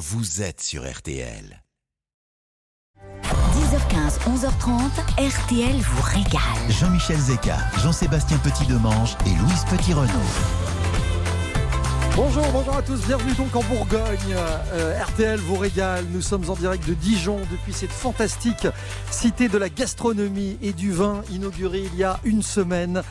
vous 0.00 0.40
êtes 0.40 0.62
sur 0.62 0.90
RTL. 0.90 1.62
10h15, 3.04 4.18
11h30, 4.34 4.80
RTL 5.18 5.76
vous 5.76 6.02
régale. 6.02 6.70
Jean-Michel 6.70 7.18
Zeka, 7.18 7.58
Jean-Sébastien 7.82 8.38
Petit-Demange 8.38 9.14
et 9.26 9.34
Louise 9.38 9.64
Petit-Renaud. 9.68 10.12
Bonjour, 12.16 12.46
bonjour 12.50 12.76
à 12.78 12.82
tous, 12.82 13.06
bienvenue 13.06 13.34
donc 13.34 13.54
en 13.54 13.62
Bourgogne. 13.64 14.34
Euh, 14.72 15.04
RTL 15.04 15.38
vous 15.38 15.56
régale, 15.56 16.06
nous 16.10 16.22
sommes 16.22 16.48
en 16.48 16.54
direct 16.54 16.88
de 16.88 16.94
Dijon 16.94 17.38
depuis 17.50 17.74
cette 17.74 17.92
fantastique 17.92 18.66
cité 19.10 19.50
de 19.50 19.58
la 19.58 19.68
gastronomie 19.68 20.56
et 20.62 20.72
du 20.72 20.92
vin 20.92 21.20
inaugurée 21.30 21.84
il 21.92 21.98
y 21.98 22.04
a 22.04 22.18
une 22.24 22.42
semaine. 22.42 23.02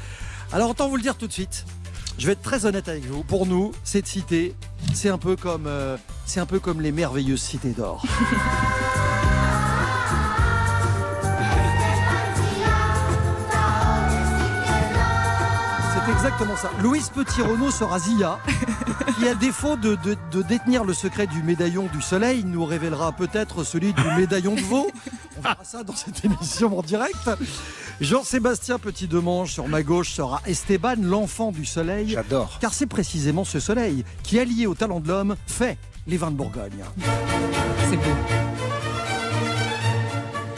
Alors 0.52 0.72
autant 0.72 0.90
vous 0.90 0.96
le 0.96 1.04
dire 1.04 1.16
tout 1.16 1.28
de 1.28 1.34
suite, 1.34 1.66
je 2.20 2.26
vais 2.28 2.34
être 2.34 2.42
très 2.42 2.66
honnête 2.66 2.88
avec 2.90 3.06
vous. 3.06 3.24
Pour 3.24 3.46
nous, 3.48 3.72
cette 3.84 4.06
cité, 4.06 4.54
c'est 4.94 5.10
un 5.10 5.18
peu 5.18 5.36
comme, 5.36 5.66
euh, 5.68 5.98
c'est 6.26 6.40
un 6.42 6.46
peu 6.46 6.60
comme 6.60 6.82
les 6.82 6.92
merveilleuses 6.92 7.42
cités 7.42 7.72
d'or. 7.72 8.04
C'est 16.06 16.12
exactement 16.14 16.56
ça. 16.56 16.72
Louise 16.82 17.10
Petit-Renaud 17.10 17.72
sera 17.72 18.00
Zia, 18.00 18.40
qui 19.18 19.28
à 19.28 19.36
défaut 19.36 19.76
de, 19.76 19.96
de- 19.96 20.18
de 20.32 20.42
détenir 20.42 20.84
le 20.84 20.94
secret 20.94 21.28
du 21.28 21.44
médaillon 21.44 21.88
du 21.94 22.02
soleil, 22.02 22.44
nous 22.46 22.66
révélera 22.66 23.12
peut-être 23.12 23.64
celui 23.64 23.94
du 23.94 24.04
médaillon 24.18 24.56
de 24.56 24.62
veau. 24.62 24.90
On 25.38 25.42
verra 25.42 25.64
ça 25.64 25.84
dans 25.84 25.96
cette 25.96 26.24
émission 26.26 26.78
en 26.78 26.82
direct. 26.82 27.16
Jean-Sébastien 28.02 28.80
Petit-Demange, 28.80 29.52
sur 29.52 29.68
ma 29.68 29.84
gauche, 29.84 30.12
sera 30.12 30.42
Esteban, 30.46 30.96
l'enfant 31.02 31.52
du 31.52 31.66
soleil. 31.66 32.10
J'adore. 32.10 32.58
Car 32.62 32.74
c'est 32.74 32.88
précisément 32.88 33.44
ce 33.44 33.60
soleil 33.60 34.06
qui, 34.24 34.40
allié 34.40 34.68
au 34.68 34.74
talent 34.74 35.02
de 35.02 35.10
l'homme, 35.10 35.36
fait 35.48 35.78
les 36.08 36.16
vins 36.16 36.32
de 36.32 36.38
Bourgogne. 36.38 36.84
C'est 37.90 37.98
beau. 37.98 38.49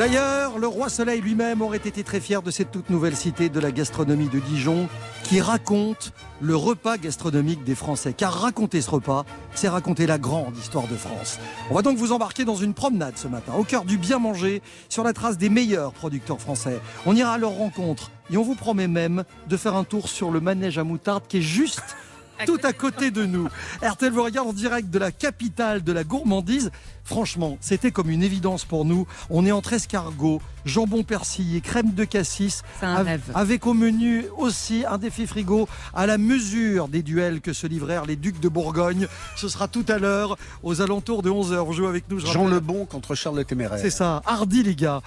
D'ailleurs, 0.02 0.58
le 0.58 0.66
roi 0.66 0.90
Soleil 0.90 1.22
lui-même 1.22 1.62
aurait 1.62 1.78
été 1.78 2.02
très 2.02 2.20
fier 2.20 2.42
de 2.42 2.50
cette 2.50 2.72
toute 2.72 2.90
nouvelle 2.90 3.16
cité 3.16 3.50
de 3.50 3.60
la 3.60 3.72
gastronomie 3.72 4.30
de 4.30 4.40
Dijon 4.40 4.90
qui 5.22 5.40
raconte 5.40 6.12
le 6.42 6.56
repas 6.56 6.98
gastronomique 6.98 7.64
des 7.64 7.76
Français. 7.76 8.12
Car 8.12 8.34
raconter 8.34 8.82
ce 8.82 8.90
repas, 8.90 9.26
c'est 9.54 9.70
raconter 9.70 10.08
la 10.08 10.18
grande 10.18 10.58
histoire 10.58 10.88
de 10.88 10.96
France. 10.96 11.38
On 11.70 11.76
va 11.76 11.84
donc 11.84 12.00
vous 12.00 12.14
embarquer 12.14 12.46
dans 12.46 12.56
une 12.56 12.74
promenade 12.74 13.16
ce 13.16 13.28
matin, 13.28 13.54
au 13.56 13.64
cœur 13.64 13.86
du 13.86 14.00
bien 14.00 14.18
manger, 14.18 14.64
sur 14.90 15.04
la 15.04 15.14
trace 15.14 15.38
des 15.38 15.50
meilleurs 15.50 15.94
producteurs 15.94 16.42
français. 16.42 16.80
On 17.06 17.16
ira 17.16 17.34
à 17.34 17.38
leur 17.38 17.52
rencontre 17.52 18.10
et 18.32 18.38
on 18.38 18.42
vous 18.42 18.56
promet 18.56 18.88
même 18.88 19.24
de 19.48 19.56
faire 19.56 19.76
un 19.76 19.84
tour 19.84 20.10
sur 20.10 20.32
le 20.32 20.40
manège 20.40 20.80
à 20.80 20.84
moutarde 20.84 21.26
qui 21.28 21.38
est 21.38 21.42
juste 21.42 21.96
tout 22.46 22.60
à 22.64 22.74
côté 22.74 23.12
de 23.12 23.26
nous. 23.26 23.48
RTL 23.82 24.12
vous 24.12 24.24
regarde 24.24 24.48
en 24.48 24.54
direct 24.54 24.90
de 24.90 25.00
la 25.00 25.12
capitale 25.12 25.84
de 25.84 25.92
la 25.92 26.04
gourmandise. 26.04 26.72
Franchement, 27.04 27.58
c'était 27.62 27.92
comme 27.92 28.10
une 28.10 28.24
évidence 28.24 28.64
pour 28.64 28.86
nous. 28.86 29.08
On 29.30 29.46
est 29.46 29.52
entre 29.52 29.74
escargot, 29.74 30.42
jambon 30.66 31.04
persillé, 31.04 31.60
crème 31.60 31.94
de 31.94 32.04
cassis, 32.06 32.62
C'est 32.80 32.86
un 32.86 33.04
rêve. 33.04 33.24
avec 33.34 33.66
au 33.66 33.74
menu 33.74 34.26
aussi 34.38 34.86
un 34.88 34.98
défi 35.00 35.26
frigo 35.26 35.68
à 35.94 36.06
la 36.06 36.18
mesure 36.18 36.88
des 36.88 37.02
duels 37.02 37.42
que 37.42 37.54
se 37.54 37.66
livrèrent 37.68 38.06
les 38.06 38.16
ducs 38.16 38.40
de 38.40 38.50
Bourgogne. 38.50 39.08
Ce 39.36 39.50
sera 39.50 39.68
tout 39.68 39.86
à 39.90 39.98
l'heure, 39.98 40.38
aux 40.64 40.82
alentours 40.82 41.24
de 41.24 41.30
11h. 41.32 41.66
Vous 41.66 41.74
jouez 41.74 41.88
avec 41.88 42.06
nous, 42.10 42.20
je 42.20 42.28
Jean 42.28 42.48
Lebon 42.48 42.86
contre 42.86 43.16
Charles 43.16 43.38
le 43.38 43.46
Téméraire. 43.46 43.80
c'est 43.82 43.90
ça, 43.90 44.22
hardi 44.26 44.62
les 44.64 44.76
gars. 44.76 45.02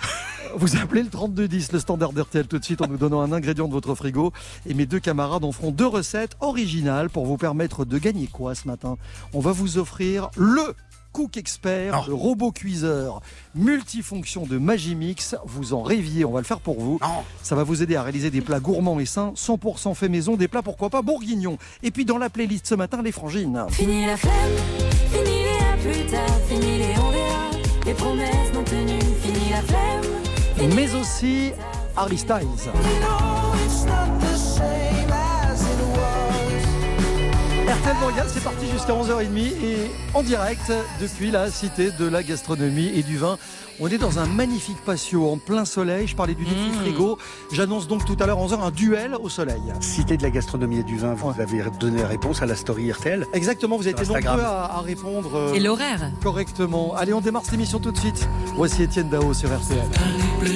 Vous 0.56 0.77
appelez 0.77 1.02
le 1.02 1.08
3210, 1.08 1.72
le 1.72 1.78
standard 1.80 2.12
d'RTL 2.12 2.47
tout 2.47 2.58
de 2.58 2.64
suite 2.64 2.80
en 2.80 2.86
nous 2.86 2.97
donnant 2.97 3.20
un 3.20 3.33
ingrédient 3.33 3.66
de 3.66 3.72
votre 3.72 3.94
frigo. 3.94 4.33
Et 4.66 4.74
mes 4.74 4.86
deux 4.86 5.00
camarades 5.00 5.44
en 5.44 5.52
feront 5.52 5.70
deux 5.72 5.86
recettes 5.86 6.36
originales 6.41 7.11
pour 7.11 7.27
vous 7.27 7.36
permettre 7.36 7.84
de 7.84 7.98
gagner 7.98 8.27
quoi 8.28 8.55
ce 8.55 8.69
matin? 8.69 8.96
On 9.33 9.41
va 9.41 9.52
vous 9.52 9.78
offrir 9.78 10.30
le 10.36 10.74
Cook 11.12 11.36
Expert, 11.36 11.92
Non. 11.92 12.02
le 12.08 12.14
robot 12.14 12.50
cuiseur 12.50 13.20
multifonction 13.55 14.46
de 14.46 14.58
Magimix. 14.58 15.36
Vous 15.44 15.72
en 15.74 15.83
rêviez, 15.83 16.24
on 16.24 16.33
va 16.33 16.41
le 16.41 16.44
faire 16.46 16.61
pour 16.61 16.80
vous. 16.80 16.98
Non. 17.02 17.22
Ça 17.42 17.55
va 17.55 17.62
vous 17.64 17.83
aider 17.83 17.96
à 17.96 18.02
réaliser 18.02 18.30
des 18.30 18.41
plats 18.41 18.61
gourmands 18.61 18.98
et 19.00 19.06
sains, 19.06 19.33
100% 19.36 19.95
fait 19.95 20.08
maison, 20.08 20.36
des 20.36 20.48
plats 20.48 20.62
pourquoi 20.62 20.90
pas 20.90 21.02
bourguignons. 21.02 21.58
Et 21.83 21.90
puis 21.90 22.05
dans 22.05 22.18
la 22.18 22.30
playlist 22.30 22.67
ce 22.67 22.74
matin, 22.74 23.00
les 23.02 23.12
frangines. 23.12 23.64
Fini 23.70 24.06
la 24.06 24.17
flemme, 24.17 24.34
fini 25.11 25.24
les 25.24 25.64
à 25.64 25.77
plus 25.77 26.06
tard, 26.11 26.40
fini 26.48 26.79
les 26.79 26.98
on 26.98 27.11
verra, 27.11 27.50
les 27.86 27.95
promesses 27.95 28.52
non 28.52 28.64
tenues, 28.64 28.98
fini 29.23 29.50
la 29.50 29.62
flemme. 29.62 29.93
Mais 30.75 30.95
aussi 30.95 31.53
Harry 31.97 32.19
Styles. 32.19 32.70
RTL 37.84 37.96
Royal, 38.02 38.27
c'est 38.33 38.42
parti 38.42 38.67
jusqu'à 38.70 38.95
11h30 38.95 39.36
et 39.39 39.90
en 40.14 40.22
direct 40.22 40.72
depuis 41.02 41.30
la 41.30 41.50
cité 41.50 41.90
de 41.90 42.06
la 42.08 42.22
gastronomie 42.22 42.90
et 42.95 43.02
du 43.02 43.18
vin. 43.18 43.36
On 43.78 43.89
est 43.89 43.98
dans 43.98 44.18
un 44.18 44.24
magnifique 44.27 44.78
patio 44.86 45.30
en 45.30 45.36
plein 45.36 45.67
soleil. 45.67 46.06
Je 46.06 46.17
parlais 46.17 46.34
du 46.34 46.44
défi 46.44 46.70
Mmh. 46.70 46.80
frigo. 46.80 47.18
J'annonce 47.52 47.86
donc 47.86 48.06
tout 48.06 48.17
à 48.20 48.27
l'heure 48.27 48.39
11h 48.39 48.58
un 48.62 48.70
duel 48.70 49.14
au 49.20 49.28
soleil. 49.28 49.61
Cité 49.80 50.17
de 50.17 50.23
la 50.23 50.30
gastronomie 50.30 50.78
et 50.78 50.83
du 50.83 50.96
vin, 50.96 51.12
vous 51.12 51.28
Ouais. 51.28 51.40
avez 51.42 51.62
donné 51.78 52.00
la 52.00 52.08
réponse 52.08 52.40
à 52.40 52.46
la 52.46 52.55
story 52.55 52.90
RTL. 52.90 53.27
Exactement, 53.34 53.77
vous 53.77 53.83
avez 53.86 53.90
été 54.00 54.06
nombreux 54.06 54.40
à, 54.42 54.77
à 54.77 54.80
répondre 54.80 55.34
euh, 55.34 55.52
Et 55.52 55.61
l'horaire 55.61 56.11
correctement. 56.23 56.94
Allez, 56.96 57.12
on 57.12 57.20
démarre 57.20 57.44
cette 57.44 57.55
émission 57.55 57.80
tout 57.80 57.92
de 57.92 57.98
suite. 57.98 58.27
Voici 58.56 58.83
Étienne 58.83 59.11
Dao 59.11 59.34
sur 59.34 59.50
RTL. 59.55 59.78
Je 60.42 60.52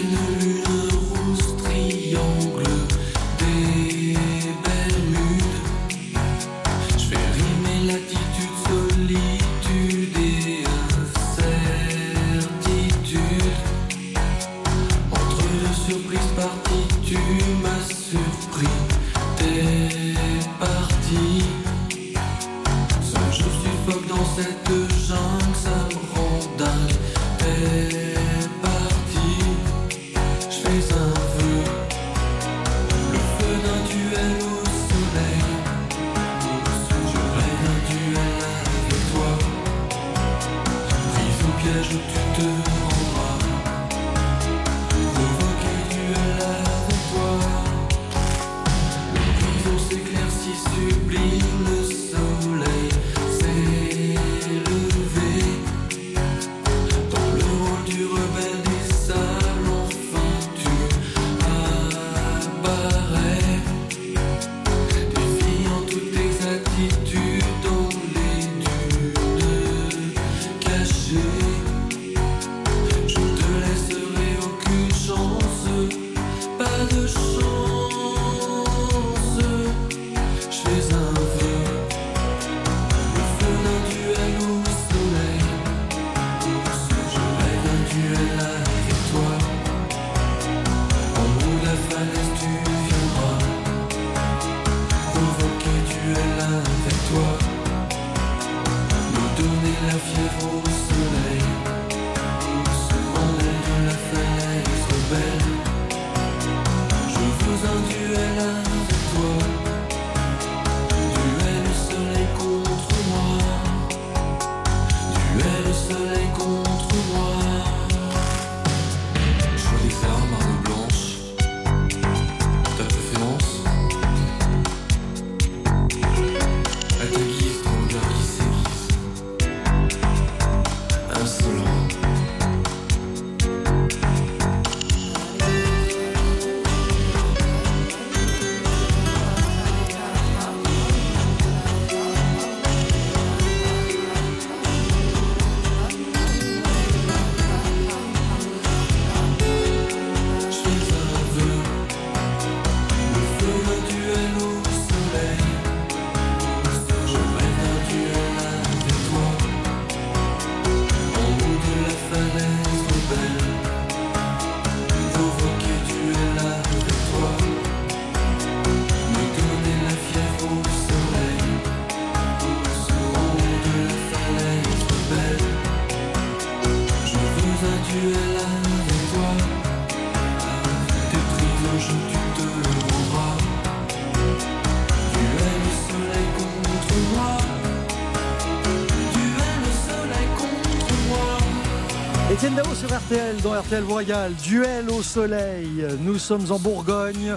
RTL, 193.59 193.83
Royal, 193.83 194.33
duel 194.35 194.89
au 194.89 195.03
soleil. 195.03 195.85
Nous 196.03 196.19
sommes 196.19 196.53
en 196.53 196.61
Bourgogne, 196.61 197.35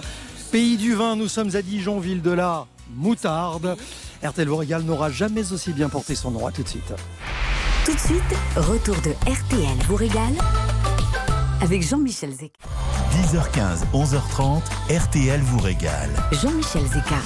pays 0.52 0.76
du 0.76 0.94
vin, 0.94 1.16
nous 1.16 1.26
sommes 1.26 1.56
à 1.56 1.62
Dijon, 1.62 1.98
ville 1.98 2.22
de 2.22 2.30
la 2.30 2.66
moutarde. 2.94 3.76
RTL 4.22 4.48
Royal 4.48 4.82
n'aura 4.82 5.10
jamais 5.10 5.52
aussi 5.52 5.72
bien 5.72 5.88
porté 5.88 6.14
son 6.14 6.30
nom. 6.30 6.46
À 6.46 6.52
tout 6.52 6.62
de 6.62 6.68
suite. 6.68 6.92
Tout 7.84 7.94
de 7.94 7.98
suite, 7.98 8.22
retour 8.54 8.94
de 9.02 9.10
RTL 9.28 9.76
vous 9.88 9.96
régale 9.96 10.34
avec 11.60 11.82
Jean-Michel 11.82 12.30
Zeka. 12.30 12.52
10h15, 13.32 13.84
11h30, 13.92 14.62
RTL 14.96 15.40
vous 15.40 15.58
régale. 15.58 16.10
Jean-Michel 16.40 16.82
Zeka. 16.86 17.16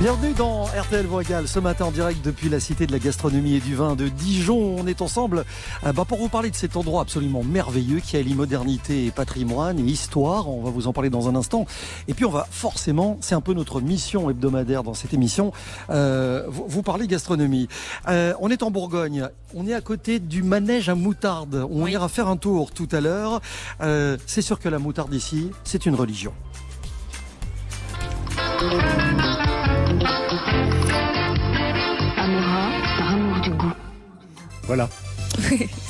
Bienvenue 0.00 0.32
dans 0.32 0.62
RTL 0.66 1.06
Royal, 1.08 1.48
ce 1.48 1.58
matin 1.58 1.86
en 1.86 1.90
direct 1.90 2.24
depuis 2.24 2.48
la 2.48 2.60
Cité 2.60 2.86
de 2.86 2.92
la 2.92 3.00
Gastronomie 3.00 3.54
et 3.56 3.60
du 3.60 3.74
Vin 3.74 3.96
de 3.96 4.06
Dijon. 4.08 4.76
On 4.78 4.86
est 4.86 5.02
ensemble 5.02 5.44
euh, 5.84 5.92
bah, 5.92 6.04
pour 6.06 6.18
vous 6.18 6.28
parler 6.28 6.50
de 6.50 6.54
cet 6.54 6.76
endroit 6.76 7.02
absolument 7.02 7.42
merveilleux 7.42 7.98
qui 7.98 8.16
allie 8.16 8.34
modernité 8.34 9.06
et 9.06 9.10
patrimoine 9.10 9.76
et 9.80 9.82
histoire. 9.82 10.48
On 10.48 10.62
va 10.62 10.70
vous 10.70 10.86
en 10.86 10.92
parler 10.92 11.10
dans 11.10 11.28
un 11.28 11.34
instant. 11.34 11.66
Et 12.06 12.14
puis 12.14 12.24
on 12.24 12.30
va 12.30 12.46
forcément, 12.48 13.18
c'est 13.20 13.34
un 13.34 13.40
peu 13.40 13.54
notre 13.54 13.80
mission 13.80 14.30
hebdomadaire 14.30 14.84
dans 14.84 14.94
cette 14.94 15.14
émission, 15.14 15.52
euh, 15.90 16.44
vous, 16.46 16.66
vous 16.68 16.82
parler 16.82 17.08
gastronomie. 17.08 17.66
Euh, 18.06 18.34
on 18.40 18.50
est 18.50 18.62
en 18.62 18.70
Bourgogne, 18.70 19.28
on 19.54 19.66
est 19.66 19.74
à 19.74 19.80
côté 19.80 20.20
du 20.20 20.44
manège 20.44 20.88
à 20.88 20.94
moutarde. 20.94 21.66
On 21.70 21.82
Oui. 21.84 21.92
ira 21.92 22.08
faire 22.08 22.28
un 22.28 22.36
tour 22.36 22.70
tout 22.70 22.88
à 22.92 23.00
l'heure. 23.00 23.40
Euh, 23.80 24.16
c'est 24.26 24.42
sûr 24.42 24.60
que 24.60 24.68
la 24.68 24.78
moutarde 24.78 25.12
ici, 25.12 25.50
c'est 25.64 25.86
une 25.86 25.96
religion. 25.96 26.32
Amora, 32.16 32.70
par 32.98 33.12
amour 33.12 33.40
du 33.40 33.50
goût. 33.50 33.72
Voilà. 34.64 34.88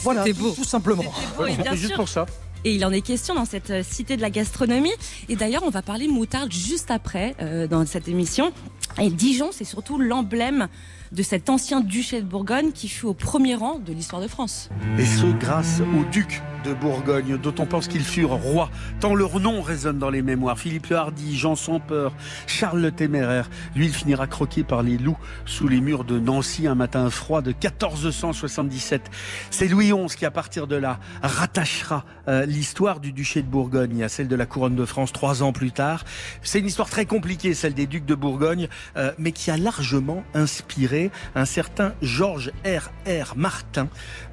Voilà, 0.02 0.24
beau. 0.38 0.50
tout 0.52 0.64
simplement. 0.64 1.04
beau, 1.36 1.46
et 1.46 1.54
bien 1.54 1.70
C'est 1.70 1.76
juste 1.76 1.86
sûr. 1.88 1.96
pour 1.96 2.08
ça. 2.08 2.26
Et 2.64 2.74
il 2.74 2.84
en 2.84 2.92
est 2.92 3.00
question 3.00 3.34
dans 3.34 3.44
cette 3.44 3.70
euh, 3.70 3.82
cité 3.88 4.16
de 4.16 4.22
la 4.22 4.30
gastronomie. 4.30 4.92
Et 5.28 5.36
d'ailleurs, 5.36 5.62
on 5.64 5.70
va 5.70 5.80
parler 5.82 6.08
moutarde 6.08 6.52
juste 6.52 6.90
après 6.90 7.34
euh, 7.40 7.66
dans 7.68 7.86
cette 7.86 8.08
émission. 8.08 8.52
Et 9.00 9.10
Dijon, 9.10 9.50
c'est 9.52 9.64
surtout 9.64 9.98
l'emblème 9.98 10.68
de 11.12 11.22
cet 11.22 11.48
ancien 11.50 11.80
duché 11.80 12.20
de 12.20 12.26
Bourgogne 12.26 12.72
qui 12.72 12.88
fut 12.88 13.06
au 13.06 13.14
premier 13.14 13.54
rang 13.54 13.78
de 13.78 13.92
l'histoire 13.92 14.20
de 14.20 14.28
France. 14.28 14.68
Et 14.98 15.06
ce 15.06 15.26
grâce 15.38 15.80
aux 15.80 16.04
ducs 16.10 16.42
de 16.64 16.74
Bourgogne, 16.74 17.36
dont 17.36 17.54
on 17.58 17.66
pense 17.66 17.88
qu'ils 17.88 18.04
furent 18.04 18.30
rois, 18.30 18.70
tant 19.00 19.14
leur 19.14 19.40
nom 19.40 19.62
résonne 19.62 19.98
dans 19.98 20.10
les 20.10 20.22
mémoires. 20.22 20.58
Philippe 20.58 20.88
le 20.88 20.96
Hardy, 20.96 21.36
Jean 21.36 21.56
sans 21.56 21.80
peur, 21.80 22.14
Charles 22.46 22.80
le 22.80 22.90
Téméraire. 22.90 23.48
Lui, 23.74 23.86
il 23.86 23.94
finira 23.94 24.26
croqué 24.26 24.64
par 24.64 24.82
les 24.82 24.98
loups 24.98 25.18
sous 25.44 25.68
les 25.68 25.80
murs 25.80 26.04
de 26.04 26.18
Nancy 26.18 26.66
un 26.66 26.74
matin 26.74 27.08
froid 27.10 27.42
de 27.42 27.50
1477. 27.50 29.10
C'est 29.50 29.68
Louis 29.68 29.92
XI 29.92 30.16
qui, 30.16 30.26
à 30.26 30.30
partir 30.30 30.66
de 30.66 30.76
là, 30.76 30.98
rattachera 31.22 32.04
euh, 32.28 32.46
l'histoire 32.46 33.00
du 33.00 33.12
duché 33.12 33.42
de 33.42 33.48
Bourgogne 33.48 34.02
à 34.02 34.08
celle 34.08 34.28
de 34.28 34.36
la 34.36 34.46
couronne 34.46 34.76
de 34.76 34.84
France 34.84 35.12
trois 35.12 35.42
ans 35.42 35.52
plus 35.52 35.72
tard. 35.72 36.04
C'est 36.42 36.60
une 36.60 36.66
histoire 36.66 36.90
très 36.90 37.06
compliquée, 37.06 37.54
celle 37.54 37.74
des 37.74 37.86
ducs 37.86 38.06
de 38.06 38.14
Bourgogne, 38.14 38.68
euh, 38.96 39.12
mais 39.18 39.32
qui 39.32 39.50
a 39.50 39.56
largement 39.56 40.24
inspiré 40.34 41.10
un 41.34 41.44
certain 41.44 41.94
Georges 42.02 42.52
R. 42.64 42.90
R. 43.06 43.36
Martin, 43.36 43.88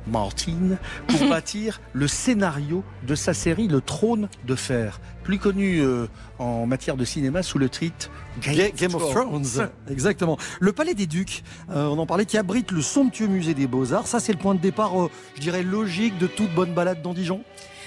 Martin, 0.07 0.77
pour 1.07 1.19
bâtir 1.29 1.81
le 1.93 2.07
scénario 2.07 2.83
de 3.07 3.15
sa 3.15 3.33
série 3.33 3.67
Le 3.67 3.81
Trône 3.81 4.29
de 4.45 4.55
Fer, 4.55 4.99
plus 5.23 5.39
connu 5.39 5.79
euh, 5.81 6.07
en 6.39 6.65
matière 6.65 6.95
de 6.97 7.05
cinéma 7.05 7.41
sous 7.43 7.57
le 7.57 7.69
titre 7.69 8.09
Ga- 8.41 8.69
Game 8.71 8.93
of 8.95 9.09
Thrones. 9.11 9.69
Exactement. 9.89 10.37
Le 10.59 10.71
Palais 10.71 10.93
des 10.93 11.07
Ducs, 11.07 11.43
euh, 11.71 11.87
on 11.87 11.97
en 11.97 12.05
parlait, 12.05 12.25
qui 12.25 12.37
abrite 12.37 12.71
le 12.71 12.81
somptueux 12.81 13.27
musée 13.27 13.53
des 13.53 13.67
Beaux-Arts. 13.67 14.07
Ça, 14.07 14.19
c'est 14.19 14.33
le 14.33 14.37
point 14.39 14.55
de 14.55 14.59
départ, 14.59 14.99
euh, 15.01 15.09
je 15.35 15.41
dirais, 15.41 15.63
logique 15.63 16.17
de 16.17 16.27
toute 16.27 16.53
bonne 16.53 16.73
balade 16.73 17.01
dans 17.01 17.13
Dijon. 17.13 17.41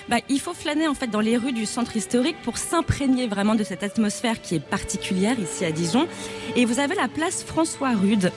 Bah, 0.08 0.16
il 0.30 0.40
faut 0.40 0.54
flâner 0.54 0.88
en 0.88 0.94
fait 0.94 1.08
dans 1.08 1.20
les 1.20 1.36
rues 1.36 1.52
du 1.52 1.66
centre 1.66 1.94
historique 1.94 2.36
pour 2.42 2.56
s'imprégner 2.56 3.28
vraiment 3.28 3.54
de 3.54 3.62
cette 3.62 3.82
atmosphère 3.82 4.40
qui 4.40 4.54
est 4.54 4.60
particulière 4.60 5.38
ici 5.38 5.66
à 5.66 5.70
Dijon. 5.70 6.08
Et 6.56 6.64
vous 6.64 6.80
avez 6.80 6.94
la 6.94 7.08
place 7.08 7.42
François 7.44 7.90
Rude. 7.94 8.32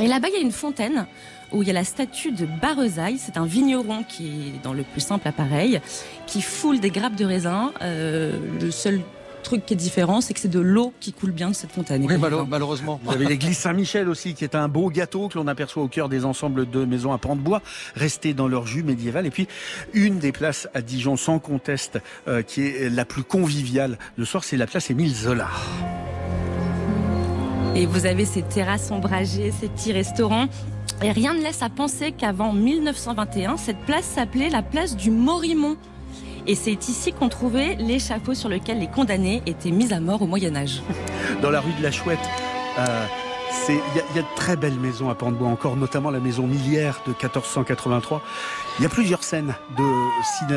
Et 0.00 0.06
là-bas, 0.06 0.28
il 0.28 0.34
y 0.34 0.36
a 0.38 0.42
une 0.42 0.52
fontaine 0.52 1.06
où 1.52 1.62
il 1.62 1.68
y 1.68 1.70
a 1.70 1.74
la 1.74 1.84
statue 1.84 2.32
de 2.32 2.46
Barezaille. 2.60 3.18
C'est 3.18 3.36
un 3.36 3.46
vigneron 3.46 4.04
qui 4.08 4.26
est 4.26 4.62
dans 4.62 4.72
le 4.72 4.82
plus 4.82 5.00
simple 5.00 5.28
appareil, 5.28 5.80
qui 6.26 6.42
foule 6.42 6.80
des 6.80 6.90
grappes 6.90 7.16
de 7.16 7.24
raisin. 7.24 7.72
Euh, 7.82 8.38
le 8.60 8.70
seul 8.70 9.00
truc 9.44 9.64
qui 9.64 9.74
est 9.74 9.76
différent, 9.76 10.20
c'est 10.20 10.34
que 10.34 10.40
c'est 10.40 10.48
de 10.48 10.58
l'eau 10.58 10.92
qui 10.98 11.12
coule 11.12 11.30
bien 11.30 11.50
de 11.50 11.54
cette 11.54 11.70
fontaine. 11.70 12.04
Oui, 12.04 12.16
malheureusement. 12.48 12.98
Vous 13.04 13.12
avez 13.12 13.26
l'église 13.26 13.58
Saint-Michel 13.58 14.08
aussi, 14.08 14.34
qui 14.34 14.42
est 14.42 14.56
un 14.56 14.66
beau 14.66 14.90
gâteau 14.90 15.28
que 15.28 15.38
l'on 15.38 15.46
aperçoit 15.46 15.82
au 15.82 15.88
cœur 15.88 16.08
des 16.08 16.24
ensembles 16.24 16.68
de 16.68 16.84
maisons 16.84 17.12
à 17.12 17.18
pans 17.18 17.36
de 17.36 17.40
bois, 17.40 17.62
restés 17.94 18.34
dans 18.34 18.48
leur 18.48 18.66
jus 18.66 18.82
médiéval. 18.82 19.26
Et 19.26 19.30
puis, 19.30 19.46
une 19.92 20.18
des 20.18 20.32
places 20.32 20.68
à 20.74 20.80
Dijon, 20.80 21.16
sans 21.16 21.38
conteste, 21.38 22.00
euh, 22.26 22.42
qui 22.42 22.62
est 22.62 22.90
la 22.90 23.04
plus 23.04 23.22
conviviale 23.22 23.98
le 24.16 24.24
soir, 24.24 24.42
c'est 24.42 24.56
la 24.56 24.66
place 24.66 24.90
Émile 24.90 25.14
Zola. 25.14 25.48
Et 27.76 27.86
vous 27.86 28.06
avez 28.06 28.24
ces 28.24 28.42
terrasses 28.42 28.90
ombragées, 28.90 29.52
ces 29.60 29.68
petits 29.68 29.92
restaurants. 29.92 30.46
Et 31.04 31.12
rien 31.12 31.34
ne 31.34 31.40
laisse 31.42 31.60
à 31.62 31.68
penser 31.68 32.12
qu'avant 32.12 32.52
1921, 32.54 33.58
cette 33.58 33.78
place 33.80 34.04
s'appelait 34.06 34.48
la 34.48 34.62
place 34.62 34.96
du 34.96 35.10
Morimont. 35.10 35.76
Et 36.46 36.54
c'est 36.54 36.88
ici 36.88 37.12
qu'on 37.12 37.28
trouvait 37.28 37.76
l'échafaud 37.78 38.32
sur 38.34 38.48
lequel 38.48 38.78
les 38.78 38.86
condamnés 38.86 39.42
étaient 39.44 39.70
mis 39.70 39.92
à 39.92 40.00
mort 40.00 40.22
au 40.22 40.26
Moyen 40.26 40.56
Âge. 40.56 40.82
Dans 41.42 41.50
la 41.50 41.60
rue 41.60 41.72
de 41.78 41.82
la 41.82 41.90
Chouette, 41.90 42.18
euh, 42.78 43.06
il 43.68 43.74
y, 43.74 44.18
a- 44.18 44.22
de 44.22 44.26
très 44.34 44.56
belles 44.56 44.78
maisons 44.80 45.10
à 45.10 45.14
pans 45.14 45.30
de 45.30 45.36
bois, 45.36 45.48
encore 45.48 45.76
notamment 45.76 46.10
la 46.10 46.20
maison 46.20 46.46
Millière 46.46 47.00
de 47.06 47.10
1483. 47.12 48.22
Il 48.78 48.82
y 48.82 48.86
a 48.86 48.88
plusieurs 48.88 49.22
scènes 49.24 49.54
de 49.76 49.84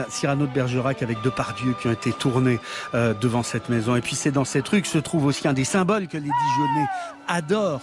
Cyrano- 0.09 0.45
de 0.47 0.51
Bergerac 0.53 1.03
avec 1.03 1.21
Depardieu 1.23 1.75
qui 1.81 1.87
ont 1.87 1.91
été 1.93 2.11
tournées 2.13 2.59
euh, 2.95 3.13
devant 3.19 3.43
cette 3.43 3.67
maison. 3.67 3.97
Et 3.97 4.01
puis 4.01 4.15
c'est 4.15 4.31
dans 4.31 4.45
cette 4.45 4.67
rue 4.69 4.81
que 4.81 4.87
se 4.87 4.97
trouve 4.97 5.25
aussi 5.25 5.45
un 5.47 5.53
des 5.53 5.65
symboles 5.65 6.07
que 6.07 6.17
les 6.17 6.23
Dijonnais 6.23 6.87
adorent. 7.27 7.81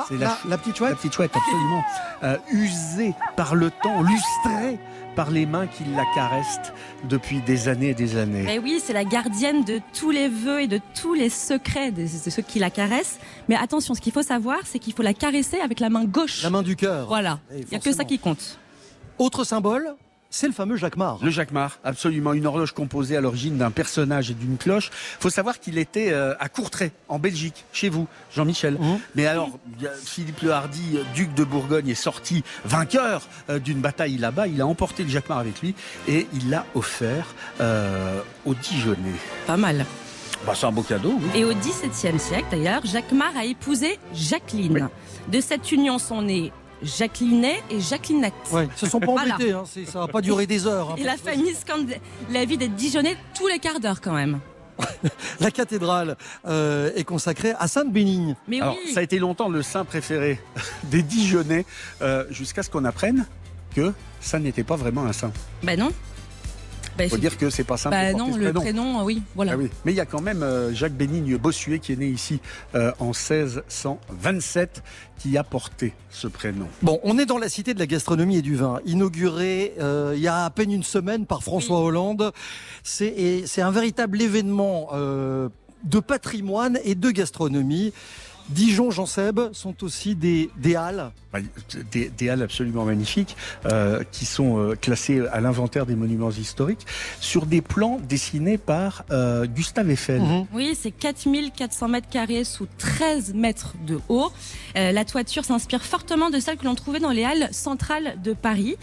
Ah, 0.00 0.06
C'est 0.08 0.16
la, 0.18 0.26
la- 0.26 0.38
la 0.50 0.58
petite 0.58 0.72
La 0.80 0.86
chouette 0.88 0.96
petite 0.98 1.12
chouette, 1.14 1.32
absolument. 1.36 1.82
Euh, 2.22 2.36
usée 2.52 3.14
par 3.34 3.54
le 3.54 3.70
temps, 3.70 4.02
lustrée 4.02 4.78
par 5.16 5.30
les 5.30 5.46
mains 5.46 5.66
qui 5.66 5.84
la 5.96 6.04
caressent 6.14 6.60
depuis 7.04 7.40
des 7.40 7.68
années 7.68 7.88
et 7.90 7.94
des 7.94 8.18
années. 8.18 8.52
Et 8.54 8.58
oui, 8.58 8.78
c'est 8.84 8.92
la 8.92 9.04
gardienne 9.04 9.64
de 9.64 9.80
tous 9.98 10.10
les 10.10 10.28
vœux 10.28 10.60
et 10.60 10.66
de 10.66 10.80
tous 11.00 11.14
les 11.14 11.30
secrets 11.30 11.90
de, 11.92 12.02
de 12.02 12.30
ceux 12.30 12.42
qui 12.42 12.58
la 12.58 12.68
caressent. 12.68 13.18
Mais 13.48 13.56
attention, 13.56 13.94
ce 13.94 14.02
qu'il 14.02 14.12
faut 14.12 14.22
savoir, 14.22 14.58
c'est 14.64 14.78
qu'il 14.78 14.92
faut 14.92 15.02
la 15.02 15.14
caresser 15.14 15.60
avec 15.60 15.80
la 15.80 15.88
main 15.88 16.04
gauche. 16.04 16.42
La 16.42 16.50
main 16.50 16.62
du 16.62 16.76
cœur. 16.76 17.06
Voilà, 17.08 17.38
Et 17.54 17.60
il 17.60 17.66
n'y 17.70 17.76
a 17.76 17.80
que 17.80 17.92
ça 17.92 18.04
qui 18.04 18.18
compte. 18.18 18.58
Autre 19.18 19.44
symbole, 19.44 19.94
c'est 20.30 20.46
le 20.46 20.52
fameux 20.52 20.76
Jacquemart. 20.76 21.18
Le 21.22 21.30
Jacquemart, 21.30 21.78
absolument. 21.84 22.32
Une 22.32 22.46
horloge 22.46 22.72
composée 22.72 23.16
à 23.16 23.20
l'origine 23.20 23.58
d'un 23.58 23.70
personnage 23.70 24.30
et 24.30 24.34
d'une 24.34 24.56
cloche. 24.56 24.90
faut 25.18 25.30
savoir 25.30 25.58
qu'il 25.58 25.76
était 25.76 26.12
euh, 26.12 26.34
à 26.38 26.48
Courtrai, 26.48 26.92
en 27.08 27.18
Belgique, 27.18 27.64
chez 27.72 27.88
vous, 27.88 28.06
Jean-Michel. 28.34 28.74
Mhm. 28.74 29.00
Mais 29.16 29.26
alors, 29.26 29.58
il 29.80 29.88
Philippe 30.04 30.40
le 30.42 30.52
Hardy, 30.52 30.96
euh, 30.96 31.02
duc 31.14 31.34
de 31.34 31.44
Bourgogne, 31.44 31.88
est 31.88 31.94
sorti 31.94 32.44
vainqueur 32.64 33.22
euh, 33.48 33.58
d'une 33.58 33.80
bataille 33.80 34.18
là-bas. 34.18 34.46
Il 34.46 34.60
a 34.60 34.66
emporté 34.66 35.02
le 35.02 35.08
Jacquemart 35.08 35.38
avec 35.38 35.60
lui 35.60 35.74
et 36.06 36.26
il 36.32 36.50
l'a 36.50 36.64
offert 36.74 37.26
euh, 37.60 38.20
aux 38.46 38.54
Dijonnais. 38.54 38.96
Pas 39.46 39.56
mal. 39.56 39.84
Bah, 40.46 40.52
c'est 40.54 40.66
un 40.66 40.72
beau 40.72 40.82
cadeau, 40.82 41.18
oui. 41.20 41.40
Et 41.40 41.44
au 41.44 41.52
XVIIe 41.52 42.18
siècle, 42.18 42.46
d'ailleurs, 42.50 42.84
Jacquemart 42.86 43.36
a 43.36 43.44
épousé 43.44 43.98
Jacqueline. 44.14 44.88
De 45.28 45.40
cette 45.40 45.70
union 45.70 45.98
sont 45.98 46.22
nés 46.22 46.50
Jacquelinet 46.82 47.62
et 47.70 47.80
Jacquelinette. 47.80 48.32
Ouais, 48.52 48.68
ils 48.74 48.78
se 48.78 48.86
sont 48.86 49.00
pas 49.00 49.06
Voilà. 49.12 49.34
embêtés, 49.34 49.52
hein, 49.52 49.64
ça 49.86 50.00
va 50.00 50.08
pas 50.08 50.20
durer 50.20 50.46
des 50.46 50.66
heures. 50.66 50.90
hein. 50.92 50.94
Et 50.98 51.04
la 51.04 51.16
famille 51.16 51.54
scande 51.54 51.90
la 52.30 52.44
vie 52.44 52.56
d'être 52.56 52.74
Dijonais 52.74 53.16
tous 53.36 53.46
les 53.48 53.58
quarts 53.58 53.80
d'heure 53.80 54.00
quand 54.00 54.14
même. 54.14 54.38
La 55.40 55.50
cathédrale 55.50 56.16
euh, 56.46 56.90
est 56.96 57.04
consacrée 57.04 57.52
à 57.58 57.68
Sainte 57.68 57.92
Bénigne. 57.92 58.34
Mais 58.48 58.62
Alors, 58.62 58.76
oui, 58.82 58.92
ça 58.94 59.00
a 59.00 59.02
été 59.02 59.18
longtemps 59.18 59.50
le 59.50 59.60
saint 59.62 59.84
préféré 59.84 60.40
des 60.84 61.02
Dijonnais, 61.02 61.66
euh, 62.00 62.24
jusqu'à 62.30 62.62
ce 62.62 62.70
qu'on 62.70 62.86
apprenne 62.86 63.26
que 63.76 63.92
ça 64.22 64.38
n'était 64.38 64.64
pas 64.64 64.76
vraiment 64.76 65.04
un 65.04 65.12
saint. 65.12 65.32
bah 65.62 65.76
non. 65.76 65.90
Bah, 67.00 67.06
Il 67.06 67.10
faut 67.10 67.16
dire 67.16 67.36
que 67.38 67.50
c'est 67.50 67.64
pas 67.64 67.76
simple. 67.76 67.96
bah 67.96 68.12
de 68.12 68.18
non, 68.18 68.32
ce 68.32 68.38
le 68.38 68.52
prénom. 68.52 68.60
prénom, 68.60 69.04
oui, 69.04 69.22
voilà. 69.34 69.52
Ah 69.52 69.56
oui. 69.56 69.70
Mais 69.84 69.92
il 69.92 69.96
y 69.96 70.00
a 70.00 70.06
quand 70.06 70.20
même 70.20 70.42
euh, 70.42 70.72
Jacques 70.74 70.92
Bénigne 70.94 71.36
Bossuet 71.36 71.78
qui 71.78 71.92
est 71.92 71.96
né 71.96 72.06
ici 72.08 72.40
euh, 72.74 72.92
en 72.98 73.12
1627 73.12 74.82
qui 75.18 75.36
a 75.36 75.44
porté 75.44 75.92
ce 76.10 76.26
prénom. 76.28 76.66
Bon, 76.82 76.98
on 77.02 77.18
est 77.18 77.26
dans 77.26 77.38
la 77.38 77.48
cité 77.48 77.74
de 77.74 77.78
la 77.78 77.86
gastronomie 77.86 78.36
et 78.38 78.42
du 78.42 78.56
vin, 78.56 78.80
inaugurée 78.86 79.74
euh, 79.80 80.12
il 80.16 80.22
y 80.22 80.28
a 80.28 80.44
à 80.44 80.50
peine 80.50 80.72
une 80.72 80.82
semaine 80.82 81.26
par 81.26 81.42
François 81.42 81.80
Hollande. 81.80 82.32
C'est 82.82 83.44
un 83.58 83.70
véritable 83.70 84.20
événement 84.20 84.88
euh, 84.92 85.48
de 85.84 86.00
patrimoine 86.00 86.78
et 86.84 86.94
de 86.94 87.10
gastronomie. 87.10 87.92
Dijon, 88.50 88.90
Jean 88.90 89.06
Seb, 89.06 89.40
sont 89.52 89.82
aussi 89.84 90.14
des, 90.14 90.50
des 90.56 90.76
halles. 90.76 91.10
Bah, 91.32 91.38
Des, 91.92 92.08
des 92.08 92.28
halles 92.28 92.42
absolument 92.42 92.84
magnifiques 92.84 93.36
euh, 93.64 94.02
qui 94.10 94.26
sont 94.26 94.58
euh, 94.58 94.74
classées 94.74 95.22
à 95.32 95.40
l'inventaire 95.40 95.86
des 95.86 95.94
monuments 95.94 96.30
historiques 96.30 96.84
sur 97.20 97.46
des 97.46 97.60
plans 97.60 98.00
dessinés 98.08 98.58
par 98.58 99.04
euh, 99.12 99.46
Gustave 99.46 99.88
Eiffel. 99.90 100.20
Mhm. 100.20 100.46
Oui, 100.52 100.76
c'est 100.80 100.90
4400 100.90 101.86
mètres 101.86 102.08
carrés 102.08 102.42
sous 102.42 102.66
13 102.78 103.34
mètres 103.34 103.74
de 103.86 104.00
haut. 104.08 104.32
Euh, 104.76 104.90
la 104.90 105.04
toiture 105.04 105.44
s'inspire 105.44 105.84
fortement 105.84 106.30
de 106.30 106.40
celle 106.40 106.56
que 106.56 106.64
l'on 106.64 106.74
trouvait 106.74 106.98
dans 106.98 107.12
les 107.12 107.22
halles 107.22 107.48
centrales 107.52 108.16
de 108.24 108.32
Paris. 108.32 108.74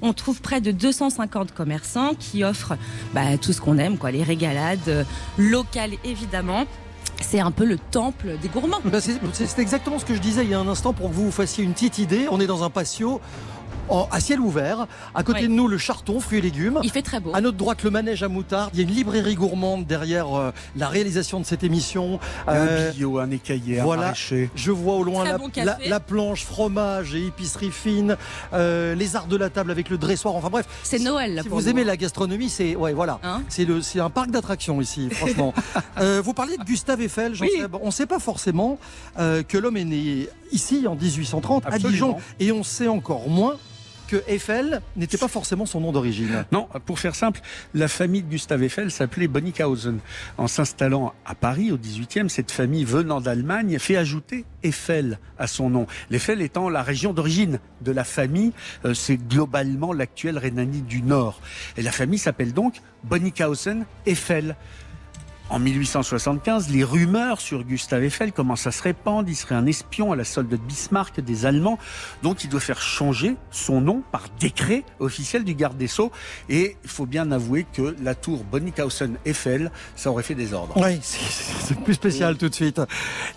On 0.00 0.12
trouve 0.12 0.40
près 0.40 0.60
de 0.60 0.70
250 0.70 1.52
commerçants 1.54 2.14
qui 2.14 2.44
offrent 2.44 2.76
bah, 3.14 3.36
tout 3.40 3.52
ce 3.52 3.60
qu'on 3.60 3.78
aime, 3.78 3.98
quoi, 3.98 4.12
les 4.12 4.22
régalades 4.22 4.78
euh, 4.88 5.02
locales 5.38 5.92
évidemment. 6.04 6.66
C'est 7.20 7.40
un 7.40 7.50
peu 7.50 7.64
le 7.64 7.78
temple 7.78 8.36
des 8.40 8.48
gourmands. 8.48 8.78
Ben, 8.84 9.00
c'est 9.00 9.58
exactement 9.58 9.98
ce 9.98 10.04
que 10.04 10.14
je 10.14 10.20
disais 10.20 10.44
il 10.44 10.50
y 10.50 10.54
a 10.54 10.60
un 10.60 10.68
instant 10.68 10.92
pour 10.92 11.10
que 11.10 11.14
vous 11.14 11.26
vous 11.26 11.30
fassiez 11.30 11.64
une 11.64 11.72
petite 11.72 11.98
idée. 11.98 12.26
On 12.30 12.40
est 12.40 12.46
dans 12.46 12.62
un 12.62 12.70
patio 12.70 13.20
en- 13.88 14.08
à 14.10 14.20
ciel 14.20 14.40
ouvert. 14.40 14.86
À 15.14 15.22
côté 15.22 15.42
Oui. 15.42 15.48
de 15.48 15.52
nous, 15.52 15.68
le 15.68 15.78
charton, 15.78 16.20
fruits 16.20 16.38
et 16.38 16.42
légumes. 16.42 16.80
Il 16.82 16.90
fait 16.90 17.02
très 17.02 17.20
beau. 17.20 17.30
À 17.34 17.40
notre 17.40 17.56
droite, 17.56 17.82
le 17.82 17.90
manège 17.90 18.22
à 18.22 18.28
moutarde. 18.28 18.70
Il 18.74 18.80
y 18.80 18.84
a 18.84 18.88
une 18.88 18.94
librairie 18.94 19.34
gourmande 19.34 19.86
derrière 19.86 20.34
euh, 20.36 20.52
la 20.76 20.88
réalisation 20.88 21.40
de 21.40 21.44
cette 21.46 21.64
émission. 21.64 22.18
Euh, 22.48 22.90
Un 22.90 22.92
bio, 22.92 23.18
un 23.18 23.30
écaillé, 23.30 23.80
un 23.80 23.84
voilà. 23.84 24.02
maraîcher. 24.02 24.50
je 24.54 24.70
vois 24.70 24.94
au 24.94 25.04
loin 25.04 25.24
la, 25.24 25.38
bon 25.38 25.46
la- 25.56 25.74
café. 25.74 25.88
la 25.88 26.00
planche, 26.00 26.44
fromage 26.44 27.14
et 27.14 27.26
épicerie 27.26 27.70
fine, 27.70 28.16
euh, 28.52 28.94
les 28.94 29.16
arts 29.16 29.26
de 29.26 29.36
la 29.36 29.50
table 29.50 29.70
avec 29.70 29.88
le 29.90 29.98
dressoir. 29.98 30.34
Enfin 30.34 30.50
bref, 30.50 30.66
C'est 30.82 30.98
Noël 30.98 31.34
là 31.34 31.42
si 31.42 31.48
pour 31.48 31.58
vous 31.58 31.64
nous. 31.64 31.70
aimez 31.70 31.84
la 31.84 31.96
gastronomie, 31.96 32.48
c'est 32.48 32.76
ouais 32.76 32.92
voilà. 32.92 33.18
Hein 33.22 33.42
C'est 33.48 34.00
un 34.00 34.10
parc 34.10 34.30
d'attractions 34.30 34.80
ici, 34.80 35.08
franchement. 35.12 35.54
Euh, 36.00 36.20
vous 36.24 36.34
parliez 36.34 36.56
de 36.56 36.64
Gustave 36.64 37.00
Eiffel, 37.02 37.32
Oui. 37.40 37.50
On 37.82 37.86
ne 37.86 37.90
sait 37.90 38.06
pas 38.06 38.18
forcément 38.18 38.78
euh, 39.18 39.42
que 39.42 39.58
l'homme 39.58 39.76
est 39.76 39.84
né 39.84 40.28
ici 40.52 40.86
en 40.86 40.94
1830 40.94 41.64
à. 41.66 41.78
Dijon, 41.78 42.16
et 42.40 42.50
on 42.52 42.62
sait 42.64 42.88
encore 42.88 43.28
moins 43.28 43.56
que 44.06 44.22
Eiffel 44.28 44.80
n'était 44.96 45.18
pas 45.18 45.28
forcément 45.28 45.66
son 45.66 45.80
nom 45.80 45.92
d'origine. 45.92 46.44
Non, 46.52 46.68
pour 46.84 46.98
faire 46.98 47.14
simple, 47.14 47.40
la 47.74 47.88
famille 47.88 48.22
de 48.22 48.28
Gustave 48.28 48.62
Eiffel 48.62 48.90
s'appelait 48.90 49.28
Bonnickhausen. 49.28 49.98
En 50.38 50.48
s'installant 50.48 51.14
à 51.24 51.34
Paris 51.34 51.72
au 51.72 51.78
18e, 51.78 52.28
cette 52.28 52.50
famille 52.50 52.84
venant 52.84 53.20
d'Allemagne 53.20 53.78
fait 53.78 53.96
ajouter 53.96 54.44
Eiffel 54.62 55.18
à 55.38 55.46
son 55.46 55.70
nom. 55.70 55.86
L'Eiffel 56.10 56.42
étant 56.42 56.68
la 56.68 56.82
région 56.82 57.12
d'origine 57.12 57.58
de 57.82 57.92
la 57.92 58.04
famille, 58.04 58.52
euh, 58.84 58.94
c'est 58.94 59.16
globalement 59.16 59.92
l'actuelle 59.92 60.38
Rhénanie 60.38 60.82
du 60.82 61.02
Nord. 61.02 61.40
Et 61.76 61.82
la 61.82 61.92
famille 61.92 62.18
s'appelle 62.18 62.52
donc 62.52 62.80
Bonnickhausen 63.04 63.84
Eiffel. 64.06 64.56
En 65.48 65.60
1875, 65.60 66.70
les 66.70 66.82
rumeurs 66.82 67.40
sur 67.40 67.62
Gustave 67.62 68.02
Eiffel 68.02 68.32
commencent 68.32 68.66
à 68.66 68.72
se 68.72 68.82
répandre. 68.82 69.28
Il 69.28 69.36
serait 69.36 69.54
un 69.54 69.64
espion 69.66 70.10
à 70.10 70.16
la 70.16 70.24
solde 70.24 70.48
de 70.48 70.56
Bismarck 70.56 71.20
des 71.20 71.46
Allemands. 71.46 71.78
Donc 72.24 72.42
il 72.42 72.50
doit 72.50 72.58
faire 72.58 72.80
changer 72.82 73.36
son 73.52 73.80
nom 73.80 74.02
par 74.10 74.24
décret 74.40 74.82
officiel 74.98 75.44
du 75.44 75.54
garde 75.54 75.76
des 75.76 75.86
Sceaux. 75.86 76.10
Et 76.48 76.76
il 76.82 76.90
faut 76.90 77.06
bien 77.06 77.30
avouer 77.30 77.64
que 77.72 77.94
la 78.02 78.16
tour 78.16 78.42
Bonnickhausen 78.50 79.18
Eiffel, 79.24 79.70
ça 79.94 80.10
aurait 80.10 80.24
fait 80.24 80.34
des 80.34 80.52
ordres. 80.52 80.74
Oui, 80.78 80.98
c'est- 81.00 81.76
plus 81.84 81.94
spécial 81.94 82.36
tout 82.36 82.48
de 82.48 82.54
suite. 82.54 82.80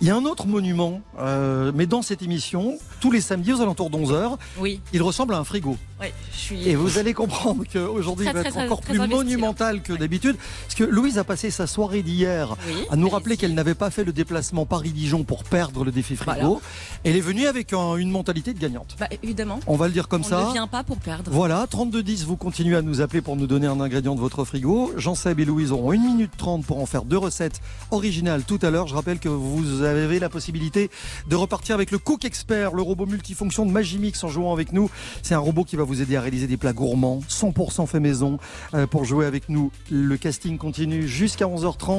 Il 0.00 0.08
y 0.08 0.10
a 0.10 0.16
un 0.16 0.24
autre 0.24 0.48
monument, 0.48 1.02
euh, 1.20 1.70
mais 1.74 1.86
dans 1.86 2.02
cette 2.02 2.22
émission, 2.22 2.76
tous 3.00 3.12
les 3.12 3.20
samedis 3.20 3.52
aux 3.52 3.60
alentours 3.60 3.88
d'11h, 3.90 4.36
Oui, 4.58 4.80
il 4.92 5.02
ressemble 5.02 5.34
à 5.34 5.38
un 5.38 5.44
frigo. 5.44 5.76
oui, 6.00 6.08
je 6.32 6.36
suis. 6.38 6.68
Et 6.68 6.74
vous 6.74 6.98
allez 6.98 7.14
comprendre 7.14 7.62
qu'aujourd'hui, 7.72 8.26
il 8.26 8.32
va 8.32 8.40
très, 8.40 8.48
être 8.48 8.58
encore 8.58 8.80
très 8.80 8.94
plus 8.94 9.06
monumental 9.06 9.80
que 9.82 9.92
d'habitude. 9.92 10.36
Parce 10.64 10.74
que 10.74 10.82
Louise 10.84 11.16
a 11.18 11.22
passé 11.24 11.50
sa 11.52 11.68
soirée 11.68 11.99
d'hier 12.02 12.56
Oui, 12.66 12.74
à 12.90 12.96
nous 12.96 13.08
rappeler 13.08 13.36
qu'elle 13.36 13.54
n'avait 13.54 13.74
pas 13.74 13.90
fait 13.90 14.04
le 14.04 14.12
déplacement 14.12 14.66
Paris-Dijon 14.66 15.24
pour 15.24 15.44
perdre 15.44 15.84
le 15.84 15.92
défi 15.92 16.16
frigo. 16.16 16.40
Voilà. 16.40 16.60
Elle 17.04 17.16
est 17.16 17.20
venue 17.20 17.46
avec 17.46 17.72
un- 17.72 17.96
une 17.96 18.10
mentalité 18.10 18.52
de 18.54 18.58
gagnante. 18.58 18.96
Bah, 18.98 19.08
évidemment. 19.22 19.60
On 19.66 19.76
va 19.76 19.86
le 19.86 19.92
dire 19.92 20.08
comme 20.08 20.20
on 20.22 20.24
ça. 20.28 20.46
ne 20.48 20.52
vient 20.52 20.66
pas 20.66 20.82
pour 20.84 20.98
perdre. 20.98 21.30
Voilà, 21.30 21.66
3210, 21.68 22.24
vous 22.24 22.36
continuez 22.36 22.76
à 22.76 22.82
nous 22.82 23.00
appeler 23.00 23.20
pour 23.22 23.36
nous 23.36 23.46
donner 23.46 23.66
un 23.66 23.80
ingrédient 23.80 24.14
de 24.14 24.20
votre 24.20 24.44
frigo. 24.44 24.92
Jean-Seb 24.96 25.40
et 25.40 25.44
Louise 25.44 25.72
auront 25.72 25.92
1 25.92 25.96
minute 25.98 26.32
30 26.36 26.64
pour 26.64 26.80
en 26.80 26.86
faire 26.86 27.04
deux 27.04 27.18
recettes 27.18 27.60
originales 27.90 28.42
tout 28.44 28.58
à 28.62 28.70
l'heure. 28.70 28.86
Je 28.86 28.94
rappelle 28.94 29.18
que 29.18 29.28
vous 29.28 29.82
avez 29.82 30.18
la 30.18 30.28
possibilité 30.28 30.90
de 31.28 31.36
repartir 31.36 31.74
avec 31.74 31.90
le 31.90 31.98
Cook 31.98 32.24
Expert, 32.24 32.74
le 32.74 32.82
robot 32.82 33.06
multifonction 33.06 33.66
de 33.66 33.70
Magimix 33.70 34.22
en 34.24 34.28
jouant 34.28 34.52
avec 34.52 34.72
nous. 34.72 34.90
C'est 35.22 35.34
un 35.34 35.38
robot 35.38 35.64
qui 35.64 35.76
va 35.76 35.84
vous 35.84 36.02
aider 36.02 36.16
à 36.16 36.20
réaliser 36.20 36.46
des 36.46 36.56
plats 36.56 36.72
gourmands, 36.72 37.20
100% 37.28 37.86
fait 37.86 38.00
maison. 38.00 38.38
Euh, 38.74 38.86
pour 38.86 39.04
jouer 39.04 39.26
avec 39.26 39.48
nous, 39.48 39.70
le 39.90 40.16
casting 40.16 40.58
continue 40.58 41.06
jusqu'à 41.08 41.46
11h30. 41.46 41.89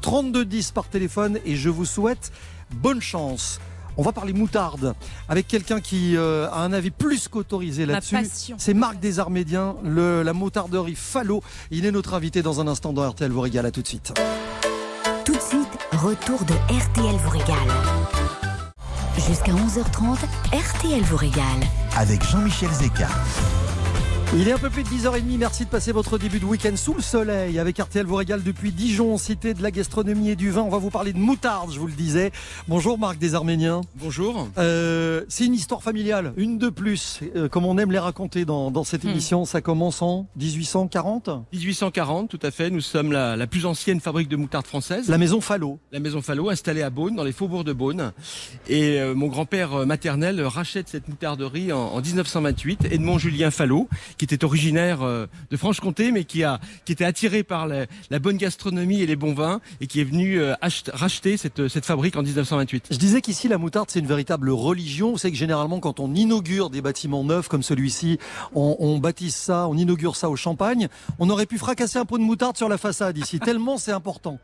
3210 0.00 0.72
par 0.72 0.88
téléphone 0.88 1.38
et 1.44 1.56
je 1.56 1.68
vous 1.68 1.84
souhaite 1.84 2.32
bonne 2.70 3.00
chance. 3.00 3.60
On 3.98 4.02
va 4.02 4.12
parler 4.12 4.34
moutarde 4.34 4.94
avec 5.28 5.48
quelqu'un 5.48 5.80
qui 5.80 6.16
euh, 6.16 6.50
a 6.50 6.60
un 6.60 6.72
avis 6.72 6.90
plus 6.90 7.28
qu'autorisé 7.28 7.86
là-dessus. 7.86 8.16
C'est 8.58 8.74
Marc 8.74 9.00
Desarmédiens, 9.00 9.76
le, 9.84 10.22
la 10.22 10.32
moutarderie 10.34 10.96
Fallot. 10.96 11.42
Il 11.70 11.86
est 11.86 11.92
notre 11.92 12.12
invité 12.14 12.42
dans 12.42 12.60
un 12.60 12.68
instant 12.68 12.92
dans 12.92 13.08
RTL 13.08 13.30
vous 13.30 13.40
régale. 13.40 13.64
À 13.66 13.70
tout 13.70 13.82
de 13.82 13.86
suite. 13.88 14.12
Tout 15.24 15.34
de 15.34 15.40
suite, 15.40 15.78
retour 15.92 16.44
de 16.44 16.52
RTL 16.52 17.16
vous 17.16 17.30
régale. 17.30 17.72
Jusqu'à 19.26 19.52
11h30, 19.52 20.18
RTL 20.52 21.02
vous 21.02 21.16
régale. 21.16 21.44
Avec 21.96 22.22
Jean-Michel 22.22 22.70
Zeka. 22.70 23.08
Il 24.34 24.48
est 24.48 24.52
un 24.52 24.58
peu 24.58 24.68
plus 24.68 24.82
de 24.82 24.88
10h30. 24.88 25.38
Merci 25.38 25.64
de 25.64 25.70
passer 25.70 25.92
votre 25.92 26.18
début 26.18 26.38
de 26.40 26.44
week-end 26.44 26.76
sous 26.76 26.92
le 26.92 27.00
soleil 27.00 27.58
avec 27.58 27.78
RTL 27.78 28.04
vous 28.04 28.16
régale 28.16 28.42
depuis 28.42 28.70
Dijon, 28.70 29.16
cité 29.16 29.54
de 29.54 29.62
la 29.62 29.70
gastronomie 29.70 30.28
et 30.30 30.36
du 30.36 30.50
vin. 30.50 30.60
On 30.62 30.68
va 30.68 30.76
vous 30.78 30.90
parler 30.90 31.12
de 31.14 31.18
moutarde, 31.18 31.72
je 31.72 31.78
vous 31.78 31.86
le 31.86 31.92
disais. 31.94 32.32
Bonjour 32.68 32.98
Marc 32.98 33.18
Desarméniens. 33.18 33.80
Bonjour. 33.94 34.48
Euh, 34.58 35.24
c'est 35.28 35.46
une 35.46 35.54
histoire 35.54 35.82
familiale, 35.82 36.34
une 36.36 36.58
de 36.58 36.68
plus, 36.68 37.20
euh, 37.34 37.48
comme 37.48 37.64
on 37.64 37.78
aime 37.78 37.90
les 37.92 37.98
raconter 37.98 38.44
dans, 38.44 38.70
dans 38.70 38.84
cette 38.84 39.04
Hmm. 39.04 39.08
émission. 39.10 39.44
Ça 39.46 39.60
commence 39.62 40.02
en 40.02 40.26
1840. 40.36 41.30
1840, 41.52 42.28
tout 42.28 42.40
à 42.42 42.50
fait. 42.50 42.68
Nous 42.70 42.80
sommes 42.82 43.12
la, 43.12 43.36
la 43.36 43.46
plus 43.46 43.64
ancienne 43.64 44.00
fabrique 44.00 44.28
de 44.28 44.36
moutarde 44.36 44.66
française. 44.66 45.08
La 45.08 45.18
maison 45.18 45.40
Fallot. 45.40 45.78
La 45.92 46.00
maison 46.00 46.20
Fallot, 46.20 46.50
installée 46.50 46.82
à 46.82 46.90
Beaune, 46.90 47.14
dans 47.16 47.24
les 47.24 47.32
faubourgs 47.32 47.64
de 47.64 47.72
Beaune. 47.72 48.12
Et 48.68 48.98
euh, 49.00 49.14
mon 49.14 49.28
grand-père 49.28 49.86
maternel 49.86 50.42
rachète 50.42 50.88
cette 50.90 51.08
moutarderie 51.08 51.72
en, 51.72 51.78
en 51.94 52.00
1928. 52.02 52.88
Edmond 52.90 53.18
Julien 53.18 53.50
Fallot, 53.50 53.88
qui 54.18 54.24
était 54.24 54.44
originaire 54.44 55.02
euh, 55.02 55.26
de 55.50 55.56
Franche-Comté, 55.56 56.12
mais 56.12 56.24
qui 56.24 56.44
a 56.44 56.60
qui 56.84 56.92
était 56.92 57.04
attiré 57.04 57.42
par 57.42 57.66
la, 57.66 57.86
la 58.10 58.18
bonne 58.18 58.36
gastronomie 58.36 59.00
et 59.02 59.06
les 59.06 59.16
bons 59.16 59.34
vins, 59.34 59.60
et 59.80 59.86
qui 59.86 60.00
est 60.00 60.04
venu 60.04 60.40
euh, 60.40 60.54
ach- 60.60 60.84
racheter 60.92 61.36
cette, 61.36 61.68
cette 61.68 61.84
fabrique 61.84 62.16
en 62.16 62.22
1928. 62.22 62.86
Je 62.90 62.96
disais 62.96 63.20
qu'ici, 63.20 63.48
la 63.48 63.58
moutarde, 63.58 63.88
c'est 63.90 63.98
une 64.00 64.06
véritable 64.06 64.50
religion. 64.50 65.12
Vous 65.12 65.18
savez 65.18 65.32
que 65.32 65.38
généralement, 65.38 65.80
quand 65.80 66.00
on 66.00 66.14
inaugure 66.14 66.70
des 66.70 66.80
bâtiments 66.82 67.24
neufs 67.24 67.48
comme 67.48 67.62
celui-ci, 67.62 68.18
on, 68.54 68.76
on 68.78 68.98
baptise 68.98 69.34
ça, 69.34 69.68
on 69.68 69.76
inaugure 69.76 70.16
ça 70.16 70.30
au 70.30 70.36
champagne. 70.36 70.88
On 71.18 71.28
aurait 71.30 71.46
pu 71.46 71.58
fracasser 71.58 71.98
un 71.98 72.04
pot 72.04 72.18
de 72.18 72.22
moutarde 72.22 72.56
sur 72.56 72.68
la 72.68 72.78
façade 72.78 73.18
ici, 73.18 73.38
tellement 73.44 73.76
c'est 73.78 73.92
important. 73.92 74.38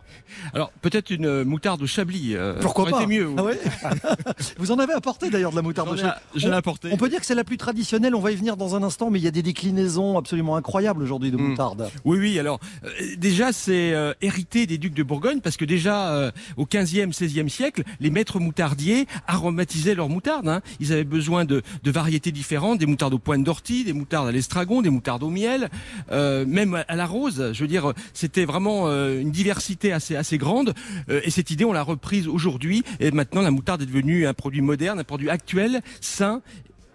Alors 0.55 0.71
peut-être 0.83 1.11
une 1.11 1.27
euh, 1.27 1.45
moutarde 1.45 1.81
au 1.83 1.87
chablis. 1.87 2.35
euh, 2.37 2.61
Pourquoi 2.61 2.87
pas 2.87 3.07
mieux. 3.07 3.31
Ah 3.39 3.45
ouais 3.45 3.59
Vous 4.59 4.71
en 4.73 4.79
avez 4.79 4.93
apporté 4.93 5.31
d'ailleurs 5.31 5.51
de 5.51 5.57
la 5.57 5.63
moutarde 5.63 5.97
ai- 5.97 6.01
chez- 6.01 6.11
Je 6.37 6.49
l'ai 6.49 6.55
apporté. 6.55 6.89
On 6.93 6.97
peut 6.97 7.09
dire 7.09 7.21
que 7.21 7.27
c'est 7.27 7.35
la 7.35 7.45
plus 7.45 7.57
traditionnelle, 7.57 8.15
on 8.15 8.21
va 8.21 8.33
y 8.33 8.37
venir 8.37 8.57
dans 8.57 8.75
un 8.77 8.83
instant, 8.83 9.11
mais 9.11 9.19
il 9.19 9.25
y 9.25 9.29
a 9.29 9.31
des 9.31 9.43
déclinaisons 9.43 9.62
absolument 10.19 10.57
incroyables 10.57 11.03
aujourd'hui 11.03 11.31
de 11.31 11.37
Mm. 11.37 11.49
moutarde. 11.51 11.91
Oui, 12.05 12.19
oui. 12.19 12.39
Alors, 12.39 12.61
euh, 12.85 12.89
déjà, 13.17 13.53
c'est 13.53 13.93
euh, 13.95 14.13
hérité 14.21 14.67
des 14.67 14.79
ducs 14.79 14.95
de 14.95 15.03
Bourgogne 15.03 15.41
parce 15.41 15.57
que 15.57 15.65
déjà 15.65 16.11
euh, 16.13 16.31
au 16.57 16.65
15e, 16.67 17.13
16e 17.13 17.49
siècle, 17.49 17.83
les 18.01 18.11
maîtres 18.11 18.41
moutardiers 18.41 19.07
aromatisaient 19.27 19.95
leur 19.95 20.09
moutarde. 20.09 20.49
hein. 20.49 20.61
Ils 20.81 20.93
avaient 20.93 21.05
besoin 21.05 21.45
de, 21.45 21.63
de 21.83 21.91
variétés 21.91 22.33
différentes, 22.33 22.79
des 22.79 22.87
moutardes 22.87 23.15
aux 23.15 23.19
pointes 23.19 23.45
d'ortie, 23.45 23.85
des 23.85 23.93
moutardes 23.93 24.29
à 24.29 24.33
l'estragon, 24.33 24.83
des 24.83 24.91
moutardes 24.91 25.23
au 25.23 25.31
miel, 25.31 25.69
euh, 26.11 26.45
même 26.47 26.75
à- 26.75 26.81
à 26.89 26.97
la 26.97 27.07
rose. 27.07 27.51
Je 27.53 27.61
veux 27.61 27.69
dire, 27.69 27.93
c'était 28.15 28.45
vraiment 28.45 28.89
euh, 28.89 29.21
une 29.21 29.31
diversité 29.31 29.93
assez 29.93 30.17
assez 30.17 30.39
grande. 30.39 30.75
Euh, 31.09 31.21
et 31.25 31.31
cette 31.31 31.51
idée, 31.51 31.65
on 31.65 31.73
l'a 31.73 31.83
reprise 31.83 32.29
aujourd'hui. 32.29 32.83
Et 33.01 33.11
maintenant, 33.11 33.43
la 33.43 33.51
moutarde 33.51 33.83
est 33.83 33.87
devenue 33.87 34.27
un 34.27 34.35
produit 34.35 34.61
moderne, 34.61 34.99
un 34.99 35.05
produit 35.05 35.31
actuel, 35.31 35.81
sain 36.01 36.43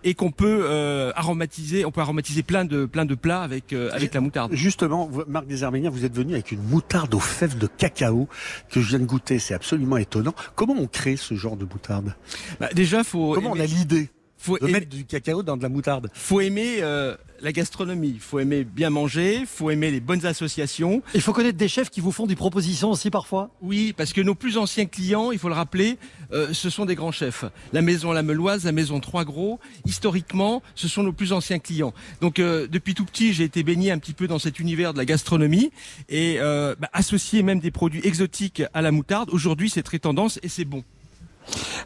et 0.08 0.14
qu'on 0.14 0.32
peut 0.32 0.62
euh, 0.64 1.12
aromatiser, 1.16 1.84
on 1.84 1.92
peut 1.92 2.00
aromatiser 2.00 2.42
plein 2.42 2.64
de 2.64 2.86
plein 2.86 3.04
de 3.04 3.14
plats 3.14 3.42
avec 3.42 3.74
euh, 3.74 3.90
avec 3.92 4.14
la 4.14 4.22
moutarde. 4.22 4.54
Justement, 4.54 5.10
Marc 5.28 5.48
Desarméniens, 5.48 5.90
vous 5.90 6.06
êtes 6.06 6.16
venu 6.16 6.34
avec 6.34 6.54
une 6.54 6.64
moutarde 6.64 7.14
aux 7.14 7.20
fèves 7.20 7.58
de 7.58 7.68
cacao 7.68 8.30
que 8.72 8.80
je 8.80 8.88
viens 8.88 9.00
de 9.00 9.06
goûter. 9.06 9.38
C'est 9.38 9.54
absolument 9.54 9.98
étonnant. 9.98 10.34
Comment 10.56 10.76
on 10.80 10.88
crée 10.88 11.18
ce 11.18 11.36
genre 11.36 11.58
de 11.58 11.66
moutarde? 11.66 12.16
Bah, 12.62 12.70
déjà, 12.74 13.04
faut 13.04 13.34
Comment 13.34 13.52
on 13.52 13.60
a 13.60 13.66
l'idée? 13.66 14.10
Faut 14.38 14.58
de 14.58 14.64
aimer, 14.64 14.74
mettre 14.74 14.90
du 14.90 15.06
cacao 15.06 15.44
dans 15.44 15.58
de 15.58 15.64
la 15.64 15.70
moutarde 15.70 16.10
faut 16.14 16.42
aimer 16.42 16.78
euh, 16.82 17.16
la 17.42 17.52
gastronomie, 17.52 18.18
faut 18.20 18.40
aimer 18.40 18.64
bien 18.64 18.90
manger, 18.90 19.44
faut 19.46 19.70
aimer 19.70 19.92
les 19.92 20.00
bonnes 20.00 20.26
associations. 20.26 21.02
Il 21.14 21.22
faut 21.22 21.34
connaître 21.34 21.58
des 21.58 21.68
chefs 21.68 21.90
qui 21.90 22.02
vous 22.02 22.12
font 22.12 22.26
des 22.26 22.36
propositions 22.36 22.92
aussi 22.92 23.10
parfois. 23.10 23.50
Oui, 23.62 23.94
parce 23.96 24.14
que 24.14 24.22
nos 24.22 24.36
plus 24.36 24.58
anciens 24.58 24.86
clients, 24.86 25.32
il 25.32 25.40
faut 25.40 25.48
le 25.48 25.54
rappeler, 25.54 25.98
euh, 26.32 26.54
ce 26.54 26.70
sont 26.70 26.86
des 26.86 26.96
grands 26.96 27.12
chefs. 27.12 27.46
La 27.74 27.82
maison 27.82 28.12
La 28.12 28.24
Meloise, 28.24 28.66
la 28.66 28.72
maison 28.72 29.00
Trois 29.00 29.26
Gros, 29.26 29.60
historiquement, 29.86 30.62
ce 30.76 30.88
sont 30.88 31.04
nos 31.04 31.14
plus 31.14 31.34
anciens 31.34 31.60
clients. 31.60 31.94
Donc 32.22 32.40
euh, 32.40 32.68
depuis 32.68 32.94
tout 32.94 33.06
petit, 33.06 33.34
j'ai 33.34 33.44
été 33.44 33.64
baigné 33.64 33.92
un 33.92 34.00
petit 34.00 34.14
peu 34.14 34.28
dans 34.28 34.40
cet 34.40 34.60
univers 34.60 34.94
de 34.94 34.98
la 34.98 35.06
gastronomie 35.06 35.72
et 36.10 36.38
euh, 36.40 36.76
bah, 36.80 36.90
associer 36.94 37.44
même 37.44 37.60
des 37.60 37.72
produits 37.72 38.02
exotiques 38.06 38.64
à 38.74 38.82
la 38.82 38.92
moutarde. 38.92 39.30
Aujourd'hui, 39.32 39.70
c'est 39.70 39.84
très 39.84 40.00
tendance 40.00 40.40
et 40.44 40.50
c'est 40.50 40.66
bon. 40.66 40.84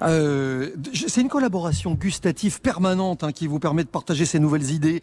Euh, 0.01 0.71
c'est 1.07 1.21
une 1.21 1.29
collaboration 1.29 1.93
gustative 1.93 2.61
permanente 2.61 3.23
hein, 3.23 3.31
qui 3.31 3.47
vous 3.47 3.59
permet 3.59 3.83
de 3.83 3.89
partager 3.89 4.25
ces 4.25 4.39
nouvelles 4.39 4.71
idées. 4.71 5.01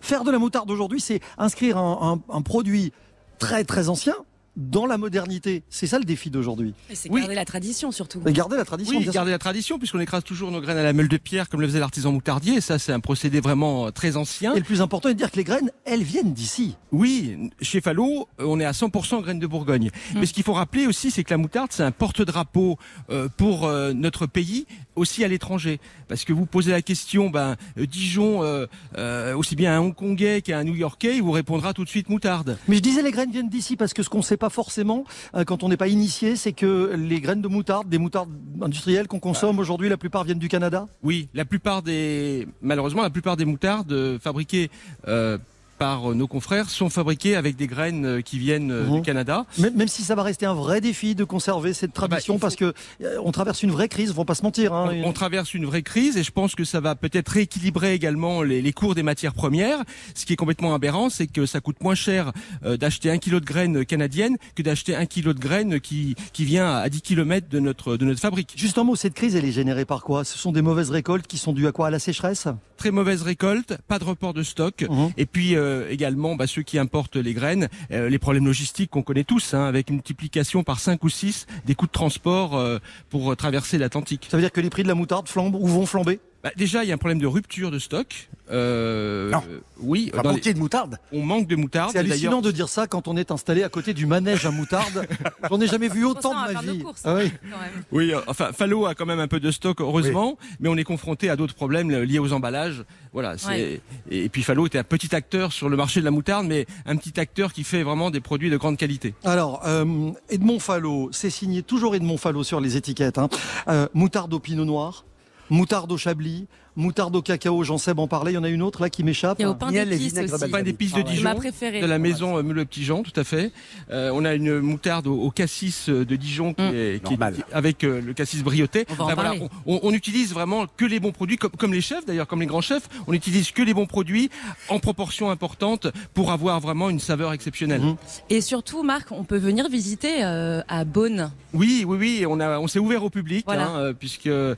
Faire 0.00 0.24
de 0.24 0.30
la 0.30 0.38
moutarde 0.38 0.70
aujourd'hui, 0.70 1.00
c'est 1.00 1.20
inscrire 1.38 1.78
un, 1.78 2.20
un- 2.30 2.34
un 2.36 2.42
produit 2.42 2.92
très 3.38 3.64
très 3.64 3.88
ancien 3.88 4.14
dans 4.56 4.86
la 4.86 4.98
modernité. 4.98 5.62
C'est 5.68 5.86
ça 5.86 5.98
le 5.98 6.04
défi 6.04 6.30
d'aujourd'hui. 6.30 6.74
Et 6.90 6.94
c'est 6.94 7.10
Oui. 7.10 7.20
garder 7.20 7.34
la 7.34 7.44
tradition 7.44 7.90
surtout. 7.92 8.22
Et 8.26 8.32
garder 8.32 8.56
la 8.56 8.64
tradition. 8.64 8.98
Oui, 8.98 9.04
garder 9.06 9.30
la 9.30 9.38
tradition, 9.38 9.78
puisqu'on 9.78 10.00
écrase 10.00 10.24
toujours 10.24 10.50
nos 10.50 10.60
graines 10.60 10.78
à 10.78 10.82
la 10.82 10.92
meule 10.92 11.08
de 11.08 11.16
pierre, 11.16 11.48
comme 11.48 11.60
le 11.60 11.66
faisait 11.66 11.80
l'artisan 11.80 12.12
moutardier. 12.12 12.54
Et 12.56 12.60
ça, 12.60 12.78
c'est 12.78 12.92
un 12.92 13.00
procédé 13.00 13.40
vraiment 13.40 13.86
euh, 13.86 13.90
très 13.90 14.16
ancien. 14.16 14.54
Et 14.54 14.58
le 14.58 14.64
plus 14.64 14.80
important 14.80 15.08
est 15.08 15.14
de 15.14 15.18
dire 15.18 15.30
que 15.30 15.36
les 15.36 15.44
graines, 15.44 15.70
elles 15.84 16.02
viennent 16.02 16.32
d'ici. 16.32 16.76
Oui, 16.92 17.50
chez 17.60 17.80
Fallot, 17.80 18.28
euh, 18.40 18.44
on 18.46 18.60
est 18.60 18.64
à 18.64 18.72
100% 18.72 19.20
graines 19.22 19.38
de 19.40 19.46
Bourgogne. 19.46 19.90
Mais 20.14 20.26
ce 20.26 20.32
qu'il 20.32 20.44
faut 20.44 20.52
rappeler 20.52 20.86
aussi, 20.86 21.10
c'est 21.10 21.24
que 21.24 21.30
la 21.30 21.38
moutarde, 21.38 21.68
c'est 21.72 21.82
un 21.82 21.90
porte-drapeau 21.92 22.78
euh, 23.10 23.28
pour 23.36 23.64
euh, 23.66 23.92
notre 23.92 24.26
pays, 24.26 24.66
aussi 24.96 25.24
à 25.24 25.28
l'étranger. 25.28 25.80
Parce 26.08 26.24
que 26.24 26.32
vous 26.32 26.46
posez 26.46 26.70
la 26.70 26.82
question, 26.82 27.28
ben, 27.30 27.56
Dijon, 27.76 28.42
euh, 28.44 28.66
euh, 28.96 29.34
aussi 29.36 29.56
bien 29.56 29.72
à 29.72 29.76
un 29.76 29.80
Hongkongais 29.80 30.42
qu'à 30.42 30.58
un 30.58 30.64
New-Yorkais, 30.64 31.16
il 31.16 31.22
vous 31.22 31.32
répondra 31.32 31.72
tout 31.72 31.84
de 31.84 31.88
suite 31.88 32.08
moutarde. 32.08 32.56
Mais 32.68 32.76
je 32.76 32.80
disais 32.80 33.02
les 33.02 33.10
graines 33.10 33.30
viennent 33.32 33.48
d'ici 33.48 33.76
parce 33.76 33.92
que 33.92 34.02
ce 34.02 34.08
qu'on 34.08 34.22
sait 34.22 34.36
pas 34.44 34.50
forcément 34.50 35.04
euh, 35.34 35.44
quand 35.44 35.62
on 35.62 35.70
n'est 35.70 35.78
pas 35.78 35.88
initié, 35.88 36.36
c'est 36.36 36.52
que 36.52 36.94
les 36.98 37.18
graines 37.22 37.40
de 37.40 37.48
moutarde, 37.48 37.88
des 37.88 37.96
moutardes 37.96 38.28
industrielles 38.60 39.08
qu'on 39.08 39.18
consomme 39.18 39.58
aujourd'hui, 39.58 39.88
la 39.88 39.96
plupart 39.96 40.22
viennent 40.24 40.38
du 40.38 40.48
Canada. 40.48 40.86
Oui, 41.02 41.30
la 41.32 41.46
plupart 41.46 41.80
des, 41.80 42.46
malheureusement, 42.60 43.00
la 43.00 43.08
plupart 43.08 43.38
des 43.38 43.46
moutardes 43.46 43.92
euh, 43.92 44.18
fabriquées 44.18 44.70
euh, 45.08 45.38
par 45.78 46.10
euh, 46.10 46.14
nos 46.14 46.26
confrères 46.26 46.70
sont 46.70 46.88
fabriquées 46.90 47.36
avec 47.36 47.56
des 47.56 47.66
graines 47.66 48.04
euh, 48.06 48.20
qui 48.20 48.38
viennent 48.38 48.70
euh, 48.72 48.88
du 48.88 49.02
Canada. 49.02 49.46
Même, 49.58 49.74
même 49.76 49.88
si 49.88 50.02
ça 50.02 50.14
va 50.14 50.22
rester 50.22 50.46
un 50.46 50.54
vrai 50.54 50.80
défi 50.80 51.14
de 51.14 51.24
conserver 51.24 51.72
cette 51.72 51.92
tradition 51.92 52.34
il 52.34 52.36
faut- 52.38 52.40
parce 52.40 52.56
que 52.56 52.72
euh, 53.02 53.18
on 53.24 53.32
traverse 53.32 53.62
une 53.62 53.70
vraie 53.70 53.88
crise, 53.88 54.12
faut 54.12 54.24
pas 54.24 54.34
se 54.34 54.42
mentir. 54.42 54.72
hein. 54.72 54.90
On, 55.04 55.08
on 55.08 55.12
traverse 55.12 55.54
une 55.54 55.66
vraie 55.66 55.82
crise 55.82 56.16
et 56.16 56.22
je 56.22 56.30
pense 56.30 56.54
que 56.54 56.64
ça 56.64 56.80
va 56.80 56.94
peut-être 56.94 57.28
rééquilibrer 57.30 57.94
également 57.94 58.42
les, 58.42 58.62
les 58.62 58.72
cours 58.72 58.94
des 58.94 59.02
matières 59.02 59.34
premières. 59.34 59.78
Ce 60.14 60.24
qui 60.24 60.32
est 60.32 60.36
complètement 60.36 60.74
aberrant, 60.74 61.10
c'est 61.10 61.26
que 61.26 61.46
ça 61.46 61.60
coûte 61.60 61.82
moins 61.82 61.94
cher 61.94 62.32
euh, 62.64 62.76
d'acheter 62.76 63.10
un 63.10 63.18
kilo 63.18 63.40
de 63.40 63.44
graines 63.46 63.84
canadiennes 63.84 64.36
que 64.54 64.62
d'acheter 64.62 64.94
un 64.96 65.06
kilo 65.06 65.32
de 65.32 65.40
graines 65.40 65.80
qui, 65.80 66.14
qui 66.32 66.44
vient 66.44 66.70
à 66.74 66.88
10 66.88 67.00
km 67.02 67.48
de 67.48 67.58
notre, 67.60 67.96
de 67.96 68.04
notre 68.04 68.20
fabrique. 68.20 68.52
Juste 68.56 68.78
un 68.78 68.84
mot, 68.84 68.96
cette 68.96 69.14
crise, 69.14 69.36
elle 69.36 69.44
est 69.44 69.52
générée 69.52 69.84
par 69.84 70.02
quoi? 70.02 70.24
Ce 70.24 70.38
sont 70.38 70.52
des 70.52 70.62
mauvaises 70.62 70.90
récoltes 70.90 71.26
qui 71.26 71.38
sont 71.38 71.52
dues 71.52 71.66
à 71.66 71.72
quoi? 71.72 71.88
À 71.88 71.90
la 71.90 71.98
sécheresse? 71.98 72.46
Très 72.76 72.90
mauvaise 72.90 73.22
récolte, 73.22 73.76
pas 73.88 73.98
de 73.98 74.04
report 74.04 74.34
de 74.34 74.42
stock. 74.42 74.84
Mhm. 74.88 75.10
Et 75.16 75.26
puis 75.26 75.54
euh, 75.56 75.63
également 75.90 76.36
bah, 76.36 76.46
ceux 76.46 76.62
qui 76.62 76.78
importent 76.78 77.16
les 77.16 77.34
graines, 77.34 77.68
euh, 77.90 78.08
les 78.08 78.18
problèmes 78.18 78.46
logistiques 78.46 78.90
qu'on 78.90 79.02
connaît 79.02 79.24
tous, 79.24 79.54
hein, 79.54 79.64
avec 79.64 79.88
une 79.88 79.96
multiplication 79.96 80.64
par 80.64 80.80
5 80.80 81.02
ou 81.04 81.08
6 81.08 81.46
des 81.66 81.74
coûts 81.74 81.86
de 81.86 81.92
transport 81.92 82.56
euh, 82.56 82.78
pour 83.10 83.32
euh, 83.32 83.36
traverser 83.36 83.78
l'Atlantique. 83.78 84.28
Ça 84.30 84.36
veut 84.36 84.42
dire 84.42 84.52
que 84.52 84.60
les 84.60 84.70
prix 84.70 84.82
de 84.82 84.88
la 84.88 84.94
moutarde 84.94 85.28
flambent 85.28 85.56
ou 85.56 85.66
vont 85.66 85.86
flamber? 85.86 86.20
Bah, 86.44 86.50
déjà, 86.56 86.84
il 86.84 86.88
y 86.88 86.92
a 86.92 86.94
un 86.94 86.98
problème 86.98 87.18
de 87.18 87.26
rupture 87.26 87.70
de 87.70 87.78
stock. 87.78 88.28
Euh, 88.50 89.30
Non. 89.30 89.42
euh, 89.50 89.60
oui, 89.80 90.10
Enfin, 90.12 90.22
dans 90.22 90.32
les- 90.32 90.52
de 90.52 90.58
moutarde. 90.58 90.98
on 91.10 91.22
manque 91.22 91.46
de 91.46 91.56
moutarde. 91.56 91.92
C'est 91.92 91.98
hallucinant 92.00 92.42
de 92.42 92.50
dire 92.50 92.68
ça 92.68 92.86
quand 92.86 93.08
on 93.08 93.16
est 93.16 93.30
installé 93.30 93.62
à 93.62 93.70
côté 93.70 93.94
du 93.94 94.04
manège 94.04 94.44
à 94.44 94.50
moutarde. 94.50 95.06
J'en 95.50 95.58
ai 95.62 95.66
jamais 95.66 95.88
vu 95.88 96.04
autant 96.04 96.32
de 96.46 96.52
ma 96.52 96.60
vie. 96.60 96.80
courses. 96.80 97.00
Ah 97.06 97.14
oui. 97.14 97.32
Quand 97.50 97.58
même. 97.58 97.84
Oui, 97.90 98.12
euh, 98.12 98.20
enfin, 98.26 98.50
Fallot 98.52 98.84
a 98.84 98.94
quand 98.94 99.06
même 99.06 99.20
un 99.20 99.28
peu 99.28 99.40
de 99.40 99.50
stock, 99.50 99.80
heureusement, 99.80 100.36
mais 100.60 100.68
on 100.68 100.76
est 100.76 100.84
confronté 100.84 101.30
à 101.30 101.36
d'autres 101.36 101.54
problèmes 101.54 101.90
euh, 101.90 102.04
liés 102.04 102.18
aux 102.18 102.34
emballages. 102.34 102.84
Voilà, 103.14 103.36
Ouais. 103.48 103.80
et 104.10 104.28
puis 104.28 104.42
Fallot 104.42 104.66
était 104.66 104.78
un 104.78 104.84
petit 104.84 105.14
acteur 105.16 105.50
sur 105.52 105.70
le 105.70 105.76
marché 105.78 106.00
de 106.00 106.04
la 106.04 106.10
moutarde, 106.10 106.46
mais 106.46 106.66
un 106.84 106.96
petit 106.96 107.18
acteur 107.18 107.54
qui 107.54 107.64
fait 107.64 107.82
vraiment 107.82 108.10
des 108.10 108.20
produits 108.20 108.50
de 108.50 108.56
grande 108.58 108.76
qualité. 108.76 109.14
Alors, 109.24 109.62
euh, 109.64 110.10
Edmond 110.28 110.58
Fallot, 110.58 111.08
c'est 111.12 111.30
signé 111.30 111.62
toujours 111.62 111.94
Edmond 111.94 112.18
Fallot 112.18 112.44
sur 112.44 112.60
les 112.60 112.76
étiquettes. 112.76 113.16
Hein. 113.16 113.30
Euh, 113.68 113.86
moutarde 113.94 114.34
au 114.34 114.40
pinot 114.40 114.64
noir, 114.66 115.04
moutarde 115.50 115.90
au 115.92 115.98
chablis, 115.98 116.46
moutarde 116.76 117.14
au 117.16 117.22
cacao, 117.22 117.62
Jean-Seb 117.64 117.98
en 117.98 118.08
parlait. 118.08 118.32
Il 118.32 118.34
y 118.34 118.38
en 118.38 118.44
a 118.44 118.48
une 118.48 118.62
autre 118.62 118.80
là 118.82 118.90
qui 118.90 119.04
m'échappe. 119.04 119.36
Il 119.38 119.42
y 119.42 119.44
a 119.44 119.50
au 119.50 119.54
pain 119.54 119.70
d'épices 119.70 120.18
aussi. 120.18 120.50
Pain 120.50 120.62
d'épices 120.62 120.92
de 120.92 121.00
Ah. 121.00 121.02
Dijon. 121.02 121.22
Ma 121.22 121.34
préférée. 121.34 121.80
De 121.80 121.86
la 121.86 121.98
maison 121.98 122.38
euh, 122.38 122.42
le 122.42 122.64
Petit 122.64 122.84
Jean, 122.84 123.02
tout 123.02 123.12
à 123.18 123.24
fait. 123.24 123.52
Euh, 123.90 124.10
on 124.14 124.24
a 124.24 124.34
une 124.34 124.60
moutarde 124.60 125.06
au, 125.06 125.14
au 125.20 125.30
cassis 125.30 125.88
euh, 125.88 126.04
de 126.04 126.16
Dijon 126.16 126.54
qui 126.54 126.62
Mm. 126.62 126.74
est, 126.74 127.02
qui 127.04 127.14
est- 127.14 127.18
avec 127.52 127.84
euh, 127.84 128.00
le 128.00 128.12
cassis 128.14 128.42
brioté. 128.42 128.86
On 128.90 128.94
va 128.94 129.04
en 129.04 129.06
Enfin, 129.06 129.14
voilà, 129.14 129.30
parler. 129.30 129.48
on, 129.66 129.80
on 129.82 129.92
utilise 129.92 130.32
vraiment 130.32 130.66
que 130.76 130.84
les 130.84 131.00
bons 131.00 131.12
produits, 131.12 131.36
comme, 131.36 131.50
comme 131.52 131.72
les 131.72 131.80
chefs 131.80 132.04
d'ailleurs, 132.06 132.26
comme 132.26 132.40
les 132.40 132.46
grands 132.46 132.60
chefs. 132.60 132.88
On 133.06 133.12
utilise 133.12 133.50
que 133.50 133.62
les 133.62 133.74
bons 133.74 133.86
produits 133.86 134.30
en 134.68 134.78
proportion 134.78 135.30
importante 135.30 135.86
pour 136.14 136.32
avoir 136.32 136.60
vraiment 136.60 136.90
une 136.90 137.00
saveur 137.00 137.32
exceptionnelle. 137.32 137.80
Mhm. 137.82 137.96
Et 138.30 138.40
surtout, 138.40 138.82
Marc, 138.82 139.12
on 139.12 139.24
peut 139.24 139.38
venir 139.38 139.68
visiter 139.68 140.24
euh, 140.24 140.60
à 140.68 140.84
Beaune. 140.84 141.30
Oui, 141.52 141.84
oui, 141.86 141.96
oui, 142.00 142.24
on 142.28 142.40
a, 142.40 142.58
on 142.58 142.66
s'est 142.66 142.78
ouvert 142.80 143.04
au 143.04 143.10
public, 143.10 143.44
Voilà. 143.46 143.68
hein, 143.68 143.92
puisque 143.94 144.26
euh, 144.26 144.54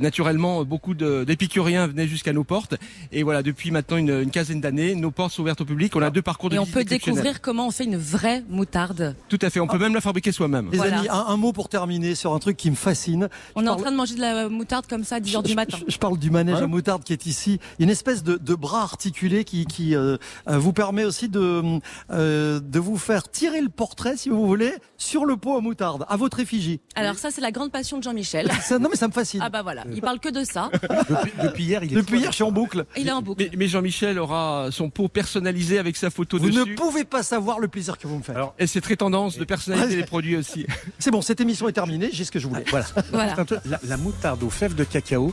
naturellement 0.00 0.64
beaucoup 0.64 0.94
de- 0.94 1.24
d'épicuriens 1.40 1.86
venaient 1.86 2.08
jusqu'à 2.08 2.32
nos 2.32 2.44
portes, 2.44 2.74
et 3.12 3.22
voilà, 3.22 3.42
depuis 3.42 3.70
maintenant 3.70 3.98
une, 3.98 4.10
une 4.22 4.30
quinzaine 4.30 4.60
d'années, 4.60 4.94
nos 4.94 5.10
portes 5.10 5.32
sont 5.32 5.42
ouvertes 5.42 5.60
au 5.60 5.64
public. 5.66 5.94
On 5.94 6.02
a 6.02 6.10
deux 6.10 6.22
parcours 6.22 6.48
de 6.50 6.54
Et 6.56 6.58
on 6.58 6.64
peut 6.66 6.84
découvrir 6.84 7.40
comment 7.42 7.66
on 7.66 7.70
fait 7.70 7.84
une 7.84 7.96
vraie 7.98 8.42
moutarde. 8.48 9.14
Tout 9.28 9.38
à 9.42 9.50
fait, 9.50 9.60
on 9.60 9.66
peut 9.66 9.78
même 9.78 9.94
la 9.94 10.00
fabriquer 10.00 10.32
soi-même. 10.32 10.70
Les 10.72 10.78
Voilà. 10.78 10.98
amis, 11.00 11.08
un, 11.10 11.26
un 11.28 11.36
mot 11.36 11.52
pour 11.52 11.68
terminer 11.68 12.14
sur 12.14 12.32
un 12.32 12.38
truc 12.38 12.56
qui 12.56 12.70
me 12.70 12.76
fascine. 12.76 13.28
On 13.54 13.60
Je 13.60 13.66
est 13.66 13.68
en 13.68 13.76
train 13.76 13.90
de 13.90 13.96
manger 13.96 14.14
de 14.14 14.20
la 14.20 14.48
moutarde 14.48 14.86
comme 14.86 15.04
ça 15.04 15.16
à 15.16 15.20
10h 15.20 15.42
Je- 15.42 15.48
du 15.50 15.54
matin. 15.54 15.76
Je, 15.86 15.92
je 15.92 15.98
parle 15.98 16.18
du 16.18 16.30
manège 16.30 16.56
Ouais. 16.56 16.62
à 16.62 16.66
moutarde 16.66 17.04
qui 17.04 17.12
est 17.12 17.26
ici. 17.26 17.58
Il 17.78 17.82
y 17.82 17.82
a 17.82 17.84
une 17.84 17.90
espèce 17.90 18.22
de, 18.22 18.36
de 18.36 18.54
bras 18.54 18.82
articulé 18.82 19.44
qui, 19.44 19.66
qui 19.66 19.94
euh, 19.94 20.16
euh, 20.48 20.58
vous 20.58 20.72
permet 20.72 21.04
aussi 21.04 21.28
de, 21.28 21.62
euh, 22.10 22.60
de 22.60 22.78
vous 22.78 22.96
faire 22.96 23.28
tirer 23.30 23.60
le 23.60 23.68
portrait, 23.68 24.16
si 24.16 24.28
vous 24.30 24.46
voulez, 24.46 24.72
sur 24.96 25.26
le 25.26 25.36
pot 25.36 25.56
à 25.56 25.60
moutarde, 25.60 26.06
à 26.08 26.16
votre 26.16 26.40
effigie. 26.40 26.80
Alors 26.94 27.16
ça, 27.16 27.30
c'est 27.30 27.40
la 27.42 27.50
grande 27.50 27.70
passion 27.72 27.98
de 27.98 28.02
Jean-Michel. 28.02 28.50
Non 28.80 28.88
mais 28.90 28.96
ça 28.96 29.08
me 29.08 29.12
fascine. 29.12 29.40
Ah 29.42 29.50
bah 29.50 29.62
voilà, 29.62 29.84
il 29.94 30.00
parle 30.00 30.20
que 30.20 30.28
de 30.28 30.44
ça. 30.44 30.70
Depuis, 31.26 31.42
depuis 31.48 31.64
hier, 31.64 31.84
il 31.84 31.92
est 31.92 31.96
Depuis 31.96 32.18
hier, 32.18 32.30
je 32.30 32.34
suis 32.36 32.44
en 32.44 32.52
boucle. 32.52 32.84
Il 32.96 33.08
est 33.08 33.12
en 33.12 33.22
boucle. 33.22 33.42
Mais, 33.50 33.56
mais 33.56 33.68
Jean-Michel 33.68 34.18
aura 34.18 34.68
son 34.70 34.90
pot 34.90 35.08
personnalisé 35.08 35.78
avec 35.78 35.96
sa 35.96 36.10
photo 36.10 36.38
Vous 36.38 36.50
dessus. 36.50 36.70
ne 36.70 36.74
pouvez 36.76 37.04
pas 37.04 37.22
savoir 37.22 37.58
le 37.58 37.68
plaisir 37.68 37.98
que 37.98 38.06
vous 38.06 38.18
me 38.18 38.22
faites. 38.22 38.36
Alors, 38.36 38.54
Et 38.58 38.66
c'est 38.66 38.80
très 38.80 38.96
tendance 38.96 39.38
de 39.38 39.44
personnaliser 39.44 39.96
les 39.96 40.04
produits 40.06 40.36
aussi. 40.36 40.66
C'est 40.98 41.10
bon, 41.10 41.22
cette 41.22 41.40
émission 41.40 41.68
est 41.68 41.72
terminée, 41.72 42.10
j'ai 42.12 42.24
ce 42.24 42.30
que 42.32 42.38
je 42.38 42.46
voulais. 42.48 42.64
Voilà. 42.70 42.86
La, 43.64 43.80
la 43.84 43.96
moutarde 43.96 44.42
aux 44.42 44.50
fèves 44.50 44.74
de 44.74 44.84
cacao, 44.84 45.32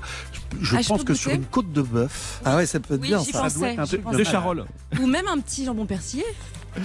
je, 0.60 0.66
je 0.66 0.76
Ah, 0.78 0.82
pense 0.88 1.04
que 1.04 1.14
sur 1.14 1.32
une 1.32 1.46
côte 1.46 1.72
de 1.72 1.82
bœuf, 1.82 2.42
Ah 2.46 2.58
ouais, 2.58 2.66
ça 2.66 2.80
peut 2.80 2.96
être 2.96 3.02
Oui, 3.02 3.08
bien 3.10 3.20
ça. 3.24 3.42
pensais. 3.44 3.60
doit 3.60 3.70
être 3.70 4.08
un. 4.08 4.12
De 4.18 4.24
Charolles. 4.24 4.66
Ou 5.00 5.06
même 5.08 5.28
un 5.28 5.40
petit 5.40 5.66
jambon 5.66 5.86
persillé. 5.86 6.24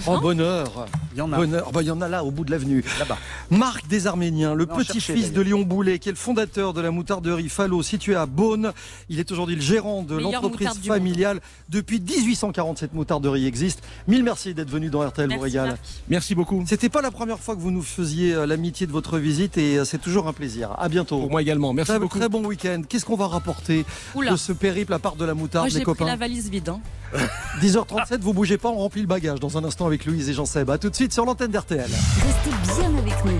Oh 0.07 0.19
bonheur, 0.19 0.87
il 1.13 1.17
y 1.17 1.21
en 1.21 1.31
a 1.33 1.37
bonheur. 1.37 1.71
Bah, 1.71 1.81
il 1.81 1.87
y 1.87 1.91
en 1.91 2.01
a 2.01 2.07
là 2.07 2.23
au 2.23 2.31
bout 2.31 2.45
de 2.45 2.51
l'avenue. 2.51 2.83
là-bas. 2.99 3.17
Marc 3.49 3.87
des 3.87 4.07
Arméniens, 4.07 4.53
le 4.53 4.65
petit-fils 4.65 5.33
de 5.33 5.41
Léon 5.41 5.61
Boulet, 5.63 5.99
qui 5.99 6.09
est 6.09 6.11
le 6.11 6.17
fondateur 6.17 6.73
de 6.73 6.81
la 6.81 6.91
moutarderie 6.91 7.49
Fallot, 7.49 7.81
située 7.83 8.15
à 8.15 8.25
Beaune. 8.25 8.71
Il 9.09 9.19
est 9.19 9.31
aujourd'hui 9.31 9.55
le 9.55 9.61
gérant 9.61 10.03
de 10.03 10.15
l'entreprise 10.17 10.79
familiale. 10.85 11.41
Depuis 11.69 11.99
1840, 11.99 12.77
cette 12.77 12.93
moutarderie 12.93 13.45
existe. 13.47 13.81
Mille 14.07 14.23
merci 14.23 14.53
d'être 14.53 14.69
venu 14.69 14.89
dans 14.89 15.01
RTL 15.07 15.25
vous 15.27 15.31
Merci, 15.31 15.43
régale. 15.45 15.67
Marc. 15.69 15.79
Merci 16.09 16.35
beaucoup. 16.35 16.63
C'était 16.67 16.89
pas 16.89 17.01
la 17.01 17.11
première 17.11 17.39
fois 17.39 17.55
que 17.55 17.61
vous 17.61 17.71
nous 17.71 17.81
faisiez 17.81 18.33
euh, 18.33 18.45
l'amitié 18.45 18.85
de 18.87 18.91
votre 18.91 19.17
visite 19.17 19.57
et 19.57 19.77
euh, 19.79 19.85
c'est 19.85 19.97
toujours 19.99 20.27
un 20.27 20.33
plaisir. 20.33 20.71
À 20.77 20.89
bientôt. 20.89 21.19
Pour 21.19 21.31
moi 21.31 21.41
également. 21.41 21.73
Merci 21.73 21.91
Très, 21.91 21.99
beaucoup. 21.99 22.17
très 22.19 22.29
bon 22.29 22.45
week-end. 22.45 22.81
Qu'est-ce 22.87 23.05
qu'on 23.05 23.15
va 23.15 23.27
rapporter 23.27 23.85
Oula. 24.15 24.31
de 24.31 24.35
ce 24.37 24.51
périple 24.51 24.93
à 24.93 24.99
part 24.99 25.15
de 25.15 25.25
la 25.25 25.33
moutarde, 25.33 25.65
Moi, 25.65 25.69
les 25.69 25.79
j'ai 25.79 25.83
pris 25.83 25.91
la 25.93 25.97
copains 25.97 26.15
valise 26.15 26.49
vide. 26.49 26.69
hein. 26.69 26.79
10h37, 27.61 28.19
vous 28.19 28.33
bougez 28.33 28.57
pas, 28.59 28.69
on 28.69 28.77
remplit 28.77 29.01
le 29.01 29.07
bagage 29.07 29.39
dans 29.39 29.57
un 29.57 29.63
instant 29.63 29.78
avec 29.87 30.05
Louise 30.05 30.29
et 30.29 30.33
Jean-Seb. 30.33 30.69
À 30.69 30.77
tout 30.77 30.89
de 30.89 30.95
suite 30.95 31.13
sur 31.13 31.25
l'antenne 31.25 31.51
d'RTL. 31.51 31.81
Restez 31.81 32.49
bien 32.79 32.97
avec 32.97 33.25
nous. 33.25 33.37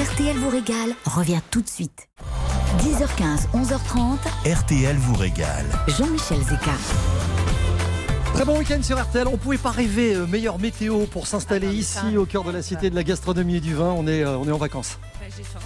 RTL 0.00 0.36
vous 0.36 0.48
régale 0.50 0.94
revient 1.04 1.40
tout 1.50 1.60
de 1.62 1.68
suite. 1.68 2.08
10h15, 2.78 3.48
11h30, 3.54 4.54
RTL 4.54 4.96
vous 4.96 5.14
régale. 5.14 5.66
Jean-Michel 5.88 6.38
Zeka. 6.42 6.72
Très 8.34 8.44
bon 8.46 8.58
week-end 8.58 8.82
sur 8.82 8.98
RTL. 9.00 9.28
On 9.28 9.36
pouvait 9.36 9.58
pas 9.58 9.70
rêver 9.70 10.14
euh, 10.14 10.26
meilleure 10.26 10.58
météo 10.58 11.04
pour 11.06 11.26
s'installer 11.26 11.66
Ah 11.68 11.72
mais 11.72 11.76
ici 11.78 11.92
ça- 11.92 12.18
au 12.18 12.24
cœur 12.24 12.44
de 12.44 12.50
la 12.50 12.62
cité 12.62 12.88
de 12.88 12.94
la 12.94 13.04
gastronomie 13.04 13.56
et 13.56 13.60
du 13.60 13.74
vin. 13.74 13.92
On 13.96 14.06
est, 14.06 14.22
euh, 14.24 14.38
on 14.38 14.48
est 14.48 14.52
en 14.52 14.56
vacances. 14.58 14.98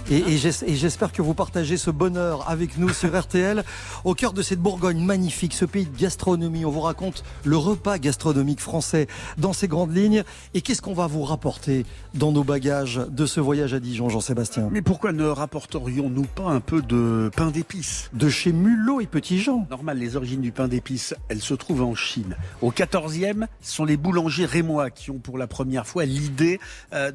Et, 0.09 0.17
et 0.33 0.37
j'es- 0.37 0.63
et 0.65 0.75
j'espère 0.75 1.11
que 1.11 1.21
vous 1.21 1.33
partagez 1.33 1.77
ce 1.77 1.89
bonheur 1.91 2.49
avec 2.49 2.77
nous 2.77 2.89
sur 2.89 3.17
RTL, 3.19 3.63
au 4.03 4.13
cœur 4.13 4.33
de 4.33 4.41
cette 4.41 4.59
Bourgogne 4.59 4.99
magnifique, 5.03 5.53
ce 5.53 5.65
pays 5.65 5.85
de 5.85 5.97
gastronomie. 5.97 6.65
On 6.65 6.69
vous 6.71 6.81
raconte 6.81 7.23
le 7.43 7.57
repas 7.57 7.97
gastronomique 7.97 8.59
français 8.61 9.07
dans 9.37 9.53
ses 9.53 9.67
grandes 9.67 9.95
lignes. 9.95 10.23
Et 10.53 10.61
qu'est-ce 10.61 10.81
qu'on 10.81 10.93
va 10.93 11.07
vous 11.07 11.23
rapporter 11.23 11.85
dans 12.13 12.31
nos 12.31 12.43
bagages 12.43 13.01
de 13.09 13.25
ce 13.25 13.39
voyage 13.39 13.73
à 13.73 13.79
Dijon, 13.79 14.09
Jean-Sébastien? 14.09 14.69
Mais 14.71 14.81
pourquoi 14.81 15.11
ne 15.11 15.25
rapporterions-nous 15.25 16.23
pas 16.25 16.49
un 16.49 16.59
peu 16.59 16.81
de 16.81 17.29
pain 17.35 17.51
d'épices? 17.51 18.09
De 18.13 18.29
chez 18.29 18.51
Mulot 18.51 19.01
et 19.01 19.07
Petit 19.07 19.39
Jean. 19.39 19.67
Normal, 19.69 19.97
les 19.97 20.15
origines 20.15 20.41
du 20.41 20.51
pain 20.51 20.67
d'épices, 20.67 21.15
elles 21.29 21.41
se 21.41 21.53
trouvent 21.53 21.83
en 21.83 21.95
Chine. 21.95 22.35
Au 22.61 22.71
14e, 22.71 23.47
ce 23.61 23.75
sont 23.75 23.85
les 23.85 23.97
boulangers 23.97 24.45
rémois 24.45 24.89
qui 24.89 25.11
ont 25.11 25.19
pour 25.19 25.37
la 25.37 25.47
première 25.47 25.87
fois 25.87 26.05
l'idée 26.05 26.59
euh, 26.93 27.11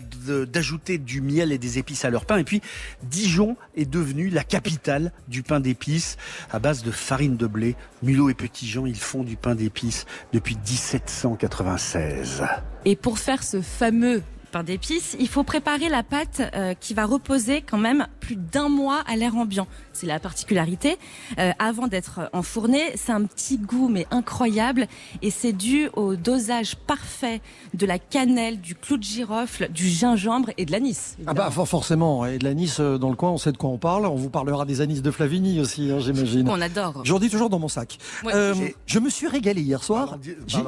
d'ajouter 0.46 0.98
du 0.98 1.20
miel 1.20 1.52
et 1.52 1.58
des 1.58 1.78
épices 1.78 2.04
à 2.04 2.10
leur 2.10 2.24
pain. 2.24 2.31
Et 2.36 2.44
puis, 2.44 2.60
Dijon 3.02 3.56
est 3.76 3.90
devenue 3.90 4.28
la 4.28 4.44
capitale 4.44 5.12
du 5.28 5.42
pain 5.42 5.60
d'épices 5.60 6.16
à 6.50 6.58
base 6.58 6.82
de 6.82 6.90
farine 6.90 7.36
de 7.36 7.46
blé. 7.46 7.76
Mulot 8.02 8.30
et 8.30 8.34
Petit 8.34 8.66
Jean, 8.66 8.86
ils 8.86 8.98
font 8.98 9.22
du 9.22 9.36
pain 9.36 9.54
d'épices 9.54 10.06
depuis 10.32 10.56
1796. 10.56 12.44
Et 12.84 12.96
pour 12.96 13.18
faire 13.18 13.42
ce 13.42 13.60
fameux 13.60 14.22
pain 14.52 14.62
d'épices. 14.62 15.16
Il 15.18 15.28
faut 15.28 15.42
préparer 15.42 15.88
la 15.88 16.02
pâte 16.02 16.42
euh, 16.54 16.74
qui 16.78 16.94
va 16.94 17.06
reposer 17.06 17.62
quand 17.62 17.78
même 17.78 18.06
plus 18.20 18.36
d'un 18.36 18.68
mois 18.68 19.02
à 19.08 19.16
l'air 19.16 19.34
ambiant. 19.36 19.66
C'est 19.92 20.06
la 20.06 20.20
particularité. 20.20 20.96
Euh, 21.38 21.50
avant 21.58 21.88
d'être 21.88 22.30
enfournée, 22.32 22.82
c'est 22.94 23.12
un 23.12 23.24
petit 23.24 23.58
goût 23.58 23.88
mais 23.88 24.06
incroyable 24.10 24.86
et 25.22 25.30
c'est 25.30 25.52
dû 25.52 25.88
au 25.94 26.14
dosage 26.16 26.76
parfait 26.76 27.40
de 27.74 27.86
la 27.86 27.98
cannelle, 27.98 28.60
du 28.60 28.74
clou 28.74 28.96
de 28.98 29.02
girofle, 29.02 29.68
du 29.70 29.88
gingembre 29.88 30.50
et 30.58 30.64
de 30.66 30.72
l'anis. 30.72 31.16
Ah 31.26 31.34
bah 31.34 31.50
for- 31.50 31.66
forcément, 31.68 32.24
et 32.26 32.38
de 32.38 32.44
l'anis 32.44 32.76
euh, 32.78 32.98
dans 32.98 33.10
le 33.10 33.16
coin, 33.16 33.30
on 33.30 33.38
sait 33.38 33.52
de 33.52 33.56
quoi 33.56 33.70
on 33.70 33.78
parle. 33.78 34.06
On 34.06 34.14
vous 34.16 34.30
parlera 34.30 34.64
des 34.66 34.80
anis 34.82 35.02
de 35.02 35.10
Flavigny 35.10 35.60
aussi, 35.60 35.90
hein, 35.90 35.98
j'imagine. 35.98 36.48
On 36.48 36.60
adore. 36.60 37.00
J'en 37.04 37.18
dis 37.18 37.30
toujours 37.30 37.48
dans 37.50 37.58
mon 37.58 37.68
sac. 37.68 37.98
Ouais. 38.24 38.32
Euh, 38.34 38.54
je 38.86 38.98
me 38.98 39.08
suis 39.08 39.28
régalé 39.28 39.62
hier 39.62 39.82
soir. 39.82 40.18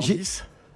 J'ai- 0.01 0.23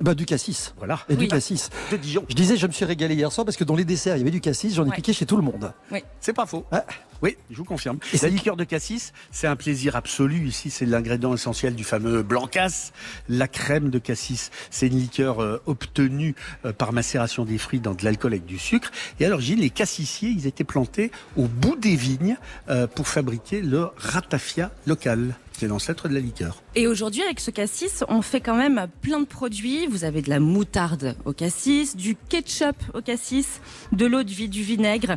Bah, 0.01 0.15
du 0.15 0.27
cassis. 0.27 0.75
Voilà. 0.79 1.01
Et 1.09 1.17
du 1.17 1.25
Oui. 1.25 1.29
cassis. 1.29 1.71
De 1.91 1.97
Dijon. 1.97 2.25
Je 2.29 2.35
disais, 2.35 2.57
je 2.57 2.67
me 2.69 2.73
suis 2.73 2.85
régalé 2.85 3.15
hier 3.17 3.33
soir 3.33 3.45
parce 3.45 3.57
que 3.57 3.65
dans 3.65 3.75
les 3.75 3.85
desserts, 3.85 4.17
il 4.17 4.21
y 4.21 4.23
avait 4.23 4.31
du 4.31 4.41
cassis. 4.41 4.75
J'en 4.75 4.85
ai 4.85 4.91
Ouais. 4.91 4.95
piqué 4.97 5.13
chez 5.13 5.27
tout 5.27 5.37
le 5.37 5.43
monde. 5.43 5.73
C'est 6.21 6.33
pas 6.33 6.47
faux. 6.47 6.65
Ah. 6.71 6.85
Oui, 7.21 7.37
je 7.51 7.57
vous 7.57 7.65
confirme. 7.65 7.99
Et 8.15 8.19
la 8.19 8.29
liqueur 8.29 8.55
de 8.57 8.63
cassis, 8.63 9.13
c'est 9.33 9.49
un 9.49 9.57
plaisir 9.57 9.97
absolu. 9.97 10.47
Ici, 10.47 10.71
c'est 10.71 10.87
l'ingrédient 10.87 11.35
essentiel 11.35 11.75
du 11.75 11.83
fameux 11.83 12.23
blancas, 12.23 12.93
la 13.29 13.49
crème 13.49 13.91
de 13.91 13.99
cassis. 13.99 14.53
C'est 14.71 14.87
une 14.87 15.01
liqueur 15.01 15.43
euh, 15.43 15.61
obtenue 15.67 16.37
euh, 16.65 16.73
par 16.73 16.93
macération 16.93 17.45
des 17.45 17.59
fruits 17.59 17.81
dans 17.81 17.95
de 17.95 18.05
l'alcool 18.05 18.35
avec 18.35 18.47
du 18.47 18.57
sucre. 18.57 18.93
Et 19.19 19.25
à 19.27 19.31
l'origine, 19.31 19.59
les 19.59 19.71
cassissiers, 19.71 20.31
ils 20.31 20.47
étaient 20.47 20.63
plantés 20.63 21.11
au 21.37 21.47
bout 21.49 21.75
des 21.75 21.97
vignes 21.97 22.37
euh, 22.69 22.87
pour 22.87 23.09
fabriquer 23.09 23.63
le 23.63 23.89
ratafia 23.97 24.71
local, 24.87 25.35
qui 25.59 25.65
est 25.65 25.69
l'ancêtre 25.69 26.09
de 26.09 26.15
la 26.15 26.21
liqueur. 26.21 26.63
Et 26.77 26.87
aujourd'hui, 26.87 27.23
avec 27.23 27.41
ce 27.41 27.51
cassis, 27.51 28.05
on 28.09 28.23
fait 28.23 28.41
quand 28.41 28.55
même 28.55 28.87
plein 29.03 29.19
de 29.19 29.27
produits. 29.27 29.89
Vous 29.89 30.05
avez 30.05 30.23
de 30.23 30.31
la 30.31 30.39
moutarde 30.39 31.17
au 31.25 31.33
cassis, 31.33 31.97
du 31.97 32.17
ketchup 32.29 32.77
au 32.95 33.01
cassis, 33.01 33.61
de 33.91 34.07
l'eau 34.07 34.23
de 34.23 34.31
vie, 34.31 34.49
du 34.49 34.63
vinaigre. 34.63 35.17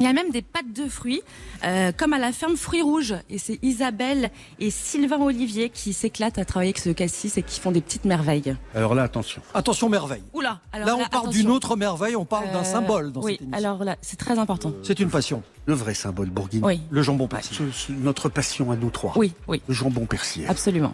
Il 0.00 0.04
y 0.06 0.08
a 0.08 0.12
même 0.12 0.30
des 0.30 0.42
pâtes 0.42 0.72
de 0.74 0.88
fruits, 0.88 1.22
euh, 1.64 1.92
comme 1.96 2.12
à 2.14 2.18
la 2.18 2.32
ferme 2.32 2.56
Fruits 2.56 2.82
Rouges. 2.82 3.14
Et 3.30 3.38
c'est 3.38 3.60
Isabelle 3.62 4.30
et 4.58 4.70
Sylvain 4.70 5.20
Olivier 5.20 5.70
qui 5.70 5.92
s'éclatent 5.92 6.38
à 6.38 6.44
travailler 6.44 6.70
avec 6.70 6.78
ce 6.78 6.90
cassis 6.90 7.38
et 7.38 7.42
qui 7.42 7.60
font 7.60 7.70
des 7.70 7.80
petites 7.80 8.04
merveilles. 8.04 8.56
Alors 8.74 8.94
là, 8.96 9.04
attention. 9.04 9.40
Attention, 9.54 9.88
merveille. 9.88 10.22
Oula 10.32 10.60
alors 10.72 10.86
là, 10.88 10.96
on 10.96 11.08
parle 11.08 11.28
d'une 11.30 11.42
attention. 11.42 11.50
autre 11.54 11.76
merveille, 11.76 12.16
on 12.16 12.24
parle 12.24 12.50
d'un 12.50 12.60
Euh, 12.60 12.64
symbole 12.64 13.12
dans 13.12 13.22
Oui, 13.22 13.32
cette 13.34 13.42
émission. 13.42 13.58
alors 13.58 13.84
là, 13.84 13.96
c'est 14.02 14.18
très 14.18 14.38
important. 14.38 14.72
C'est 14.82 14.98
une 14.98 15.10
passion, 15.10 15.42
Le 15.66 15.74
vrai 15.74 15.94
symbole 15.94 16.28
bourguignon. 16.30 16.66
Oui, 16.66 16.80
le 16.90 17.02
jambon 17.02 17.28
persil. 17.28 17.56
Ce- 17.56 17.70
ce- 17.70 17.92
notre 17.92 18.28
passion 18.28 18.70
à 18.72 18.76
nous 18.76 18.90
trois. 18.90 19.12
oui, 19.16 19.32
oui, 19.46 19.62
Le 19.68 19.74
jambon 19.74 20.06
persillé. 20.06 20.46
absolument. 20.48 20.92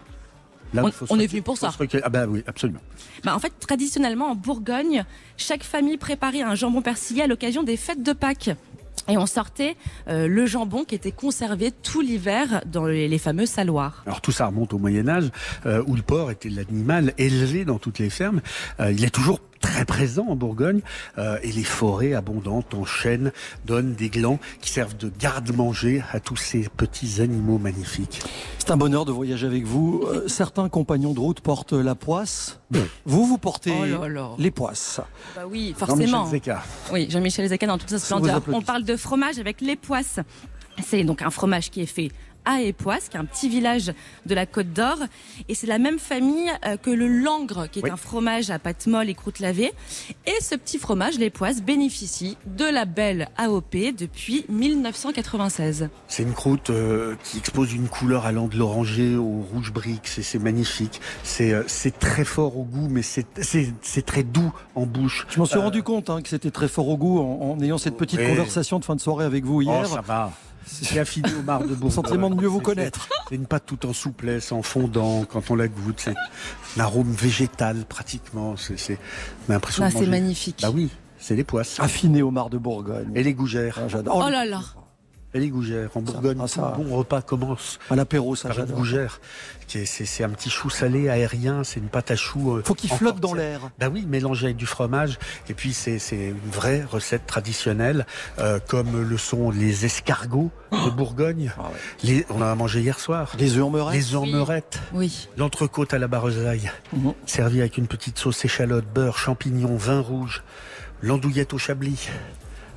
Là, 0.73 0.85
On- 1.09 1.19
est 1.19 1.27
venu 1.27 1.43
pour 1.43 1.59
ça. 1.59 1.73
Ah 2.05 2.09
bah 2.11 2.27
oui, 2.29 2.45
absolument. 2.47 2.79
Bah, 3.25 3.35
en 3.35 3.41
fait, 3.41 3.53
traditionnellement, 3.59 4.27
en 4.31 4.35
Bourgogne, 4.37 5.05
chaque 5.37 5.65
famille 5.65 5.97
préparait 5.97 6.43
un 6.43 6.55
jambon 6.55 6.81
persillé 6.81 7.23
à 7.25 7.27
l'occasion 7.27 7.65
des 7.65 7.77
fêtes 7.77 8.05
de 8.05 8.13
Pâques. 8.13 8.51
Et 9.11 9.19
on 9.19 9.27
sortait 9.27 9.77
euh, 10.09 10.29
le 10.29 10.47
jambon 10.47 10.85
qui 10.85 10.95
était 10.95 11.11
conservé 11.11 11.73
tout 11.73 12.01
l'hiver 12.01 12.63
dans 12.65 12.87
les, 12.87 13.19
fameux 13.19 13.45
saloirs. 13.45 14.05
Alors 14.07 14.21
tout 14.21 14.31
ça 14.31 14.47
remonte 14.47 14.73
au 14.73 14.79
Moyen 14.79 15.09
Âge, 15.09 15.31
euh, 15.67 15.83
où 15.89 15.97
le 15.97 16.03
porc 16.03 16.31
était 16.31 16.49
l'animal 16.49 17.13
élevé 17.19 17.65
dans 17.65 17.79
toutes 17.79 17.99
les 17.99 18.09
fermes. 18.09 18.41
Euh, 18.79 18.93
il 18.93 19.05
est 19.05 19.11
toujours 19.11 19.41
très 19.61 19.85
présent 19.85 20.27
en 20.29 20.37
Bourgogne, 20.37 20.81
euh, 21.19 21.39
et 21.43 21.53
les 21.53 21.65
forêts 21.65 22.15
abondantes 22.15 22.75
en 22.75 22.85
chêne 22.85 23.33
donnent 23.67 23.95
des 23.95 24.09
glands 24.09 24.39
qui 24.61 24.71
servent 24.71 24.97
de 24.97 25.11
garde-manger 25.19 26.03
à 26.13 26.21
tous 26.21 26.37
ces 26.37 26.69
petits 26.77 27.21
animaux 27.21 27.59
magnifiques. 27.59 28.23
C'est 28.59 28.71
un 28.71 28.77
bonheur 28.77 29.05
de 29.05 29.13
voyager 29.13 29.47
avec 29.47 29.65
vous. 29.65 30.05
Euh, 30.07 30.27
certains 30.29 30.69
compagnons 30.69 31.13
de 31.13 31.21
route 31.21 31.41
portent 31.41 31.73
la 31.73 31.95
poisse. 31.95 32.61
Vous, 33.05 33.27
vous 33.27 33.39
portez 33.39 33.73
Oh 33.81 33.85
là 33.85 34.09
là. 34.09 34.31
les 34.39 34.51
poisses. 34.51 35.01
Bah 35.37 35.43
oui, 35.51 35.75
Jean-Michel 35.79 36.09
forcément. 36.09 36.27
Zeka. 36.27 36.63
Oui, 36.93 37.09
Jean-Michel 37.11 37.49
Zeka 37.49 37.67
dans 37.67 37.79
toute 37.79 37.91
sa 37.91 37.99
splendeur. 37.99 38.43
On 38.53 38.63
parle 38.63 38.85
de 38.85 38.97
fromage 38.97 39.39
avec 39.39 39.61
les 39.61 39.77
poisses. 39.77 40.21
C'est 40.83 41.05
donc 41.05 41.21
un 41.23 41.31
fromage 41.31 41.71
qui 41.71 41.83
est 41.83 41.87
fait 41.87 42.11
à 42.45 42.61
Époisse, 42.63 43.09
qui 43.09 43.17
est 43.17 43.21
un 43.21 43.25
petit 43.25 43.49
village 43.49 43.93
de 44.27 44.35
la 44.35 44.47
Côte 44.47 44.73
d'Or. 44.73 44.97
Et 45.49 45.55
c'est 45.55 45.67
la 45.67 45.79
même 45.79 45.99
famille 45.99 46.51
euh, 46.67 46.77
que 46.77 46.91
le 46.91 47.09
langre, 47.09 47.69
qui 47.71 47.81
est 47.81 47.83
Oui. 47.85 47.91
un 47.91 47.97
fromage 47.97 48.51
à 48.51 48.59
pâte 48.59 48.87
molle 48.87 49.09
et 49.09 49.15
croûte 49.15 49.39
lavée. 49.41 49.73
Et 50.27 50.35
ce 50.43 50.55
petit 50.55 50.79
fromage, 50.79 51.19
l'Époisse, 51.19 51.63
bénéficie 51.63 52.37
de 52.47 52.65
la 52.65 52.85
belle 52.85 53.29
AOP 53.37 53.77
depuis 53.97 54.45
1996. 54.49 55.89
C'est 56.09 56.23
une 56.23 56.33
croûte 56.33 56.71
euh, 56.71 57.15
qui 57.25 57.39
expose 57.39 57.73
une 57.73 57.89
couleur 57.89 58.27
allant 58.27 58.47
de 58.49 58.57
l'oranger 58.57 59.17
au 59.17 59.41
rouge 59.53 59.73
brique. 59.73 60.07
C'est 60.07 60.23
c'est 60.23 60.39
magnifique. 60.39 61.01
C'est 61.23 61.53
euh, 61.53 61.63
c'est 61.67 61.99
très 61.99 62.25
fort 62.25 62.57
au 62.59 62.65
goût, 62.65 62.89
mais 62.91 63.03
c'est 63.03 63.27
très 64.07 64.23
doux 64.23 64.53
en 64.75 64.87
bouche. 64.87 65.27
Je 65.31 65.39
m'en 65.39 65.45
suis 65.47 65.59
Euh, 65.59 65.63
rendu 65.63 65.83
compte 65.83 66.11
hein, 66.11 66.23
que 66.23 66.29
c'était 66.29 66.51
très 66.51 66.69
fort 66.69 66.89
au 66.89 66.97
goût 66.97 67.19
en, 67.21 67.51
en 67.53 67.61
ayant 67.61 67.79
cette 67.79 67.97
petite 67.97 68.21
Oui. 68.21 68.27
conversation 68.27 68.79
de 68.79 68.85
fin 68.85 68.97
de 68.97 69.01
soirée 69.01 69.25
avec 69.25 69.45
vous 69.45 69.63
hier. 69.63 69.83
Oh, 69.85 69.87
ça 69.95 70.01
va. 70.01 70.33
C'est 70.67 70.99
affiné 70.99 71.29
au 71.39 71.43
mar 71.43 71.61
de 71.63 71.75
Bourgogne. 71.75 71.91
Sentiment 71.91 72.31
de 72.31 72.35
mieux 72.41 72.47
vous 72.49 72.59
C'est- 72.59 72.65
connaître. 72.65 73.09
C'est 73.29 73.35
une 73.35 73.47
pâte 73.47 73.65
tout 73.67 73.87
en 73.87 73.93
souplesse, 73.93 74.53
en 74.53 74.63
fondant. 74.63 75.25
Quand 75.25 75.51
on 75.51 75.55
la 75.57 75.69
goûte, 75.69 76.01
c'est 76.01 76.15
un 76.77 76.81
arôme 76.81 77.11
végétal 77.13 77.85
pratiquement. 77.89 78.55
C'est 78.57 78.99
l'impression 79.49 79.85
Ah, 79.85 79.91
c'est 79.91 80.07
magnifique. 80.07 80.59
Bah 80.63 80.71
oui, 80.73 80.91
c'est 81.19 81.35
les 81.37 81.45
poisses. 81.45 81.79
Affiné 81.81 82.23
au 82.23 82.31
mar 82.31 82.51
de 82.51 82.59
Bourgogne. 82.59 83.11
Et 83.15 83.23
les 83.23 83.35
gougères. 83.35 83.79
Ah, 83.83 83.89
j'adore. 83.89 84.23
Oh 84.27 84.31
là 84.31 84.45
là 84.45 84.61
Et 85.33 85.39
les 85.39 85.49
gougères. 85.49 85.91
En 85.95 86.01
Bourgogne, 86.01 86.39
ah, 86.43 86.49
ça- 86.49 86.73
tout 86.75 86.83
bon 86.83 86.97
repas 86.97 87.23
commence 87.23 87.79
À 87.89 87.95
l'apéro, 87.95 88.35
ça 88.35 88.51
j'adore. 88.51 88.77
gougère. 88.79 89.21
qui 89.69 89.79
est- 89.79 89.87
C'est 89.87 90.05
c'est 90.05 90.25
un 90.25 90.31
petit 90.31 90.51
chou 90.51 90.69
salé 90.71 91.09
aérien. 91.09 91.63
C'est 91.63 91.79
une 91.79 91.89
pâte 91.89 92.11
à 92.11 92.17
choux. 92.17 92.57
euh, 92.57 92.63
Faut 92.65 92.75
qu'il 92.75 92.93
en 92.93 92.97
flotte 92.97 93.21
dans 93.21 93.35
l'air. 93.35 93.61
Bah 93.79 93.89
oui, 93.89 94.05
mélangé 94.09 94.47
avec 94.47 94.57
du 94.57 94.67
fromage. 94.67 95.21
Et 95.49 95.55
puis 95.55 95.73
c'est 95.73 96.01
c'est 96.01 96.31
une 96.31 96.51
vraie 96.51 96.83
recette 96.83 97.25
traditionnelle, 97.29 98.05
euh, 98.41 98.59
comme 98.67 99.01
le 99.09 99.17
sont 99.17 99.53
les 99.53 99.85
escargots 99.85 100.51
de 100.73 100.91
Bourgogne. 100.91 101.53
Ah 101.57 101.63
ouais. 101.69 101.69
Les, 102.03 102.27
on 102.31 102.39
en 102.43 102.47
a 102.47 102.55
mangé 102.57 102.81
hier 102.81 102.99
soir. 102.99 103.33
Les 103.39 103.57
œufs 103.57 103.63
en 103.65 103.71
meurette. 103.71 103.95
Les 103.95 104.15
ormerettes. 104.17 104.81
Oui. 104.93 105.29
L'entrecôte 105.37 105.95
à 105.95 105.99
la 106.01 106.09
barezaille, 106.09 106.69
Mhm. 106.93 107.13
servi 107.27 107.61
avec 107.61 107.79
une 107.79 107.87
petite 107.87 108.19
sauce 108.19 108.45
échalote, 108.45 108.87
beurre, 108.93 109.19
champignons, 109.19 109.77
vin 109.77 110.01
rouge, 110.01 110.43
l'andouillette 111.01 111.55
au 111.55 111.59
chablis. 111.59 112.09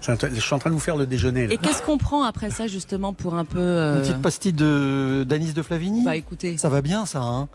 Je 0.06 0.40
suis 0.40 0.54
en 0.54 0.60
train 0.60 0.70
de 0.70 0.76
vous 0.76 0.82
faire 0.82 0.98
le 0.98 1.06
déjeuner. 1.06 1.48
Là. 1.48 1.54
Et 1.54 1.58
qu'est-ce 1.58 1.82
qu'on 1.82 1.98
prend 1.98 2.24
après 2.24 2.50
ça, 2.50 2.68
justement, 2.68 3.14
pour 3.14 3.36
un 3.36 3.46
peu... 3.46 3.60
euh, 3.60 3.96
Une 3.96 4.02
petite 4.02 4.22
pastille 4.22 4.54
de 4.54 5.26
d'anis 5.28 5.54
de 5.54 5.62
Flavigny? 5.62 6.04
Bah 6.04 6.16
écoutez, 6.16 6.58
Ça 6.58 6.70
va 6.70 6.82
bien, 6.82 7.06
ça. 7.06 7.22
Hein 7.22 7.48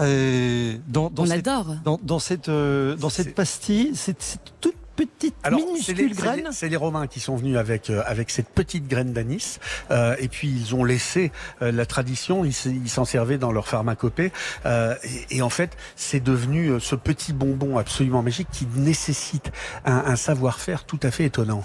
Euh, 0.00 0.74
dans, 0.88 1.10
dans 1.10 1.22
on 1.22 1.26
cette, 1.26 1.46
adore. 1.46 1.76
dans, 1.84 2.00
dans 2.02 2.18
cette, 2.18 2.48
euh, 2.48 2.96
dans 2.96 3.08
cette 3.10 3.34
pastille, 3.34 3.92
c'est 3.94 4.20
c'est 4.20 4.38
toute 4.60 4.74
petite, 5.06 5.34
Alors, 5.42 5.60
c'est 5.60 5.66
minuscule 5.66 5.96
les, 5.96 6.14
c'est 6.14 6.20
graine. 6.22 6.44
les- 6.46 6.52
c'est 6.52 6.68
les 6.68 6.76
Romains 6.76 7.06
qui 7.06 7.20
sont 7.20 7.36
venus 7.36 7.56
avec 7.56 7.90
euh, 7.90 8.02
avec 8.06 8.30
cette 8.30 8.48
petite 8.48 8.88
graine 8.88 9.12
d'anis, 9.12 9.58
euh, 9.90 10.14
et 10.18 10.28
puis 10.28 10.48
ils 10.48 10.74
ont 10.74 10.84
laissé 10.84 11.32
euh, 11.62 11.72
la 11.72 11.86
tradition. 11.86 12.44
Ils 12.44 12.88
s'en 12.90 13.04
servaient 13.04 13.38
dans 13.38 13.52
leur 13.52 13.68
pharmacopée, 13.68 14.32
euh, 14.66 14.94
et, 15.30 15.36
et 15.38 15.42
en 15.42 15.50
fait, 15.50 15.76
c'est 15.96 16.20
devenu 16.20 16.68
euh, 16.68 16.80
ce 16.80 16.94
petit 16.96 17.32
bonbon 17.32 17.78
absolument 17.78 18.22
magique 18.22 18.48
qui 18.52 18.66
nécessite 18.76 19.50
un, 19.84 19.96
un 20.06 20.16
savoir-faire 20.16 20.84
tout 20.84 21.00
à 21.02 21.10
fait 21.10 21.24
étonnant. 21.24 21.62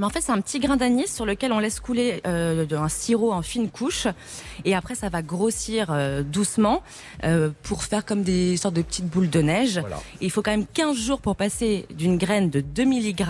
Mais 0.00 0.06
en 0.06 0.08
fait, 0.08 0.22
c'est 0.22 0.32
un 0.32 0.40
petit 0.40 0.60
grain 0.60 0.78
d'anis 0.78 1.08
sur 1.08 1.26
lequel 1.26 1.52
on 1.52 1.58
laisse 1.58 1.78
couler 1.78 2.22
euh, 2.26 2.64
un 2.72 2.88
sirop 2.88 3.32
en 3.34 3.42
fine 3.42 3.68
couche. 3.68 4.06
Et 4.64 4.74
après, 4.74 4.94
ça 4.94 5.10
va 5.10 5.20
grossir 5.20 5.88
euh, 5.90 6.22
doucement 6.22 6.82
euh, 7.22 7.50
pour 7.62 7.84
faire 7.84 8.06
comme 8.06 8.22
des 8.22 8.56
sortes 8.56 8.74
de 8.74 8.80
petites 8.80 9.04
boules 9.04 9.28
de 9.28 9.42
neige. 9.42 9.78
Voilà. 9.78 9.96
Et 10.22 10.24
il 10.24 10.30
faut 10.30 10.40
quand 10.40 10.52
même 10.52 10.64
15 10.72 10.96
jours 10.96 11.20
pour 11.20 11.36
passer 11.36 11.84
d'une 11.90 12.16
graine 12.16 12.48
de 12.48 12.62
2 12.62 12.82
mg 12.82 13.22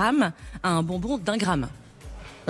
à 0.62 0.68
un 0.68 0.84
bonbon 0.84 1.18
d'un 1.18 1.36
gramme. 1.36 1.66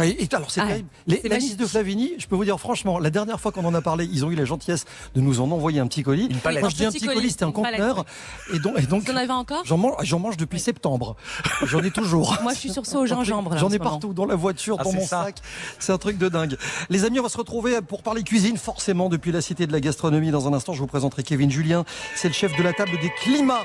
Et, 0.03 0.22
et 0.24 0.29
alors, 0.35 0.50
c'est 0.50 0.61
Ah, 0.61 0.66
terrible. 0.68 0.88
Les 1.07 1.20
l'anis 1.24 1.44
magique. 1.44 1.57
de 1.59 1.66
Flavigny, 1.66 2.12
je 2.18 2.26
peux 2.26 2.37
vous 2.37 2.44
dire 2.44 2.59
franchement, 2.59 2.98
la 2.98 3.11
dernière 3.11 3.40
fois 3.40 3.53
qu'on 3.53 3.64
en 3.64 3.74
a 3.74 3.83
parlé, 3.83 4.09
ils 4.11 4.24
ont 4.24 4.31
eu 4.31 4.35
la 4.35 4.44
gentillesse 4.44 4.85
de 5.14 5.20
nous 5.20 5.40
en 5.40 5.50
envoyer 5.50 5.81
un 5.81 5.87
petit 5.87 6.03
colis. 6.03 6.26
Une 6.31 6.38
palette. 6.38 6.62
Quand 6.62 6.68
je 6.70 6.76
dis 6.76 6.85
un 6.85 6.90
Petit 6.92 7.07
colis, 7.07 7.31
c'était 7.31 7.44
un 7.44 7.53
conteneur. 7.53 8.05
Et 8.55 8.59
donc, 8.59 8.79
et 8.79 8.83
donc 8.83 9.05
Vous 9.05 9.12
en 9.12 9.16
avez 9.16 9.33
encore? 9.33 9.62
j'en 9.64 9.76
mange, 9.79 9.94
j'en 10.03 10.18
mange 10.18 10.37
depuis 10.37 10.61
septembre. 10.61 11.16
J'en 11.66 11.83
ai 11.83 11.90
toujours. 11.90 12.37
Moi, 12.42 12.55
je 12.55 12.59
suis 12.59 12.70
sur 12.72 12.87
ça 12.87 12.98
au 12.98 13.07
gingembre. 13.07 13.57
J'en 13.59 13.70
ai 13.70 13.79
partout, 13.79 14.12
dans 14.14 14.24
la 14.26 14.35
voiture, 14.37 14.76
Ah, 14.81 14.85
dans 14.85 14.92
mon 14.92 15.00
ça. 15.07 15.24
sac. 15.24 15.37
C'est 15.79 15.92
un 15.92 15.98
truc 15.98 16.18
de 16.18 16.29
dingue. 16.29 16.57
Les 16.88 17.05
amis, 17.05 17.20
on 17.20 17.22
va 17.22 17.29
se 17.29 17.37
retrouver 17.38 17.81
pour 17.83 18.03
parler 18.03 18.22
cuisine, 18.22 18.57
forcément, 18.57 19.09
depuis 19.09 19.33
la 19.33 19.40
Cité 19.40 19.66
de 19.66 19.72
la 19.72 19.81
Gastronomie. 19.81 20.31
Dans 20.31 20.48
un 20.48 20.53
instant, 20.53 20.72
je 20.72 20.81
vous 20.81 20.87
présenterai 20.87 21.22
Kevin 21.22 21.50
Julien. 21.50 21.85
C'est 22.16 22.29
le 22.29 22.35
chef 22.35 22.57
de 22.57 22.62
la 22.62 22.72
table 22.72 22.92
des 23.03 23.11
climats. 23.22 23.64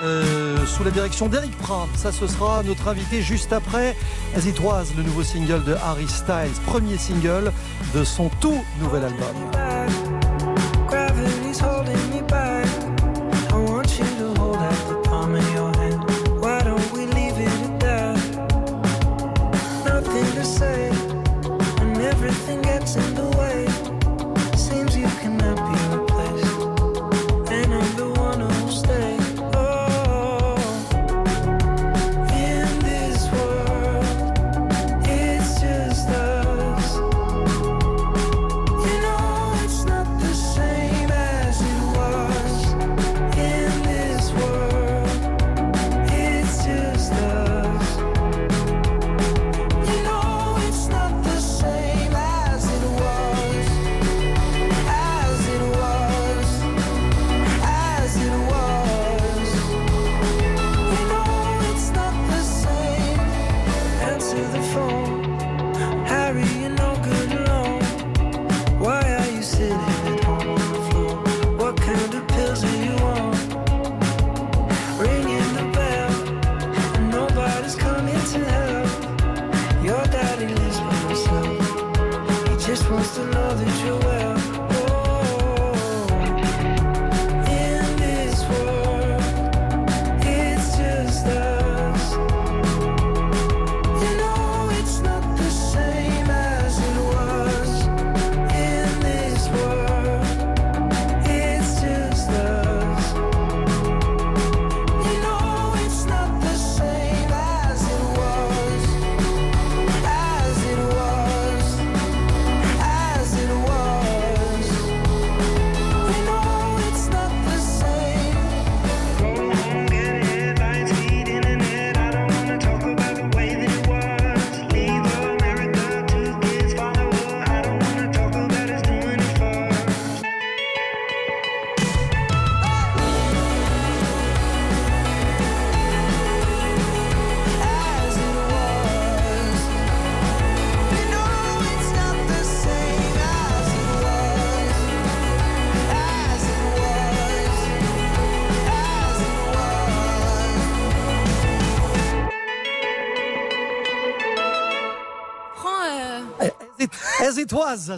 Euh, 0.00 0.64
sous 0.66 0.84
la 0.84 0.90
direction 0.90 1.28
d'Eric 1.28 1.56
Prat. 1.58 1.88
Ça, 1.96 2.12
ce 2.12 2.26
sera 2.26 2.62
notre 2.62 2.88
invité 2.88 3.22
juste 3.22 3.52
après. 3.52 3.96
As 4.36 4.46
It 4.46 4.58
Was, 4.60 4.86
le 4.96 5.02
nouveau 5.02 5.22
single 5.22 5.64
de 5.64 5.74
Harry 5.74 6.08
Styles, 6.08 6.60
premier 6.66 6.98
single 6.98 7.52
de 7.94 8.04
son 8.04 8.30
tout 8.40 8.64
nouvel 8.80 9.04
album. 9.04 9.71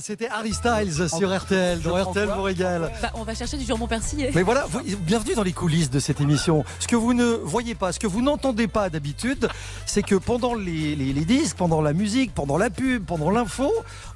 C'était 0.01 0.29
Harry 0.29 0.53
Styles 0.53 1.09
sur 1.09 1.35
RTL, 1.37 1.81
dans 1.81 1.97
RTL 2.11 2.29
vous 2.29 2.43
régale. 2.43 2.93
Bah, 3.03 3.11
on 3.15 3.23
va 3.25 3.35
chercher 3.35 3.57
du 3.57 3.65
jambon 3.65 3.87
persillé. 3.87 4.31
Mais 4.35 4.43
voilà, 4.43 4.67
vous- 4.69 4.81
bienvenue 5.01 5.35
dans 5.35 5.43
les 5.43 5.53
coulisses 5.53 5.91
de 5.91 5.99
cette 5.99 6.21
émission. 6.21 6.65
Ce 6.81 6.87
que 6.87 6.97
vous 6.97 7.15
ne 7.15 7.25
voyez 7.45 7.75
pas, 7.75 7.93
ce 7.93 7.99
que 7.99 8.07
vous 8.07 8.23
n'entendez 8.23 8.69
pas 8.69 8.89
d'habitude, 8.91 9.49
c'est 9.87 10.03
que 10.03 10.15
pendant 10.15 10.55
les, 10.55 10.95
les- 10.97 11.13
les 11.13 11.25
disques, 11.25 11.57
pendant 11.57 11.81
la 11.81 11.93
musique, 11.93 12.33
pendant 12.35 12.57
la 12.59 12.71
pub, 12.71 13.05
pendant 13.05 13.31
l'info, 13.31 13.73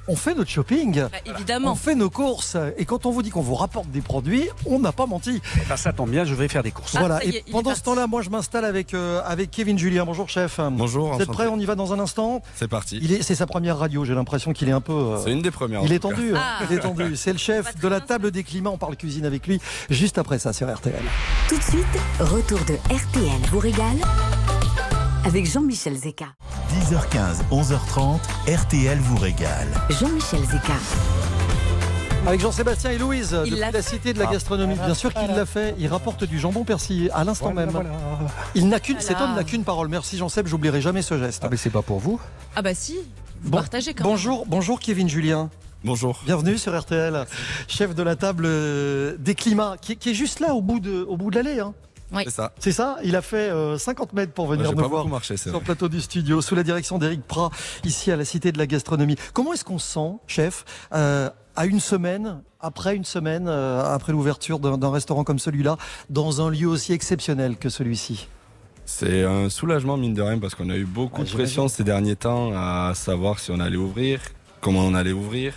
on 0.07 0.15
fait 0.15 0.33
notre 0.33 0.49
shopping. 0.49 1.01
Bah, 1.01 1.09
évidemment. 1.25 1.71
On 1.73 1.75
fait 1.75 1.95
nos 1.95 2.09
courses. 2.09 2.57
Et 2.77 2.85
quand 2.85 3.05
on 3.05 3.11
vous 3.11 3.21
dit 3.21 3.29
qu'on 3.29 3.41
vous 3.41 3.55
rapporte 3.55 3.89
des 3.91 4.01
produits, 4.01 4.47
on 4.65 4.79
n'a 4.79 4.91
pas 4.91 5.05
menti. 5.05 5.41
Ben, 5.67 5.77
ça 5.77 5.93
tombe 5.93 6.09
bien, 6.09 6.23
je 6.25 6.33
vais 6.33 6.47
faire 6.47 6.63
des 6.63 6.71
courses. 6.71 6.93
Ah, 6.95 6.99
voilà. 6.99 7.23
est, 7.25 7.29
Et 7.29 7.43
pendant 7.51 7.75
ce 7.75 7.81
temps-là, 7.81 8.07
moi, 8.07 8.21
je 8.21 8.29
m'installe 8.29 8.65
avec, 8.65 8.93
euh, 8.93 9.21
avec 9.25 9.51
Kevin 9.51 9.77
Julien. 9.77 10.05
Bonjour, 10.05 10.29
chef. 10.29 10.59
Bonjour, 10.71 11.13
Vous 11.13 11.21
êtes 11.21 11.29
prêts 11.31 11.47
On 11.47 11.59
y 11.59 11.65
va 11.65 11.75
dans 11.75 11.93
un 11.93 11.99
instant? 11.99 12.41
C'est 12.55 12.67
parti. 12.67 12.97
Est, 12.97 13.21
c'est 13.23 13.35
sa 13.35 13.45
première 13.47 13.77
radio. 13.77 14.05
J'ai 14.05 14.13
l'impression 14.15 14.53
qu'il 14.53 14.69
est 14.69 14.73
un 14.73 14.81
peu. 14.81 14.93
euh, 14.93 15.17
C'est 15.23 15.31
une 15.31 15.41
des 15.49 15.55
premières. 15.55 15.81
en 15.81 15.85
il 15.85 15.93
est 15.93 15.99
tendu, 15.99 16.35
hein. 16.35 16.39
Ah. 16.39 16.63
il 16.69 16.75
est 16.75 16.79
tendu. 16.79 17.15
C'est 17.15 17.33
le 17.33 17.37
chef 17.37 17.77
de 17.77 17.87
la 17.87 17.99
table 17.99 18.31
des 18.31 18.43
climats. 18.43 18.69
On 18.69 18.77
parle 18.77 18.95
cuisine 18.95 19.25
avec 19.25 19.47
lui 19.47 19.59
juste 19.89 20.17
après 20.17 20.39
ça 20.39 20.53
sur 20.53 20.73
RTL. 20.73 21.01
Tout 21.47 21.57
de 21.57 21.63
suite, 21.63 21.85
retour 22.19 22.59
de 22.65 22.75
RTL 22.93 23.41
vous 23.51 23.59
régale 23.59 23.97
avec 25.25 25.45
Jean-Michel 25.45 25.95
Zeka. 25.95 26.27
10h15, 26.89 27.41
11h30, 27.51 28.19
RTL 28.47 28.97
vous 28.99 29.17
régale. 29.17 29.67
Jean-Michel 29.89 30.39
Zeka. 30.45 30.73
Avec 32.25 32.41
Jean-Sébastien 32.41 32.91
et 32.91 32.97
Louise, 32.97 33.35
Il 33.45 33.51
depuis 33.51 33.71
l'a 33.71 33.81
cité 33.81 34.13
de 34.13 34.19
la 34.19 34.27
gastronomie. 34.27 34.75
Bien 34.75 34.93
sûr 34.93 35.13
qu'il 35.13 35.27
l'a 35.27 35.45
fait. 35.45 35.75
Il 35.77 35.87
rapporte 35.87 36.23
du 36.23 36.39
jambon 36.39 36.63
persillé 36.63 37.11
à 37.11 37.23
l'instant 37.23 37.53
même. 37.53 37.71
Il 38.55 38.69
n'a 38.69 38.79
qu'une, 38.79 38.99
cet 38.99 39.19
homme 39.19 39.35
n'a 39.35 39.43
qu'une 39.43 39.63
parole. 39.63 39.87
Merci 39.87 40.17
Jean-Seb, 40.17 40.47
j'oublierai 40.47 40.81
jamais 40.81 41.01
ce 41.01 41.17
geste. 41.17 41.43
mais 41.49 41.57
c'est 41.57 41.69
pas 41.69 41.81
pour 41.81 41.99
vous. 41.99 42.19
Ah 42.55 42.61
bah 42.61 42.73
si, 42.73 42.97
vous 43.41 43.49
Bon- 43.51 43.57
partagez 43.57 43.93
quand 43.93 44.03
même. 44.03 44.13
Bonjour, 44.13 44.45
bonjour 44.47 44.79
Kevin 44.79 45.07
Julien. 45.09 45.49
Bonjour. 45.83 46.21
Bienvenue 46.25 46.57
sur 46.57 46.77
RTL, 46.77 47.25
chef 47.67 47.95
de 47.95 48.03
la 48.03 48.15
table 48.17 48.43
euh, 48.45 49.15
des 49.17 49.33
climats, 49.35 49.75
qui, 49.81 49.93
est- 49.93 49.95
qui 49.95 50.09
est 50.09 50.13
juste 50.13 50.39
là 50.41 50.53
au 50.53 50.61
bout 50.61 50.79
de, 50.79 51.03
au 51.07 51.15
bout 51.15 51.31
de 51.31 51.35
l'allée. 51.37 51.59
hein. 51.59 51.73
Oui. 52.11 52.23
C'est 52.25 52.31
ça. 52.33 52.51
C'est 52.59 52.71
ça 52.71 52.97
Il 53.03 53.15
a 53.15 53.21
fait 53.21 53.49
euh, 53.51 53.77
50 53.77 54.13
mètres 54.13 54.33
pour 54.33 54.47
venir 54.47 54.73
pas 54.73 54.87
voir 54.87 55.07
marché, 55.07 55.37
c'est 55.37 55.49
sur 55.51 55.59
le 55.59 55.63
plateau 55.63 55.87
du 55.89 56.01
studio, 56.01 56.41
sous 56.41 56.55
la 56.55 56.63
direction 56.63 56.97
d'Éric 56.97 57.21
Prat, 57.21 57.51
ici 57.85 58.11
à 58.11 58.15
la 58.17 58.25
Cité 58.25 58.51
de 58.51 58.57
la 58.57 58.65
Gastronomie. 58.67 59.15
Comment 59.33 59.53
est-ce 59.53 59.63
qu'on 59.63 59.77
se 59.77 59.87
sent, 59.93 60.13
chef, 60.27 60.65
euh, 60.93 61.29
à 61.55 61.65
une 61.67 61.79
semaine, 61.79 62.41
après 62.59 62.95
une 62.95 63.05
semaine, 63.05 63.45
euh, 63.47 63.83
après 63.93 64.11
l'ouverture 64.11 64.59
d'un 64.59 64.77
d'un 64.77 64.89
restaurant 64.91 65.23
comme 65.23 65.39
celui-là, 65.39 65.77
dans 66.09 66.45
un 66.45 66.49
lieu 66.49 66.67
aussi 66.67 66.93
exceptionnel 66.93 67.57
que 67.57 67.69
celui-ci? 67.69 68.27
C'est 68.91 69.23
un 69.23 69.49
soulagement, 69.49 69.97
mine 69.97 70.15
de 70.15 70.21
rien, 70.23 70.39
parce 70.39 70.55
qu'on 70.55 70.69
a 70.71 70.75
eu 70.75 70.83
beaucoup 70.83 71.21
Ah, 71.21 71.23
de 71.23 71.29
pression 71.29 71.67
ces 71.67 71.83
derniers 71.83 72.15
temps 72.15 72.51
à 72.55 72.93
savoir 72.95 73.37
si 73.39 73.51
on 73.51 73.59
allait 73.59 73.77
ouvrir, 73.77 74.19
comment 74.61 74.79
on 74.79 74.95
allait 74.95 75.11
ouvrir, 75.11 75.53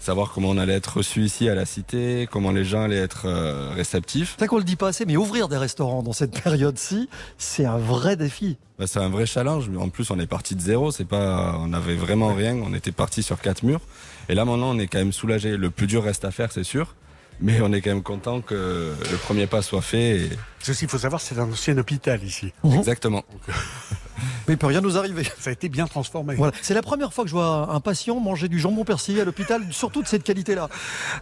savoir 0.00 0.32
comment 0.32 0.50
on 0.50 0.58
allait 0.58 0.74
être 0.74 0.98
reçu 0.98 1.22
ici 1.22 1.48
à 1.48 1.54
la 1.54 1.64
cité, 1.64 2.28
comment 2.30 2.52
les 2.52 2.62
gens 2.62 2.82
allaient 2.82 2.98
être 2.98 3.22
euh, 3.24 3.70
réceptifs. 3.74 4.32
C'est 4.32 4.40
vrai 4.40 4.48
qu'on 4.48 4.58
le 4.58 4.64
dit 4.64 4.76
pas 4.76 4.88
assez, 4.88 5.06
mais 5.06 5.16
ouvrir 5.16 5.48
des 5.48 5.56
restaurants 5.56 6.02
dans 6.02 6.12
cette 6.12 6.40
période-ci, 6.44 7.08
c'est 7.38 7.64
un 7.64 7.78
vrai 7.78 8.16
défi. 8.16 8.58
Bah, 8.78 8.86
c'est 8.86 9.00
un 9.00 9.08
vrai 9.08 9.24
challenge. 9.24 9.70
mais 9.70 9.78
En 9.78 9.88
plus, 9.88 10.10
on 10.10 10.20
est 10.20 10.26
parti 10.26 10.54
de 10.54 10.60
zéro. 10.60 10.92
C'est 10.92 11.06
pas, 11.06 11.56
on 11.60 11.72
avait 11.72 11.96
vraiment 11.96 12.34
rien. 12.34 12.54
On 12.54 12.74
était 12.74 12.92
parti 12.92 13.22
sur 13.22 13.40
quatre 13.40 13.62
murs. 13.62 13.80
Et 14.28 14.34
là, 14.34 14.44
maintenant, 14.44 14.70
on 14.70 14.78
est 14.78 14.88
quand 14.88 14.98
même 14.98 15.12
soulagé. 15.12 15.56
Le 15.56 15.70
plus 15.70 15.86
dur 15.86 16.04
reste 16.04 16.26
à 16.26 16.30
faire, 16.30 16.52
c'est 16.52 16.64
sûr. 16.64 16.94
Mais 17.40 17.60
on 17.60 17.72
est 17.72 17.80
quand 17.80 17.90
même 17.90 18.02
content 18.02 18.40
que 18.40 18.94
le 19.10 19.16
premier 19.18 19.46
pas 19.46 19.60
soit 19.62 19.82
fait. 19.82 20.16
et- 20.20 20.30
Ceci, 20.62 20.84
il 20.84 20.90
faut 20.90 20.98
savoir, 20.98 21.20
c'est 21.20 21.38
un 21.38 21.50
ancien 21.50 21.76
hôpital 21.76 22.22
ici. 22.24 22.52
Exactement. 22.64 23.22
Mais 24.46 24.54
il 24.54 24.58
peut 24.58 24.66
rien 24.68 24.80
nous 24.80 24.96
arriver. 24.96 25.24
Ça 25.40 25.50
a 25.50 25.52
été 25.52 25.68
bien 25.68 25.86
transformé. 25.86 26.36
Voilà. 26.36 26.52
C'est 26.62 26.72
la 26.74 26.82
première 26.82 27.12
fois 27.12 27.24
que 27.24 27.30
je 27.30 27.34
vois 27.34 27.68
un 27.70 27.80
patient 27.80 28.18
manger 28.20 28.48
du 28.48 28.58
jambon 28.60 28.84
persillé 28.84 29.20
à 29.20 29.24
l'hôpital, 29.24 29.62
surtout 29.72 30.02
de 30.02 30.06
cette 30.06 30.22
qualité-là. 30.22 30.68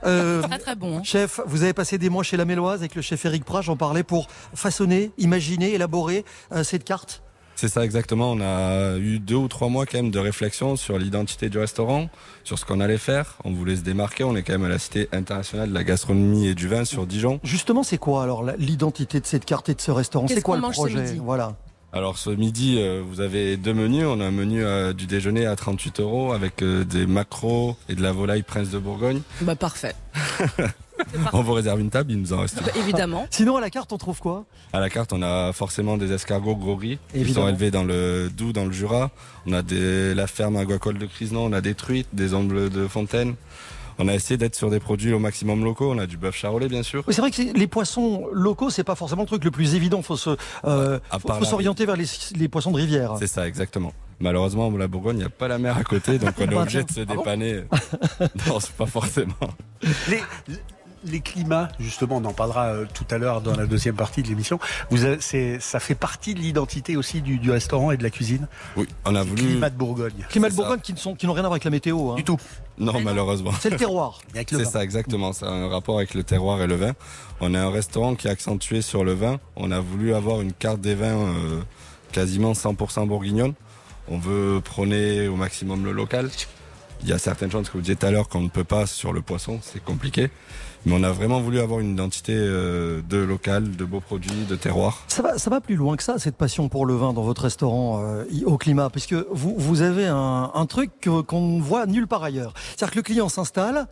Euh, 0.04 0.42
Très 0.42 0.58
très 0.58 0.76
bon. 0.76 0.98
hein. 0.98 1.02
Chef, 1.02 1.40
vous 1.46 1.62
avez 1.62 1.72
passé 1.72 1.98
des 1.98 2.10
mois 2.10 2.22
chez 2.22 2.36
la 2.36 2.44
Méloise 2.44 2.80
avec 2.80 2.94
le 2.94 3.02
chef 3.02 3.24
Éric 3.24 3.44
Prat, 3.44 3.62
j'en 3.62 3.76
parlais, 3.76 4.02
pour 4.02 4.28
façonner, 4.54 5.10
imaginer, 5.18 5.72
élaborer 5.72 6.24
euh, 6.52 6.62
cette 6.64 6.84
carte. 6.84 7.22
C'est 7.62 7.68
ça 7.68 7.84
exactement. 7.84 8.32
On 8.32 8.40
a 8.40 8.96
eu 8.96 9.20
deux 9.20 9.36
ou 9.36 9.46
trois 9.46 9.68
mois 9.68 9.86
quand 9.86 9.96
même 9.96 10.10
de 10.10 10.18
réflexion 10.18 10.74
sur 10.74 10.98
l'identité 10.98 11.48
du 11.48 11.60
restaurant, 11.60 12.10
sur 12.42 12.58
ce 12.58 12.64
qu'on 12.64 12.80
allait 12.80 12.98
faire. 12.98 13.36
On 13.44 13.52
voulait 13.52 13.76
se 13.76 13.82
démarquer. 13.82 14.24
On 14.24 14.34
est 14.34 14.42
quand 14.42 14.54
même 14.54 14.64
à 14.64 14.68
la 14.68 14.80
cité 14.80 15.08
internationale 15.12 15.68
de 15.68 15.74
la 15.74 15.84
gastronomie 15.84 16.48
et 16.48 16.56
du 16.56 16.66
vin 16.66 16.84
sur 16.84 17.06
Dijon. 17.06 17.38
Justement, 17.44 17.84
c'est 17.84 17.98
quoi 17.98 18.24
alors 18.24 18.42
l'identité 18.58 19.20
de 19.20 19.26
cette 19.26 19.44
carte 19.44 19.68
et 19.68 19.74
de 19.74 19.80
ce 19.80 19.92
restaurant? 19.92 20.26
C'est 20.26 20.42
quoi 20.42 20.56
le 20.56 20.62
projet? 20.72 21.02
midi? 21.02 21.20
Voilà. 21.22 21.54
Alors 21.92 22.18
ce 22.18 22.30
midi, 22.30 22.78
euh, 22.80 23.00
vous 23.06 23.20
avez 23.20 23.56
deux 23.56 23.74
menus. 23.74 24.06
On 24.08 24.18
a 24.18 24.24
un 24.24 24.32
menu 24.32 24.64
euh, 24.64 24.92
du 24.92 25.06
déjeuner 25.06 25.46
à 25.46 25.54
38 25.54 26.00
euros 26.00 26.32
avec 26.32 26.62
euh, 26.62 26.84
des 26.84 27.06
macros 27.06 27.76
et 27.88 27.94
de 27.94 28.02
la 28.02 28.10
volaille 28.10 28.42
Prince 28.42 28.70
de 28.70 28.78
Bourgogne. 28.80 29.20
Bah 29.42 29.54
parfait. 29.54 29.94
On 31.32 31.42
vous 31.42 31.52
réserve 31.52 31.80
une 31.80 31.90
table, 31.90 32.12
il 32.12 32.18
nous 32.18 32.32
en 32.32 32.40
reste. 32.40 32.62
Bah, 32.62 32.72
évidemment. 32.76 33.26
Sinon, 33.30 33.56
à 33.56 33.60
la 33.60 33.70
carte, 33.70 33.92
on 33.92 33.98
trouve 33.98 34.18
quoi? 34.20 34.44
À 34.72 34.80
la 34.80 34.90
carte, 34.90 35.12
on 35.12 35.22
a 35.22 35.52
forcément 35.52 35.96
des 35.96 36.12
escargots 36.12 36.56
gros 36.56 36.76
riz 36.76 36.98
qui 37.12 37.32
sont 37.32 37.48
élevés 37.48 37.70
dans 37.70 37.84
le 37.84 38.30
Doubs, 38.34 38.52
dans 38.52 38.64
le 38.64 38.72
Jura. 38.72 39.10
On 39.46 39.52
a 39.52 39.62
des, 39.62 40.14
la 40.14 40.26
ferme 40.26 40.56
agricole 40.56 40.98
de 40.98 41.06
Crisnon, 41.06 41.44
on 41.46 41.52
a 41.52 41.60
des 41.60 41.74
truites, 41.74 42.08
des 42.12 42.34
ombles 42.34 42.70
de 42.70 42.86
fontaine. 42.86 43.34
On 43.98 44.08
a 44.08 44.14
essayé 44.14 44.36
d'être 44.38 44.54
sur 44.56 44.70
des 44.70 44.80
produits 44.80 45.12
au 45.12 45.18
maximum 45.18 45.62
locaux. 45.62 45.92
On 45.92 45.98
a 45.98 46.06
du 46.06 46.16
bœuf 46.16 46.34
charolais, 46.34 46.68
bien 46.68 46.82
sûr. 46.82 47.04
Oui, 47.06 47.14
C'est 47.14 47.20
vrai 47.20 47.30
que 47.30 47.42
les 47.56 47.66
poissons 47.66 48.26
locaux, 48.32 48.70
c'est 48.70 48.84
pas 48.84 48.94
forcément 48.94 49.22
le 49.22 49.28
truc 49.28 49.44
le 49.44 49.50
plus 49.50 49.74
évident. 49.74 50.00
Faut 50.02 50.16
se, 50.16 50.30
euh, 50.64 50.98
faut, 51.20 51.44
s'orienter 51.44 51.84
vers 51.84 51.96
les, 51.96 52.06
les 52.36 52.48
poissons 52.48 52.70
de 52.70 52.76
rivière. 52.76 53.14
C'est 53.18 53.26
ça, 53.26 53.46
exactement. 53.46 53.92
Malheureusement, 54.18 54.70
la 54.70 54.88
Bourgogne, 54.88 55.16
il 55.16 55.20
n'y 55.20 55.24
a 55.26 55.30
pas 55.30 55.48
la 55.48 55.58
mer 55.58 55.76
à 55.76 55.82
côté, 55.84 56.18
donc 56.18 56.30
on 56.38 56.42
est 56.42 56.46
Bah, 56.54 56.62
obligé 56.62 56.84
de 56.84 56.90
se 56.90 57.00
ah 57.00 57.04
bon? 57.04 57.16
dépanner. 57.16 57.62
non, 58.46 58.60
c'est 58.60 58.72
pas 58.72 58.86
forcément. 58.86 59.34
Les, 60.08 60.20
les 61.04 61.20
climats, 61.20 61.68
justement, 61.80 62.16
on 62.18 62.24
en 62.24 62.32
parlera 62.32 62.66
euh, 62.68 62.84
tout 62.92 63.04
à 63.10 63.18
l'heure 63.18 63.40
dans 63.40 63.56
la 63.56 63.66
deuxième 63.66 63.94
partie 63.96 64.22
de 64.22 64.28
l'émission. 64.28 64.58
Vous 64.90 65.04
avez- 65.04 65.20
c'est- 65.20 65.58
ça 65.60 65.80
fait 65.80 65.94
partie 65.94 66.34
de 66.34 66.40
l'identité 66.40 66.96
aussi 66.96 67.20
du, 67.22 67.38
du 67.38 67.50
restaurant 67.50 67.90
et 67.90 67.96
de 67.96 68.02
la 68.02 68.10
cuisine. 68.10 68.46
Oui, 68.76 68.86
on 69.04 69.14
a 69.14 69.22
voulu. 69.22 69.42
climat 69.42 69.70
de 69.70 69.76
Bourgogne. 69.76 70.12
Climat 70.28 70.48
de 70.48 70.52
C'est 70.52 70.56
ça. 70.56 70.62
Bourgogne 70.62 70.80
qui 70.80 70.92
ne 70.92 70.98
sont- 70.98 71.14
qui 71.14 71.26
n'ont 71.26 71.32
rien 71.32 71.40
à 71.44 71.46
voir 71.48 71.52
avec 71.54 71.64
la 71.64 71.70
météo. 71.70 72.10
hein. 72.10 72.14
Du 72.14 72.24
tout. 72.24 72.38
Non, 72.78 73.00
malheureusement. 73.00 73.52
C'est 73.60 73.70
le 73.70 73.76
terroir. 73.76 74.18
Mais 74.32 74.38
Avec 74.40 74.50
le 74.52 74.58
C'est 74.58 74.64
vin. 74.64 74.70
ça, 74.70 74.84
exactement. 74.84 75.32
Ça 75.32 75.46
a 75.46 75.50
un 75.50 75.68
rapport 75.68 75.96
avec 75.98 76.14
le 76.14 76.22
terroir 76.24 76.60
et 76.62 76.66
le 76.66 76.76
vin. 76.76 76.92
On 77.40 77.54
a 77.54 77.60
un 77.60 77.70
restaurant 77.70 78.14
qui 78.14 78.28
est 78.28 78.30
accentué 78.30 78.80
sur 78.82 79.04
le 79.04 79.12
vin. 79.12 79.38
On 79.56 79.70
a 79.70 79.80
voulu 79.80 80.14
avoir 80.14 80.40
une 80.40 80.52
carte 80.52 80.80
des 80.80 80.94
vins 80.94 81.16
euh, 81.18 81.60
quasiment 82.12 82.52
100% 82.54 83.06
bourguignonne. 83.06 83.54
On 84.08 84.18
veut 84.18 84.60
prôner 84.64 85.28
au 85.28 85.36
maximum 85.36 85.84
le 85.84 85.92
local. 85.92 86.30
Il 87.02 87.08
y 87.08 87.12
a 87.12 87.18
certaines 87.18 87.50
choses 87.50 87.66
que 87.68 87.72
vous 87.72 87.80
disiez 87.80 87.96
tout 87.96 88.06
à 88.06 88.10
l'heure 88.10 88.28
qu'on 88.28 88.40
ne 88.42 88.48
peut 88.48 88.64
pas 88.64 88.86
sur 88.86 89.12
le 89.12 89.22
poisson, 89.22 89.58
c'est 89.62 89.82
compliqué. 89.82 90.30
Mais 90.84 90.94
on 90.94 91.02
a 91.04 91.12
vraiment 91.12 91.40
voulu 91.40 91.60
avoir 91.60 91.80
une 91.80 91.92
identité 91.92 92.32
euh, 92.34 93.00
de 93.08 93.18
local, 93.18 93.76
de 93.76 93.84
beaux 93.84 94.00
produits, 94.00 94.44
de 94.48 94.56
terroir. 94.56 95.04
Ça 95.08 95.22
va, 95.22 95.38
ça 95.38 95.48
va 95.48 95.60
plus 95.60 95.76
loin 95.76 95.96
que 95.96 96.02
ça, 96.02 96.18
cette 96.18 96.36
passion 96.36 96.68
pour 96.68 96.86
le 96.86 96.94
vin 96.94 97.12
dans 97.12 97.22
votre 97.22 97.42
restaurant 97.42 98.02
euh, 98.02 98.24
au 98.46 98.58
climat, 98.58 98.90
puisque 98.90 99.14
vous, 99.14 99.54
vous 99.56 99.82
avez 99.82 100.06
un, 100.06 100.50
un 100.52 100.66
truc 100.66 100.90
qu'on 101.26 101.40
ne 101.40 101.62
voit 101.62 101.86
nulle 101.86 102.08
part 102.08 102.24
ailleurs. 102.24 102.52
C'est-à-dire 102.70 102.90
que 102.92 102.98
le 102.98 103.02
client 103.02 103.28
s'installe, 103.28 103.86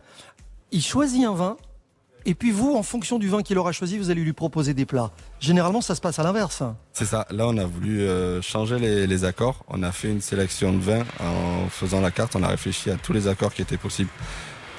il 0.71 0.81
choisit 0.81 1.23
un 1.25 1.33
vin, 1.33 1.57
et 2.25 2.35
puis 2.35 2.51
vous, 2.51 2.75
en 2.75 2.83
fonction 2.83 3.17
du 3.17 3.29
vin 3.29 3.41
qu'il 3.41 3.57
aura 3.57 3.71
choisi, 3.71 3.97
vous 3.97 4.11
allez 4.11 4.21
lui 4.21 4.33
proposer 4.33 4.73
des 4.73 4.85
plats. 4.85 5.09
Généralement, 5.39 5.81
ça 5.81 5.95
se 5.95 6.01
passe 6.01 6.19
à 6.19 6.23
l'inverse. 6.23 6.61
C'est 6.93 7.05
ça. 7.05 7.25
Là, 7.31 7.47
on 7.47 7.57
a 7.57 7.65
voulu 7.65 8.01
euh, 8.01 8.41
changer 8.43 8.77
les, 8.77 9.07
les 9.07 9.25
accords. 9.25 9.63
On 9.69 9.81
a 9.81 9.91
fait 9.91 10.11
une 10.11 10.21
sélection 10.21 10.71
de 10.71 10.77
vins. 10.77 11.03
En 11.19 11.67
faisant 11.69 11.99
la 11.99 12.11
carte, 12.11 12.35
on 12.35 12.43
a 12.43 12.47
réfléchi 12.47 12.91
à 12.91 12.95
tous 12.95 13.11
les 13.11 13.27
accords 13.27 13.53
qui 13.53 13.63
étaient 13.63 13.77
possibles. 13.77 14.11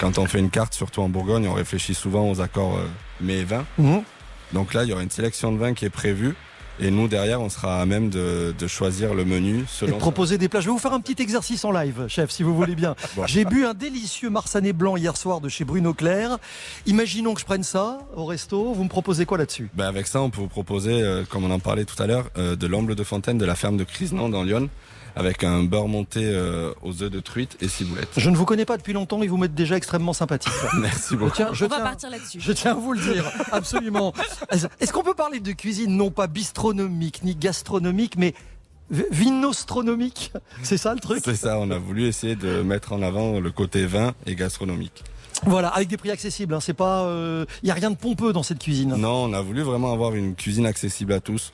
Quand 0.03 0.19
on 0.19 0.27
fait 0.27 0.41
une 0.41 0.51
carte, 0.51 0.75
surtout 0.75 1.01
en 1.01 1.09
Bourgogne, 1.09 1.47
on 1.47 1.53
réfléchit 1.55 1.95
souvent 1.95 2.29
aux 2.29 2.41
accords 2.41 2.77
euh, 2.77 2.89
mets 3.21 3.39
et 3.39 3.45
vins. 3.45 3.65
Mhm. 3.79 4.03
Donc 4.53 4.75
là, 4.75 4.83
il 4.83 4.91
y 4.91 4.93
aura 4.93 5.05
une 5.05 5.11
sélection 5.11 5.53
de 5.53 5.59
vins 5.59 5.75
qui 5.75 5.85
est 5.85 5.91
prévue. 5.91 6.35
Et 6.81 6.91
nous, 6.91 7.07
derrière, 7.07 7.41
on 7.41 7.49
sera 7.49 7.81
à 7.81 7.87
même 7.87 8.11
de, 8.11 8.53
de 8.59 8.67
choisir 8.67 9.15
le 9.15 9.25
menu 9.25 9.61
Et 9.61 9.65
selon. 9.69 9.95
de 9.95 10.01
proposer 10.01 10.39
des 10.39 10.49
plats. 10.49 10.59
Je 10.61 10.67
vais 10.67 10.73
vous 10.73 10.81
faire 10.81 10.93
un 10.93 10.99
petit 11.01 11.23
exercice 11.23 11.65
en 11.65 11.71
live, 11.71 12.07
chef, 12.09 12.33
si 12.33 12.43
vous 12.43 12.53
voulez 12.53 12.75
bien. 12.75 12.97
Bon. 13.17 13.25
J'ai 13.29 13.45
bu 13.45 13.65
un 13.65 13.75
délicieux 13.75 14.29
marsanais 14.29 14.73
blanc 14.73 14.97
hier 14.97 15.17
soir 15.17 15.41
de 15.41 15.49
chez 15.49 15.65
Bruno 15.65 15.95
Claire. 15.95 16.39
Imaginons 16.87 17.35
que 17.35 17.41
je 17.41 17.45
prenne 17.47 17.63
ça 17.63 17.99
au 18.17 18.25
resto. 18.25 18.73
Vous 18.73 18.83
me 18.83 18.89
proposez 18.89 19.25
quoi 19.25 19.39
là-dessus? 19.39 19.71
Ben, 19.75 19.87
avec 19.87 20.09
ça, 20.09 20.21
on 20.21 20.31
peut 20.31 20.41
vous 20.41 20.49
proposer, 20.49 21.01
euh, 21.01 21.23
comme 21.29 21.45
on 21.45 21.51
en 21.53 21.61
parlait 21.61 21.85
tout 21.85 22.03
à 22.03 22.09
l'heure, 22.09 22.29
euh, 22.39 22.57
de 22.57 22.67
l'amble 22.67 22.97
de 22.97 23.05
fontaine 23.05 23.39
de 23.39 23.45
la 23.45 23.55
ferme 23.55 23.77
de 23.77 23.85
Crisnan 23.85 24.29
dans 24.31 24.43
Lyon, 24.43 24.69
avec 25.17 25.45
un 25.45 25.63
beurre 25.65 25.89
monté 25.89 26.21
euh, 26.25 26.73
aux 26.83 27.03
œufs 27.03 27.11
de 27.11 27.21
truite 27.21 27.57
et 27.61 27.69
ciboulette. 27.69 28.09
Je 28.17 28.31
ne 28.31 28.37
vous 28.37 28.45
connais 28.45 28.65
pas 28.65 28.77
depuis 28.77 28.93
longtemps 28.93 29.23
et 29.23 29.29
vous 29.29 29.37
m'êtes 29.37 29.55
déjà 29.55 29.77
extrêmement 29.77 30.13
sympathique. 30.13 30.53
Merci 30.79 31.09
Je 31.11 31.17
beaucoup. 31.17 31.33
tiens, 31.37 31.51
je 31.53 31.65
On 31.65 31.69
va 31.69 31.77
tiens- 31.77 31.85
partir 31.85 32.11
là-dessus. 32.11 32.39
Je 32.41 32.53
tiens 32.53 32.71
à 32.73 32.75
vous 32.75 32.93
le 32.95 33.01
dire, 33.01 33.31
absolument. 33.53 34.13
Est-ce 34.81 34.93
qu'on 34.93 35.03
peut 35.03 35.15
parler 35.15 35.41
de 35.41 35.53
cuisine 35.53 35.97
non 35.97 36.11
pas 36.11 36.27
bistronomique 36.27 37.23
ni 37.25 37.35
gastronomique, 37.35 38.17
mais 38.17 38.35
vinostronomique 39.11 40.33
C'est 40.63 40.77
ça 40.77 40.95
le 40.95 41.01
truc? 41.01 41.23
C'est 41.25 41.35
ça, 41.37 41.59
on 41.59 41.71
a 41.71 41.79
voulu 41.79 42.07
essayer 42.07 42.37
de 42.37 42.63
mettre 42.63 42.93
en 42.93 43.03
avant 43.03 43.41
le 43.41 43.51
côté 43.51 43.87
vin 43.87 44.13
et 44.27 44.35
gastronomique. 44.35 45.05
Voilà, 45.47 45.69
avec 45.69 45.89
des 45.89 45.97
prix 45.97 46.11
accessibles. 46.11 46.55
Hein, 46.55 46.61
c'est 46.61 46.75
pas, 46.75 47.09
il 47.63 47.69
y 47.69 47.71
a 47.71 47.75
rien 47.75 47.91
de 47.91 47.97
pompeux 47.97 48.33
dans 48.33 48.43
cette 48.43 48.59
cuisine. 48.61 48.95
Non, 48.97 49.25
on 49.25 49.33
a 49.33 49.41
voulu 49.41 49.63
vraiment 49.63 49.93
avoir 49.93 50.15
une 50.15 50.35
cuisine 50.35 50.67
accessible 50.67 51.13
à 51.13 51.21
tous. 51.21 51.53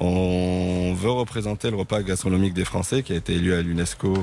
On 0.00 0.94
veut 0.94 1.10
représenter 1.10 1.70
le 1.70 1.76
repas 1.76 2.02
gastronomique 2.02 2.54
des 2.54 2.64
Français 2.64 3.02
qui 3.02 3.12
a 3.12 3.16
été 3.16 3.34
élu 3.34 3.52
à 3.52 3.62
l'UNESCO. 3.62 4.14
euh, 4.14 4.20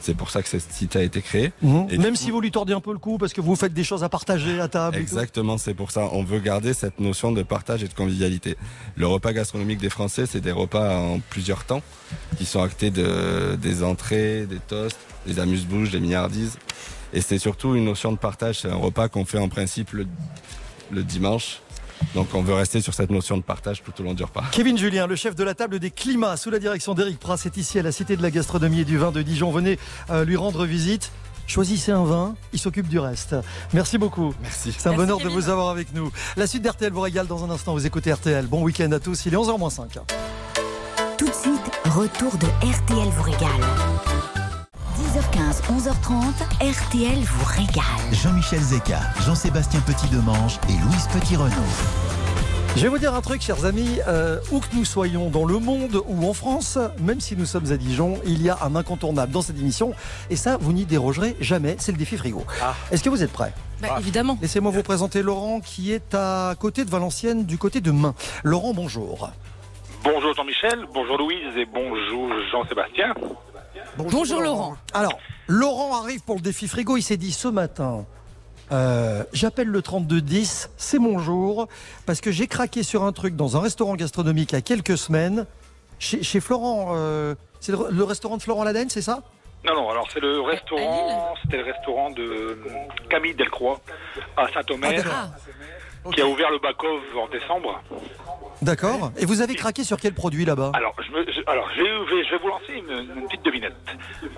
C'est 0.00 0.16
pour 0.16 0.30
ça 0.30 0.42
que 0.42 0.48
cette 0.48 0.72
site 0.72 0.96
a 0.96 1.02
été 1.02 1.20
créé. 1.20 1.52
Mhm. 1.62 1.86
Et 1.90 1.98
Même 1.98 2.16
si 2.16 2.30
vous 2.30 2.40
lui 2.40 2.50
tordez 2.50 2.72
un 2.72 2.80
peu 2.80 2.92
le 2.92 2.98
cou 2.98 3.18
parce 3.18 3.32
que 3.32 3.40
vous 3.42 3.54
faites 3.54 3.74
des 3.74 3.84
choses 3.84 4.02
à 4.04 4.08
partager 4.08 4.58
à 4.58 4.68
table. 4.68 4.96
Exactement, 4.96 5.58
c'est 5.58 5.74
pour 5.74 5.90
ça. 5.90 6.08
On 6.12 6.24
veut 6.24 6.40
garder 6.40 6.72
cette 6.74 6.98
notion 6.98 7.30
de 7.32 7.42
partage 7.42 7.82
et 7.82 7.88
de 7.88 7.94
convivialité. 7.94 8.56
Le 8.96 9.06
repas 9.06 9.32
gastronomique 9.32 9.78
des 9.78 9.90
Français, 9.90 10.26
c'est 10.26 10.40
des 10.40 10.50
repas 10.52 10.96
en 10.98 11.20
plusieurs 11.30 11.64
temps 11.64 11.82
qui 12.38 12.44
sont 12.46 12.62
actés 12.62 12.90
de, 12.90 13.56
des 13.56 13.82
entrées, 13.82 14.46
des 14.46 14.58
toasts, 14.58 14.98
des 15.26 15.38
amuse-bouches, 15.38 15.90
des 15.90 16.00
milliardises. 16.00 16.58
Et 17.14 17.20
c'est 17.20 17.38
surtout 17.38 17.74
une 17.74 17.84
notion 17.84 18.12
de 18.12 18.18
partage. 18.18 18.60
C'est 18.60 18.70
un 18.70 18.76
repas 18.76 19.08
qu'on 19.08 19.24
fait 19.24 19.38
en 19.38 19.48
principe 19.48 19.92
le, 19.92 20.06
le 20.90 21.02
dimanche. 21.04 21.60
Donc 22.14 22.28
on 22.34 22.42
veut 22.42 22.54
rester 22.54 22.80
sur 22.80 22.94
cette 22.94 23.10
notion 23.10 23.36
de 23.36 23.42
partage 23.42 23.82
tout 23.82 23.92
au 24.00 24.04
long 24.04 24.14
du 24.14 24.24
repas. 24.24 24.44
Kevin 24.52 24.76
Julien, 24.78 25.06
le 25.06 25.16
chef 25.16 25.34
de 25.34 25.44
la 25.44 25.54
table 25.54 25.78
des 25.78 25.90
climats, 25.90 26.36
sous 26.36 26.50
la 26.50 26.58
direction 26.58 26.94
d'Éric 26.94 27.18
Pras, 27.18 27.38
est 27.44 27.56
ici 27.56 27.78
à 27.78 27.82
la 27.82 27.92
Cité 27.92 28.16
de 28.16 28.22
la 28.22 28.30
Gastronomie 28.30 28.80
et 28.80 28.84
du 28.84 28.98
Vin 28.98 29.12
de 29.12 29.22
Dijon. 29.22 29.50
Venez 29.50 29.78
euh, 30.10 30.24
lui 30.24 30.36
rendre 30.36 30.64
visite. 30.64 31.10
Choisissez 31.46 31.92
un 31.92 32.04
vin, 32.04 32.34
il 32.52 32.58
s'occupe 32.58 32.88
du 32.88 32.98
reste. 32.98 33.34
Merci 33.74 33.98
beaucoup. 33.98 34.32
Merci. 34.42 34.72
C'est 34.76 34.86
un 34.86 34.92
Merci, 34.92 35.06
bonheur 35.06 35.18
de 35.18 35.28
vous 35.28 35.48
avoir 35.48 35.68
avec 35.70 35.92
nous. 35.92 36.10
La 36.36 36.46
suite 36.46 36.62
d'RTL 36.62 36.92
vous 36.92 37.00
régale 37.00 37.26
dans 37.26 37.44
un 37.44 37.50
instant. 37.50 37.72
Vous 37.72 37.84
écoutez 37.84 38.12
RTL. 38.12 38.46
Bon 38.46 38.62
week-end 38.62 38.90
à 38.92 39.00
tous. 39.00 39.26
Il 39.26 39.34
est 39.34 39.36
11h05. 39.36 39.98
Tout 41.18 41.28
de 41.28 41.34
suite, 41.34 41.70
retour 41.84 42.32
de 42.38 42.46
RTL 42.46 43.08
vous 43.08 43.22
régale. 43.22 44.11
10h15, 45.12 45.60
11h30, 45.68 46.22
RTL 46.62 47.18
vous 47.18 47.44
régale. 47.44 47.82
Jean-Michel 48.12 48.60
Zeka, 48.60 48.98
Jean-Sébastien 49.26 49.80
Petit-Demange 49.80 50.58
et 50.70 50.72
Louise 50.72 51.06
Petit-Renaud. 51.12 51.52
Je 52.76 52.80
vais 52.80 52.88
vous 52.88 52.96
dire 52.96 53.12
un 53.14 53.20
truc, 53.20 53.42
chers 53.42 53.66
amis. 53.66 53.98
euh, 54.08 54.38
où 54.52 54.60
que 54.60 54.68
nous 54.74 54.86
soyons 54.86 55.28
dans 55.28 55.44
le 55.44 55.58
monde 55.58 56.02
ou 56.06 56.26
en 56.26 56.32
France, 56.32 56.78
même 56.98 57.20
si 57.20 57.36
nous 57.36 57.44
sommes 57.44 57.70
à 57.70 57.76
Dijon, 57.76 58.20
il 58.24 58.40
y 58.40 58.48
a 58.48 58.56
un 58.62 58.74
incontournable 58.74 59.32
dans 59.32 59.42
cette 59.42 59.58
émission. 59.58 59.92
Et 60.30 60.36
ça, 60.36 60.56
vous 60.58 60.72
n'y 60.72 60.86
dérogerez 60.86 61.36
jamais. 61.40 61.76
C'est 61.78 61.92
le 61.92 61.98
défi 61.98 62.16
frigo. 62.16 62.42
Est-ce 62.90 63.04
que 63.04 63.10
vous 63.10 63.22
êtes 63.22 63.32
prêts? 63.32 63.52
Bah, 63.82 63.96
évidemment. 63.98 64.38
Laissez-moi 64.40 64.72
vous 64.72 64.82
présenter 64.82 65.20
Laurent 65.20 65.60
qui 65.60 65.92
est 65.92 66.14
à 66.14 66.54
côté 66.58 66.86
de 66.86 66.90
Valenciennes, 66.90 67.44
du 67.44 67.58
côté 67.58 67.82
de 67.82 67.90
Main. 67.90 68.14
Laurent, 68.44 68.72
bonjour. 68.72 69.30
Bonjour 70.04 70.34
Jean-Michel, 70.34 70.86
bonjour 70.94 71.18
Louise 71.18 71.54
et 71.58 71.66
bonjour 71.66 72.30
Jean-Sébastien. 72.50 73.12
Bonjour, 73.96 74.40
Laurent. 74.40 74.76
Alors, 74.94 75.18
Laurent 75.48 76.02
arrive 76.02 76.22
pour 76.22 76.36
le 76.36 76.40
défi 76.40 76.68
frigo. 76.68 76.96
Il 76.96 77.02
s'est 77.02 77.16
dit 77.16 77.32
ce 77.32 77.48
matin. 77.48 78.04
euh, 78.72 79.24
J'appelle 79.32 79.68
le 79.68 79.82
3210, 79.82 80.70
c'est 80.76 80.98
mon 80.98 81.18
jour, 81.18 81.68
parce 82.06 82.20
que 82.20 82.30
j'ai 82.30 82.46
craqué 82.46 82.82
sur 82.82 83.04
un 83.04 83.12
truc 83.12 83.36
dans 83.36 83.56
un 83.56 83.60
restaurant 83.60 83.94
gastronomique 83.94 84.52
il 84.52 84.56
y 84.56 84.58
a 84.58 84.62
quelques 84.62 84.96
semaines, 84.96 85.46
chez, 85.98 86.22
chez 86.22 86.40
Florent, 86.40 86.92
euh, 86.96 87.34
c'est 87.60 87.72
le, 87.72 87.78
le 87.90 88.04
restaurant 88.04 88.36
de 88.38 88.42
Florent 88.42 88.64
Laden, 88.64 88.88
c'est 88.88 89.02
ça? 89.02 89.22
Non, 89.64 89.74
non, 89.74 89.90
alors 89.90 90.08
c'est 90.12 90.18
le 90.20 90.40
restaurant, 90.40 91.34
c'était 91.42 91.58
le 91.58 91.64
restaurant 91.64 92.10
de 92.10 92.58
Camille 93.08 93.34
Delcroix 93.34 93.78
à 94.36 94.48
Saint-Omer 94.52 95.04
Ah, 95.08 95.28
qui 96.12 96.20
a 96.20 96.26
ouvert 96.26 96.50
le 96.50 96.58
back-off 96.58 97.00
en 97.16 97.28
décembre. 97.28 97.80
D'accord. 98.62 99.12
Et 99.18 99.26
vous 99.26 99.40
avez 99.42 99.54
craqué 99.54 99.84
sur 99.84 99.98
quel 99.98 100.14
produit 100.14 100.44
là-bas 100.44 100.70
Alors, 100.74 100.94
je, 101.04 101.10
me, 101.12 101.24
je- 101.30 101.40
alors 101.50 101.68
je, 101.76 101.82
vais, 101.82 102.24
je 102.24 102.30
vais 102.30 102.38
vous 102.38 102.48
lancer 102.48 102.72
une, 102.74 103.16
une 103.16 103.26
petite 103.26 103.44
devinette. 103.44 103.74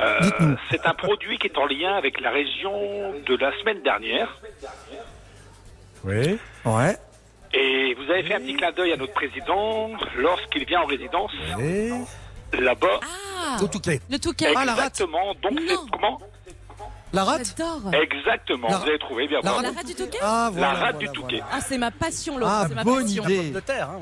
Euh, 0.00 0.20
Dites-nous. 0.22 0.56
c'est 0.70 0.84
un 0.86 0.94
produit 0.94 1.38
qui 1.38 1.46
est 1.46 1.58
en 1.58 1.66
lien 1.66 1.94
avec 1.94 2.20
la 2.20 2.30
région 2.30 2.72
de 3.26 3.36
la 3.36 3.52
semaine 3.60 3.82
dernière. 3.82 4.40
Oui. 6.04 6.38
Ouais. 6.64 6.96
Et 7.52 7.94
vous 7.94 8.10
avez 8.10 8.22
fait 8.24 8.34
un 8.34 8.40
petit 8.40 8.56
clin 8.56 8.72
d'œil 8.72 8.92
à 8.92 8.96
notre 8.96 9.12
président 9.12 9.90
lorsqu'il 10.16 10.64
vient 10.64 10.80
en 10.82 10.86
résidence 10.86 11.32
là-bas. 12.52 13.00
ah, 13.02 13.56
Au 13.62 13.68
Touquet. 13.68 14.00
le 14.10 14.18
touquet. 14.18 14.46
Ah, 14.56 14.64
la 14.64 14.74
rate. 14.74 15.00
Exactement. 15.00 15.34
Donc, 15.42 15.60
c'est 15.66 15.74
Non. 15.74 15.86
comment? 15.92 16.18
La 17.14 17.24
rate 17.24 17.54
J'adore. 17.56 17.80
Exactement. 17.94 18.68
La- 18.68 18.78
Vous 18.78 18.88
avez 18.88 18.98
trouvé 18.98 19.28
bien. 19.28 19.38
la 19.42 19.50
bravo. 19.50 19.62
La 19.62 19.70
rate 19.70 19.86
du 19.86 19.94
touquet 19.94 20.18
Ah, 20.20 20.44
La 20.46 20.50
voilà, 20.50 20.68
rate 20.68 20.78
voilà, 20.80 20.98
du 20.98 21.06
Touquet. 21.08 21.36
voilà. 21.40 21.46
Ah, 21.52 21.60
c'est 21.66 21.78
ma 21.78 21.90
passion, 21.90 22.36
Laurent. 22.38 22.52
Ah, 22.52 22.66
c'est 22.68 22.74
ma 22.74 22.84
bonne 22.84 23.04
passion. 23.04 23.24
idée. 23.24 23.52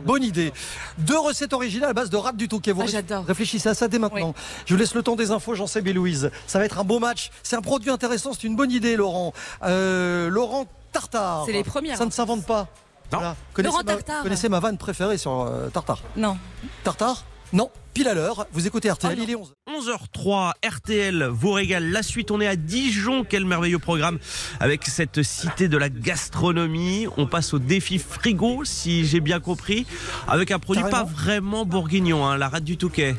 Bonne 0.04 0.22
idée. 0.24 0.52
Deux 0.98 1.18
recettes 1.18 1.52
originales 1.52 1.90
à 1.90 1.92
base 1.92 2.10
de 2.10 2.16
rate 2.16 2.36
du 2.36 2.48
Touquet. 2.48 2.72
Vous 2.72 2.82
Ah, 2.82 2.86
j'adore. 2.86 3.24
réfléchissez 3.26 3.68
à 3.68 3.74
ça 3.74 3.86
dès 3.88 3.98
maintenant. 3.98 4.34
Je 4.66 4.74
vous 4.74 4.80
laisse 4.80 4.94
le 4.94 5.02
temps 5.02 5.14
des 5.16 5.30
infos, 5.30 5.54
j'en 5.54 5.66
sais, 5.66 5.80
et 5.84 5.92
Louise. 5.92 6.30
Ça 6.46 6.58
va 6.58 6.64
être 6.64 6.78
un 6.78 6.84
beau 6.84 6.98
match. 6.98 7.30
C'est 7.42 7.56
un 7.56 7.60
produit 7.62 7.90
intéressant, 7.90 8.32
c'est 8.32 8.44
une 8.44 8.56
bonne 8.56 8.70
idée, 8.72 8.96
Laurent. 8.96 9.32
Euh, 9.62 10.28
Laurent 10.30 10.64
Tartare. 10.92 11.44
C'est 11.46 11.52
les 11.52 11.64
premières. 11.64 11.96
Ça 11.98 12.06
ne 12.06 12.10
s'invente 12.10 12.46
pas. 12.46 12.66
Non. 13.12 13.18
Voilà. 13.18 13.36
Connaissez 13.52 13.72
Laurent 13.72 13.84
ma, 13.84 13.92
Tartare. 13.94 14.22
Connaissez 14.22 14.48
ma 14.48 14.60
vanne 14.60 14.78
préférée 14.78 15.18
sur 15.18 15.42
euh, 15.42 15.68
Tartare. 15.68 15.98
Non. 16.16 16.38
Tartare 16.82 17.24
Non. 17.52 17.70
Pile 17.92 18.08
à 18.08 18.14
l'heure. 18.14 18.46
Vous 18.52 18.66
écoutez 18.66 18.90
RTL, 18.90 19.18
non. 19.18 19.24
il 19.24 19.30
est 19.30 19.34
11. 19.34 19.54
11h03, 19.68 20.52
RTL 20.66 21.24
vous 21.24 21.52
régale. 21.52 21.90
La 21.90 22.02
suite, 22.02 22.30
on 22.30 22.40
est 22.40 22.46
à 22.46 22.56
Dijon. 22.56 23.24
Quel 23.28 23.44
merveilleux 23.44 23.78
programme 23.78 24.18
avec 24.60 24.84
cette 24.86 25.22
cité 25.22 25.68
de 25.68 25.76
la 25.76 25.90
gastronomie. 25.90 27.06
On 27.18 27.26
passe 27.26 27.52
au 27.52 27.58
défi 27.58 27.98
frigo, 27.98 28.64
si 28.64 29.04
j'ai 29.04 29.20
bien 29.20 29.40
compris, 29.40 29.86
avec 30.26 30.50
un 30.50 30.58
produit 30.58 30.82
Carrément. 30.82 31.04
pas 31.04 31.12
vraiment 31.12 31.66
bourguignon, 31.66 32.24
hein, 32.26 32.38
la 32.38 32.48
rate 32.48 32.64
du 32.64 32.78
Touquet. 32.78 33.14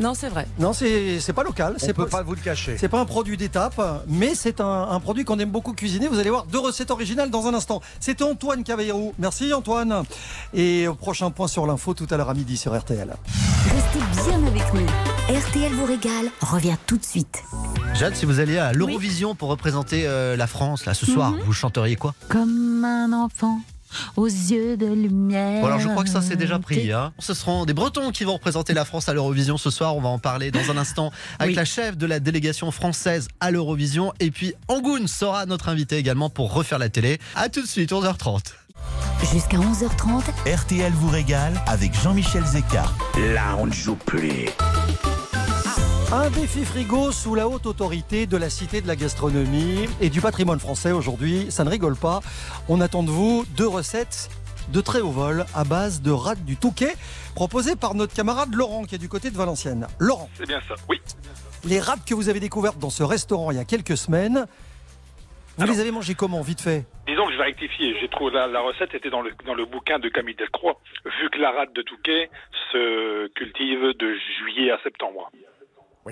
Non, 0.00 0.14
c'est 0.14 0.28
vrai. 0.28 0.46
Non, 0.58 0.72
c'est 0.72 1.20
c'est 1.20 1.32
pas 1.32 1.42
local. 1.42 1.74
C'est 1.78 1.92
pas, 1.92 2.22
vous 2.22 2.34
le 2.34 2.40
cacher. 2.40 2.76
c'est 2.78 2.88
pas 2.88 3.00
un 3.00 3.04
produit 3.04 3.36
d'étape, 3.36 3.80
mais 4.08 4.34
c'est 4.34 4.60
un, 4.60 4.88
un 4.90 5.00
produit 5.00 5.24
qu'on 5.24 5.38
aime 5.38 5.50
beaucoup 5.50 5.72
cuisiner. 5.72 6.08
Vous 6.08 6.18
allez 6.18 6.30
voir 6.30 6.46
deux 6.46 6.58
recettes 6.58 6.90
originales 6.90 7.30
dans 7.30 7.46
un 7.46 7.54
instant. 7.54 7.80
C'était 8.00 8.24
Antoine 8.24 8.64
Cavallero. 8.64 9.14
Merci 9.18 9.52
Antoine. 9.52 10.04
Et 10.54 10.88
au 10.88 10.94
prochain 10.94 11.30
point 11.30 11.48
sur 11.48 11.66
l'info 11.66 11.94
tout 11.94 12.06
à 12.10 12.16
l'heure 12.16 12.30
à 12.30 12.34
midi 12.34 12.56
sur 12.56 12.76
RTL. 12.76 13.14
Restez 13.64 13.98
bien 14.30 14.46
avec 14.46 14.74
nous. 14.74 14.86
RTL 15.28 15.72
vous 15.72 15.84
régale 15.86 16.30
revient 16.40 16.76
tout 16.86 16.96
de 16.98 17.04
suite. 17.04 17.42
Jade, 17.94 18.14
si 18.14 18.26
vous 18.26 18.40
alliez 18.40 18.58
à 18.58 18.72
l'Eurovision 18.72 19.34
pour 19.34 19.48
représenter 19.48 20.06
euh, 20.06 20.36
la 20.36 20.46
France, 20.46 20.84
là, 20.84 20.94
ce 20.94 21.06
soir, 21.06 21.34
vous 21.44 21.52
chanteriez 21.52 21.96
quoi? 21.96 22.14
Comme 22.28 22.84
un 22.84 23.12
enfant 23.12 23.60
aux 24.16 24.26
yeux 24.26 24.76
de 24.76 24.86
lumière. 24.86 25.60
Bon, 25.60 25.66
alors 25.66 25.80
je 25.80 25.88
crois 25.88 26.04
que 26.04 26.10
ça 26.10 26.22
c'est 26.22 26.36
déjà 26.36 26.58
pris. 26.58 26.92
Hein. 26.92 27.12
Ce 27.18 27.34
seront 27.34 27.64
des 27.64 27.74
Bretons 27.74 28.10
qui 28.10 28.24
vont 28.24 28.34
représenter 28.34 28.74
la 28.74 28.84
France 28.84 29.08
à 29.08 29.14
l'Eurovision 29.14 29.56
ce 29.56 29.70
soir. 29.70 29.96
On 29.96 30.00
va 30.00 30.08
en 30.08 30.18
parler 30.18 30.50
dans 30.50 30.70
un 30.70 30.76
instant 30.76 31.10
avec 31.38 31.50
Oui. 31.50 31.56
la 31.56 31.64
chef 31.64 31.96
de 31.96 32.06
la 32.06 32.20
délégation 32.20 32.70
française 32.70 33.28
à 33.40 33.50
l'Eurovision. 33.50 34.12
Et 34.20 34.30
puis 34.30 34.54
Angoun 34.68 35.06
sera 35.08 35.46
notre 35.46 35.68
invité 35.68 35.96
également 35.96 36.30
pour 36.30 36.52
refaire 36.52 36.78
la 36.78 36.88
télé. 36.88 37.18
A 37.34 37.48
tout 37.48 37.62
de 37.62 37.66
suite, 37.66 37.92
11h30. 37.92 38.40
Jusqu'à 39.32 39.56
11h30, 39.56 40.22
RTL 40.54 40.92
vous 40.92 41.08
régale 41.08 41.54
avec 41.66 41.94
Jean-Michel 42.00 42.44
Zeka. 42.44 42.84
Là, 43.34 43.56
on 43.58 43.66
ne 43.66 43.72
joue 43.72 43.96
plus. 43.96 44.46
Un 46.12 46.30
défi 46.30 46.64
frigo 46.64 47.10
sous 47.10 47.34
la 47.34 47.48
haute 47.48 47.66
autorité 47.66 48.26
de 48.26 48.36
la 48.36 48.48
Cité 48.48 48.80
de 48.80 48.86
la 48.86 48.94
gastronomie 48.96 49.86
et 50.00 50.08
du 50.08 50.20
patrimoine 50.20 50.60
français 50.60 50.92
aujourd'hui. 50.92 51.46
Ça 51.50 51.64
ne 51.64 51.70
rigole 51.70 51.96
pas. 51.96 52.20
On 52.68 52.80
attend 52.80 53.02
de 53.02 53.10
vous 53.10 53.44
deux 53.56 53.66
recettes 53.66 54.28
de 54.72 54.80
très 54.80 55.00
haut 55.00 55.10
vol 55.10 55.44
à 55.54 55.64
base 55.64 56.02
de 56.02 56.10
rate 56.12 56.44
du 56.44 56.56
Touquet 56.56 56.94
proposées 57.34 57.76
par 57.76 57.94
notre 57.94 58.14
camarade 58.14 58.54
Laurent 58.54 58.84
qui 58.84 58.94
est 58.94 58.98
du 58.98 59.08
côté 59.08 59.30
de 59.30 59.36
Valenciennes. 59.36 59.86
Laurent, 59.98 60.28
C'est 60.34 60.46
bien 60.46 60.60
ça, 60.68 60.74
oui. 60.88 61.00
les 61.64 61.80
rats 61.80 61.96
que 62.06 62.14
vous 62.14 62.28
avez 62.28 62.40
découvertes 62.40 62.78
dans 62.78 62.90
ce 62.90 63.02
restaurant 63.02 63.50
il 63.50 63.56
y 63.56 63.60
a 63.60 63.64
quelques 63.64 63.96
semaines, 63.96 64.46
vous 65.56 65.62
Alors. 65.64 65.74
les 65.74 65.80
avez 65.80 65.90
mangées 65.90 66.14
comment 66.14 66.40
Vite 66.42 66.60
fait? 66.60 66.84
Disons 67.08 67.26
que 67.26 67.32
je 67.32 67.38
vais 67.38 67.44
rectifier. 67.44 67.96
J'ai 68.00 68.08
trouvé 68.08 68.32
la, 68.32 68.46
la 68.46 68.60
recette 68.60 68.94
était 68.94 69.10
dans 69.10 69.22
le, 69.22 69.32
dans 69.44 69.54
le 69.54 69.64
bouquin 69.66 69.98
de 69.98 70.08
Camille 70.08 70.34
Delcroix, 70.36 70.78
vu 71.20 71.30
que 71.30 71.38
la 71.38 71.50
rate 71.52 71.72
de 71.74 71.82
Touquet 71.82 72.28
se 72.72 73.28
cultive 73.28 73.96
de 73.98 74.14
juillet 74.38 74.70
à 74.72 74.78
septembre. 74.82 75.30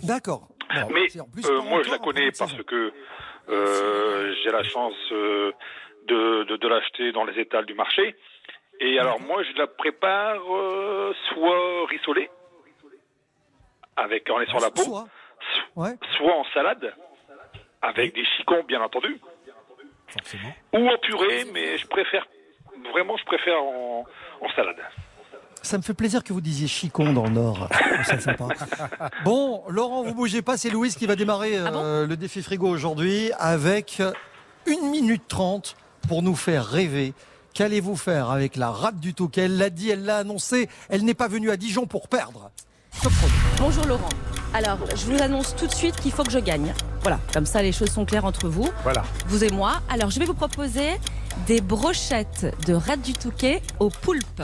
D'accord. 0.02 0.48
Bon, 0.74 0.88
Mais 0.92 1.08
c'est 1.08 1.20
en 1.20 1.28
plus 1.28 1.44
euh, 1.48 1.60
moi, 1.62 1.82
je 1.82 1.90
la 1.90 1.98
connais 1.98 2.30
parce 2.36 2.52
que 2.64 2.92
euh, 3.48 4.34
j'ai 4.42 4.50
la 4.50 4.62
chance 4.64 4.94
euh, 5.12 5.52
de, 6.06 6.44
de, 6.44 6.56
de 6.56 6.68
l'acheter 6.68 7.12
dans 7.12 7.24
les 7.24 7.38
étals 7.40 7.66
du 7.66 7.74
marché. 7.74 8.16
Et 8.80 8.98
alors, 8.98 9.20
moi, 9.20 9.42
je 9.44 9.56
la 9.56 9.66
prépare 9.68 10.40
soit 11.28 11.86
rissolée, 11.86 12.28
avec 13.96 14.28
en 14.30 14.38
laissant 14.38 14.58
la 14.58 14.70
peau, 14.70 14.82
Soit. 14.82 15.04
Ouais. 15.76 15.92
soit 16.16 16.34
en 16.36 16.44
salade, 16.52 16.92
avec 17.82 18.14
des 18.14 18.24
chicons, 18.36 18.64
bien 18.64 18.80
entendu, 18.82 19.20
ou 20.72 20.88
en 20.88 20.98
purée, 20.98 21.44
mais 21.52 21.78
je 21.78 21.86
préfère, 21.86 22.26
vraiment, 22.92 23.16
je 23.16 23.24
préfère 23.24 23.62
en, 23.62 24.04
en 24.40 24.48
salade. 24.56 24.80
Ça 25.64 25.78
me 25.78 25.82
fait 25.82 25.94
plaisir 25.94 26.22
que 26.22 26.32
vous 26.34 26.42
disiez 26.42 26.68
chicon 26.68 27.14
dans 27.14 27.24
le 27.24 27.30
Nord. 27.30 27.68
C'est 28.06 28.20
sympa. 28.20 28.48
Bon, 29.24 29.62
Laurent, 29.68 30.02
vous 30.04 30.14
bougez 30.14 30.42
pas, 30.42 30.58
c'est 30.58 30.68
Louise 30.68 30.94
qui 30.94 31.06
va 31.06 31.16
démarrer 31.16 31.56
Ah 31.56 31.72
euh, 31.74 32.06
le 32.06 32.16
défi 32.18 32.42
frigo 32.42 32.68
aujourd'hui 32.68 33.30
avec 33.38 34.02
une 34.66 34.90
minute 34.90 35.22
trente 35.26 35.76
pour 36.06 36.22
nous 36.22 36.36
faire 36.36 36.66
rêver. 36.66 37.14
Qu'allez-vous 37.54 37.96
faire 37.96 38.30
avec 38.30 38.56
la 38.56 38.70
rate 38.70 39.00
du 39.00 39.14
Touquet 39.14 39.42
Elle 39.42 39.56
l'a 39.56 39.70
dit, 39.70 39.88
elle 39.88 40.04
l'a 40.04 40.18
annoncé, 40.18 40.68
elle 40.90 41.04
n'est 41.04 41.14
pas 41.14 41.28
venue 41.28 41.50
à 41.50 41.56
Dijon 41.56 41.86
pour 41.86 42.08
perdre. 42.08 42.50
Bonjour 43.58 43.86
Laurent. 43.86 44.08
Alors, 44.52 44.78
je 44.94 45.06
vous 45.06 45.20
annonce 45.22 45.56
tout 45.56 45.66
de 45.66 45.74
suite 45.74 45.96
qu'il 45.96 46.12
faut 46.12 46.24
que 46.24 46.30
je 46.30 46.38
gagne. 46.40 46.74
Voilà, 47.00 47.18
comme 47.32 47.46
ça 47.46 47.62
les 47.62 47.72
choses 47.72 47.90
sont 47.90 48.04
claires 48.04 48.24
entre 48.26 48.48
vous, 48.48 48.68
Voilà. 48.82 49.02
vous 49.28 49.42
et 49.42 49.50
moi. 49.50 49.80
Alors, 49.88 50.10
je 50.10 50.20
vais 50.20 50.26
vous 50.26 50.34
proposer 50.34 50.90
des 51.46 51.60
brochettes 51.60 52.54
de 52.66 52.74
rate 52.74 53.00
du 53.02 53.14
Touquet 53.14 53.62
au 53.80 53.88
poulpe. 53.88 54.42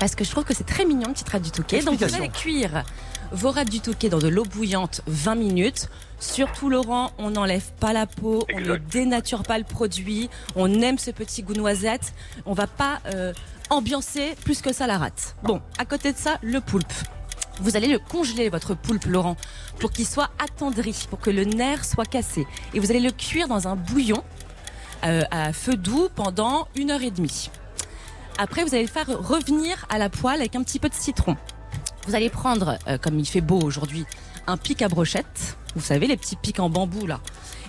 Parce 0.00 0.14
que 0.14 0.24
je 0.24 0.30
trouve 0.30 0.44
que 0.44 0.54
c'est 0.54 0.66
très 0.66 0.84
mignon, 0.84 1.12
petite 1.12 1.28
rate 1.28 1.42
du 1.42 1.50
Touquet. 1.50 1.82
Donc 1.82 1.98
vous 1.98 2.14
allez 2.14 2.28
cuire 2.28 2.84
vos 3.32 3.50
rates 3.50 3.70
du 3.70 3.80
Touquet 3.80 4.08
dans 4.08 4.18
de 4.18 4.28
l'eau 4.28 4.44
bouillante 4.44 5.02
20 5.06 5.34
minutes. 5.34 5.88
Surtout 6.20 6.68
Laurent, 6.68 7.12
on 7.18 7.30
n'enlève 7.30 7.72
pas 7.78 7.92
la 7.92 8.06
peau, 8.06 8.44
on 8.52 8.60
ne 8.60 8.76
dénature 8.76 9.42
pas 9.42 9.58
le 9.58 9.64
produit, 9.64 10.30
on 10.56 10.80
aime 10.80 10.98
ce 10.98 11.10
petit 11.10 11.42
goût 11.42 11.54
noisette, 11.54 12.12
on 12.44 12.54
va 12.54 12.66
pas 12.66 13.00
euh, 13.06 13.32
ambiancer 13.70 14.34
plus 14.44 14.60
que 14.60 14.72
ça 14.72 14.86
la 14.86 14.98
rate. 14.98 15.36
Bon, 15.44 15.60
à 15.78 15.84
côté 15.84 16.12
de 16.12 16.18
ça, 16.18 16.38
le 16.42 16.60
poulpe. 16.60 16.92
Vous 17.60 17.76
allez 17.76 17.88
le 17.88 17.98
congeler, 17.98 18.48
votre 18.48 18.74
poulpe, 18.74 19.04
Laurent, 19.06 19.36
pour 19.78 19.90
qu'il 19.90 20.06
soit 20.06 20.30
attendri, 20.38 21.06
pour 21.10 21.20
que 21.20 21.30
le 21.30 21.44
nerf 21.44 21.84
soit 21.84 22.06
cassé. 22.06 22.46
Et 22.72 22.80
vous 22.80 22.90
allez 22.90 23.00
le 23.00 23.10
cuire 23.10 23.48
dans 23.48 23.66
un 23.68 23.76
bouillon 23.76 24.22
euh, 25.04 25.22
à 25.30 25.52
feu 25.52 25.76
doux 25.76 26.08
pendant 26.14 26.68
une 26.76 26.90
heure 26.90 27.02
et 27.02 27.10
demie. 27.10 27.50
Après, 28.40 28.62
vous 28.62 28.72
allez 28.72 28.84
le 28.84 28.88
faire 28.88 29.06
revenir 29.08 29.84
à 29.88 29.98
la 29.98 30.08
poêle 30.08 30.38
avec 30.40 30.54
un 30.54 30.62
petit 30.62 30.78
peu 30.78 30.88
de 30.88 30.94
citron. 30.94 31.36
Vous 32.06 32.14
allez 32.14 32.30
prendre, 32.30 32.78
euh, 32.86 32.96
comme 32.96 33.18
il 33.18 33.26
fait 33.26 33.40
beau 33.40 33.60
aujourd'hui, 33.60 34.06
un 34.46 34.56
pic 34.56 34.80
à 34.80 34.88
brochette. 34.88 35.56
Vous 35.74 35.82
savez, 35.82 36.06
les 36.06 36.16
petits 36.16 36.36
pics 36.36 36.60
en 36.60 36.70
bambou 36.70 37.06
là. 37.06 37.20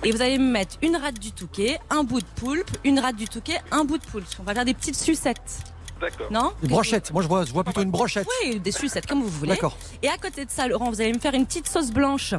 Et 0.04 0.12
vous 0.12 0.22
allez 0.22 0.38
me 0.38 0.50
mettre 0.50 0.78
une 0.84 0.96
rate 0.96 1.20
du 1.20 1.32
touquet, 1.32 1.80
un 1.90 2.04
bout 2.04 2.22
de 2.22 2.28
poulpe, 2.36 2.70
une 2.84 3.00
rate 3.00 3.16
du 3.16 3.28
touquet, 3.28 3.60
un 3.72 3.84
bout 3.84 3.98
de 3.98 4.06
poulpe. 4.06 4.28
On 4.40 4.44
va 4.44 4.54
faire 4.54 4.64
des 4.64 4.76
petites 4.76 4.96
sucettes. 4.96 5.60
D'accord. 6.00 6.28
Non 6.32 6.54
Des 6.62 6.70
brochettes. 6.70 7.12
Moi, 7.12 7.24
je 7.24 7.28
vois, 7.28 7.46
je 7.46 7.52
vois 7.52 7.64
plutôt 7.64 7.82
une 7.82 7.92
brochette. 7.92 8.28
Oui, 8.46 8.60
des 8.60 8.72
sucettes, 8.72 9.08
comme 9.08 9.22
vous 9.22 9.28
voulez. 9.28 9.52
D'accord. 9.52 9.76
Et 10.04 10.08
à 10.08 10.18
côté 10.18 10.46
de 10.46 10.52
ça, 10.52 10.68
Laurent, 10.68 10.90
vous 10.92 11.02
allez 11.02 11.12
me 11.12 11.20
faire 11.20 11.34
une 11.34 11.46
petite 11.48 11.68
sauce 11.68 11.92
blanche. 11.92 12.36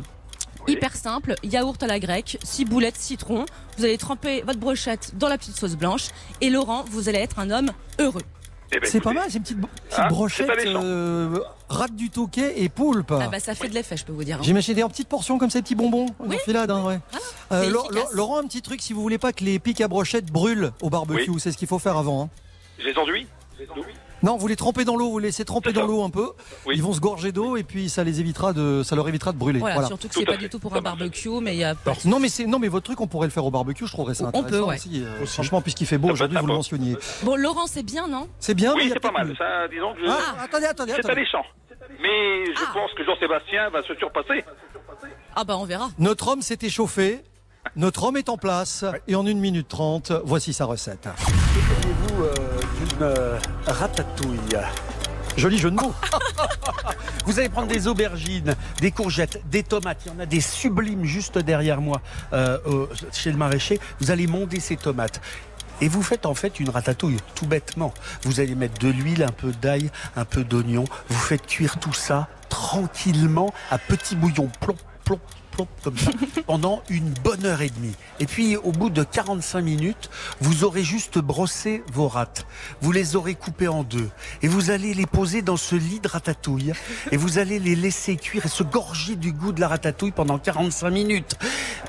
Hyper 0.73 0.95
simple, 0.97 1.35
yaourt 1.43 1.83
à 1.83 1.87
la 1.87 1.99
grecque, 1.99 2.39
ciboulette, 2.43 2.97
citron. 2.97 3.45
Vous 3.79 3.85
allez 3.85 3.99
tremper 3.99 4.43
votre 4.43 4.59
brochette 4.59 5.13
dans 5.17 5.29
la 5.29 5.39
petite 5.39 5.57
sauce 5.57 5.77
blanche. 5.77 6.09
Et 6.41 6.51
Laurent, 6.51 6.85
vous 6.91 7.09
allez 7.09 7.19
être 7.19 7.39
un 7.39 7.51
homme 7.51 7.71
heureux. 7.99 8.23
Eh 8.73 8.79
ben, 8.79 8.89
C'est 8.89 9.01
pas 9.01 9.13
mal, 9.13 9.25
c'est 9.29 9.39
une 9.39 9.43
petite, 9.43 9.59
petite 9.61 9.99
Hein, 9.99 10.07
brochette, 10.09 10.49
euh, 10.67 11.41
rate 11.69 11.97
du 11.97 12.09
touquet 12.09 12.63
et 12.63 12.69
poulpe. 12.69 13.13
Ah 13.21 13.27
bah 13.27 13.41
ça 13.41 13.57
fait 13.57 13.69
de 13.69 13.75
l'effet, 13.75 13.97
je 13.97 14.05
peux 14.05 14.13
vous 14.13 14.23
dire. 14.23 14.37
hein. 14.39 14.43
J'imagine 14.45 14.75
des 14.75 14.85
en 14.85 14.89
petites 14.89 15.09
portions 15.09 15.39
comme 15.39 15.51
ces 15.51 15.61
petits 15.61 15.75
bonbons 15.75 16.07
enfilade, 16.21 16.71
hein, 16.71 16.85
ouais. 16.85 17.01
Euh, 17.51 17.65
c'est 17.65 18.15
Laurent- 18.15 18.39
un 18.39 18.45
petit 18.45 18.63
truc, 18.63 18.81
si 18.81 18.93
vous 18.93 19.03
voulez 19.03 19.19
pas 19.19 19.33
que 19.33 19.43
les 19.43 19.59
pics 19.59 19.81
à 19.81 19.89
brochette 19.89 20.27
brûlent 20.27 20.71
au 20.83 20.89
barbecue, 20.89 21.33
c'est 21.41 21.51
ce 21.51 21.57
qu'il 21.59 21.67
faut 21.67 21.81
faire 21.81 21.97
avant. 21.97 22.23
hein. 22.23 22.29
Je 22.79 22.85
les 22.87 22.97
enduis 22.97 23.27
Non, 24.23 24.37
vous 24.37 24.47
les 24.49 24.57
trempez 24.57 24.85
dans 24.85 24.97
l'eau, 24.97 25.11
vous 25.11 25.19
les 25.19 25.29
laissez 25.29 25.45
tremper 25.45 25.73
dans 25.73 25.87
l'eau 25.87 26.03
un 26.03 26.11
peu. 26.11 26.31
Oui. 26.67 26.75
Ils 26.77 26.83
vont 26.83 26.93
se 26.93 27.01
gorger 27.01 27.33
d'eau 27.33 27.57
et 27.57 27.63
puis 27.63 27.89
ça 27.89 28.05
les 28.05 28.21
évitera 28.21 28.53
de, 28.53 28.83
ça 28.83 28.95
leur 28.97 29.09
évitera 29.09 29.33
de 29.33 29.39
brûler. 29.39 29.59
Voilà, 29.61 29.75
Voilà. 29.77 29.89
surtout 29.89 30.09
que 30.09 30.15
c'est 30.15 30.25
pas 30.27 30.37
du 30.37 30.49
tout 30.51 30.59
pour 30.59 30.75
un 30.77 30.81
barbecue, 30.81 31.29
mais 31.41 31.55
il 31.55 31.59
y 31.61 31.65
a 31.65 31.75
pas. 31.75 31.95
Non 32.05 32.19
mais 32.21 32.29
c'est 32.29 32.47
non 32.47 32.59
mais 32.59 32.69
votre 32.69 32.85
truc 32.85 33.01
on 33.01 33.07
pourrait 33.07 33.27
le 33.27 33.33
faire 33.33 33.45
au 33.45 33.51
barbecue, 33.51 33.87
je 33.87 33.93
trouverais 33.93 34.15
ça 34.15 34.25
On 34.25 34.29
intéressant 34.29 34.51
peut, 34.51 34.61
ouais. 34.63 34.75
aussi. 34.77 35.03
euh, 35.03 35.25
franchement 35.27 35.61
puisqu'il 35.63 35.87
fait 35.87 35.99
beau 35.99 36.11
aujourd'hui, 36.11 36.37
vous 36.39 36.47
le 36.47 36.53
mentionniez. 36.55 36.97
Bon, 37.23 37.37
Laurent, 37.37 37.67
c'est 37.67 37.83
bien, 37.83 38.07
non? 38.09 38.29
C'est 38.39 38.55
bien, 38.55 38.75
mais 38.75 38.83
il 38.83 38.85
Oui, 38.85 38.89
y 38.89 38.93
a 38.93 38.95
c'est 38.95 39.01
pas 39.01 39.13
mal. 39.13 39.35
Ça, 39.39 39.69
disons 39.69 39.95
que 39.95 40.01
je- 40.01 40.11
Ah, 40.11 40.43
attendez, 40.43 40.67
attendez, 40.67 40.93
c'est 40.97 41.11
alléchant. 41.11 41.43
Mais 42.03 42.45
je 42.47 42.61
Ah. 42.63 42.71
pense 42.75 42.93
que 42.97 43.05
Jean-Sébastien 43.05 43.71
va 43.71 43.83
se 43.83 43.95
surpasser. 43.95 44.45
Ah 45.35 45.45
bah 45.45 45.57
on 45.57 45.65
verra. 45.65 45.89
Notre 45.99 46.29
homme 46.29 46.43
s'est 46.43 46.59
échauffé. 46.63 47.21
Notre 47.77 48.05
homme 48.05 48.17
est 48.17 48.29
en 48.29 48.37
place 48.39 48.85
et 49.07 49.15
en 49.15 49.25
1 49.27 49.35
minute 49.39 49.69
30, 49.69 50.13
voici 50.25 50.53
sa 50.53 50.65
recette. 50.65 51.09
Euh, 53.03 53.39
ratatouille 53.67 54.59
Joli 55.37 55.59
jeu 55.59 55.71
de 55.71 55.77
mots. 55.77 55.95
Vous 57.27 57.39
allez 57.39 57.49
prendre 57.49 57.69
des 57.69 57.87
aubergines, 57.87 58.55
des 58.81 58.91
courgettes, 58.91 59.41
des 59.49 59.63
tomates. 59.63 60.03
Il 60.07 60.13
y 60.13 60.17
en 60.17 60.19
a 60.19 60.27
des 60.27 60.41
sublimes 60.41 61.05
juste 61.05 61.39
derrière 61.39 61.81
moi 61.81 62.01
euh, 62.33 62.87
chez 63.13 63.31
le 63.31 63.39
maraîcher. 63.39 63.79
Vous 64.01 64.11
allez 64.11 64.27
monder 64.27 64.61
ces 64.61 64.77
tomates. 64.77 65.21
Et 65.81 65.89
vous 65.89 66.03
faites 66.03 66.27
en 66.27 66.35
fait 66.35 66.61
une 66.61 66.69
ratatouille, 66.69 67.19
tout 67.35 67.47
bêtement. 67.47 67.95
Vous 68.23 68.41
allez 68.41 68.55
mettre 68.55 68.79
de 68.81 68.89
l'huile, 68.89 69.23
un 69.23 69.33
peu 69.33 69.53
d'ail, 69.53 69.91
un 70.17 70.25
peu 70.25 70.45
d'oignon. 70.45 70.85
Vous 71.09 71.19
faites 71.19 71.47
cuire 71.47 71.79
tout 71.79 71.93
ça 71.93 72.29
tranquillement 72.49 73.55
à 73.71 73.79
petit 73.79 74.17
bouillon, 74.17 74.51
plomp, 74.61 74.77
plomp, 75.05 75.21
comme 75.83 75.97
ça, 75.97 76.11
pendant 76.47 76.83
une 76.89 77.11
bonne 77.11 77.45
heure 77.45 77.63
et 77.63 77.71
demie. 77.71 77.95
Et 78.19 78.27
puis, 78.27 78.57
au 78.57 78.73
bout 78.73 78.91
de 78.91 79.03
45 79.03 79.61
minutes, 79.61 80.11
vous 80.41 80.65
aurez 80.65 80.85
juste 80.85 81.19
brossé 81.19 81.83
vos 81.93 82.09
rates. 82.09 82.47
Vous 82.81 82.93
les 82.93 83.17
aurez 83.17 83.35
coupées 83.35 83.69
en 83.69 83.83
deux. 83.83 84.11
Et 84.43 84.49
vous 84.49 84.71
allez 84.71 84.95
les 84.95 85.07
poser 85.07 85.43
dans 85.43 85.57
ce 85.57 85.75
lit 85.75 86.01
de 86.01 86.09
ratatouille. 86.09 86.73
Et 87.11 87.17
vous 87.17 87.39
allez 87.39 87.59
les 87.59 87.77
laisser 87.77 88.17
cuire 88.17 88.47
et 88.47 88.49
se 88.49 88.63
gorger 88.63 89.17
du 89.17 89.33
goût 89.33 89.53
de 89.53 89.61
la 89.61 89.69
ratatouille 89.69 90.13
pendant 90.13 90.39
45 90.39 90.91
minutes. 90.91 91.37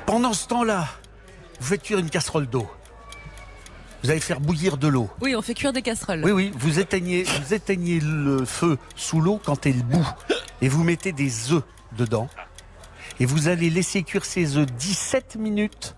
Pendant 0.06 0.32
ce 0.32 0.46
temps-là, 0.48 0.88
vous 1.60 1.66
faites 1.66 1.82
cuire 1.82 1.98
une 1.98 2.10
casserole 2.10 2.46
d'eau. 2.46 2.68
Vous 4.02 4.10
allez 4.10 4.20
faire 4.20 4.40
bouillir 4.40 4.78
de 4.78 4.88
l'eau. 4.88 5.08
Oui, 5.20 5.36
on 5.36 5.42
fait 5.42 5.54
cuire 5.54 5.72
des 5.72 5.82
casseroles. 5.82 6.24
Oui, 6.24 6.32
oui, 6.32 6.52
vous 6.56 6.80
éteignez, 6.80 7.22
vous 7.22 7.54
éteignez 7.54 8.00
le 8.00 8.44
feu 8.44 8.76
sous 8.96 9.20
l'eau 9.20 9.40
quand 9.44 9.64
elle 9.64 9.82
bout. 9.84 10.06
Et 10.60 10.68
vous 10.68 10.82
mettez 10.82 11.12
des 11.12 11.52
œufs 11.52 11.62
dedans. 11.96 12.28
Et 13.20 13.26
vous 13.26 13.48
allez 13.48 13.70
laisser 13.70 14.02
cuire 14.02 14.24
ces 14.24 14.56
œufs 14.56 14.66
17 14.66 15.36
minutes 15.36 15.94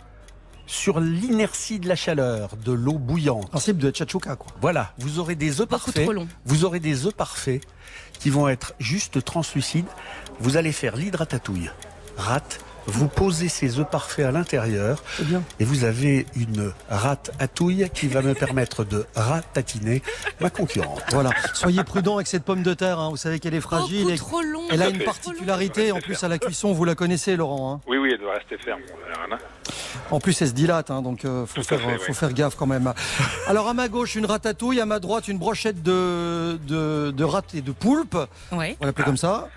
sur 0.67 1.01
l'inertie 1.01 1.79
de 1.79 1.89
la 1.89 1.97
chaleur, 1.97 2.57
de 2.57 2.73
l'eau 2.73 2.99
bouillante. 2.99 3.51
Principe 3.51 3.79
de 3.79 3.91
tchatchouka, 3.91 4.37
quoi. 4.37 4.53
Voilà, 4.61 4.93
vous 4.99 5.19
aurez 5.19 5.35
des 5.35 5.61
œufs 5.61 5.69
parfaits. 5.69 6.05
trop 6.05 6.13
long. 6.13 6.27
Vous 6.45 6.65
aurez 6.65 6.81
des 6.81 7.07
œufs 7.07 7.15
parfaits 7.15 7.63
qui 8.19 8.31
vont 8.31 8.49
être 8.49 8.75
juste 8.79 9.23
translucides. 9.25 9.87
Vous 10.41 10.57
allez 10.57 10.73
faire 10.73 10.97
l'hydratatouille. 10.97 11.71
Rate, 12.17 12.61
vous 12.87 13.09
posez 13.09 13.49
ces 13.49 13.79
œufs 13.79 13.89
parfaits 13.89 14.27
à 14.27 14.31
l'intérieur. 14.33 15.03
bien. 15.21 15.43
Et 15.61 15.65
vous 15.65 15.85
avez 15.85 16.27
une 16.37 16.73
rate 16.89 17.31
à 17.39 17.49
touille 17.49 17.89
qui 17.95 18.09
va 18.09 18.23
me 18.23 18.35
permettre 18.35 18.85
de 18.85 19.07
ratatiner 19.15 20.03
ma 20.41 20.51
concurrente. 20.51 21.03
Voilà. 21.11 21.31
Soyez 21.55 21.83
prudent 21.85 22.17
avec 22.17 22.27
cette 22.27 22.45
pomme 22.45 22.63
de 22.63 22.75
terre. 22.75 22.99
hein. 22.99 23.11
Vous 23.11 23.17
savez 23.17 23.39
qu'elle 23.41 23.55
est 23.55 23.61
fragile. 23.61 24.01
Beaucoup 24.03 24.11
et 24.13 24.17
trop 24.17 24.43
long. 24.43 24.63
Elle 24.71 24.83
a 24.83 24.89
une 24.89 25.03
particularité. 25.03 25.93
En 25.93 26.01
plus, 26.01 26.23
à 26.25 26.29
la 26.29 26.39
cuisson, 26.39 26.73
vous 26.73 26.85
la 26.85 26.95
connaissez, 26.95 27.37
Laurent. 27.37 27.75
hein. 27.75 27.81
Oui, 27.87 27.99
oui, 27.99 28.11
elle 28.13 28.21
doit 28.21 28.35
rester 28.35 28.57
ferme. 28.59 28.81
En 30.11 30.21
plus, 30.21 30.41
elle 30.43 30.49
se 30.49 30.53
dilate, 30.53 30.91
hein, 30.91 31.03
donc 31.03 31.25
euh, 31.25 31.47
faut, 31.47 31.63
faire, 31.63 31.81
fait, 31.81 31.99
faut 31.99 32.05
oui. 32.09 32.15
faire 32.15 32.33
gaffe 32.33 32.55
quand 32.57 32.67
même. 32.67 32.93
Alors, 33.49 33.69
à 33.69 33.75
ma 33.75 33.89
gauche, 33.89 34.15
une 34.17 34.27
ratatouille, 34.27 34.81
à 34.81 34.87
ma 34.87 34.99
droite, 35.01 35.29
une 35.29 35.39
brochette 35.39 35.83
de, 35.83 36.59
de, 36.69 37.11
de 37.11 37.25
rate 37.25 37.55
et 37.55 37.63
de 37.63 37.73
poulpe. 37.73 38.17
Ouais. 38.53 38.77
On 38.81 38.85
va 38.85 38.87
l'appeler 38.87 39.05
comme 39.05 39.17
ça. 39.17 39.49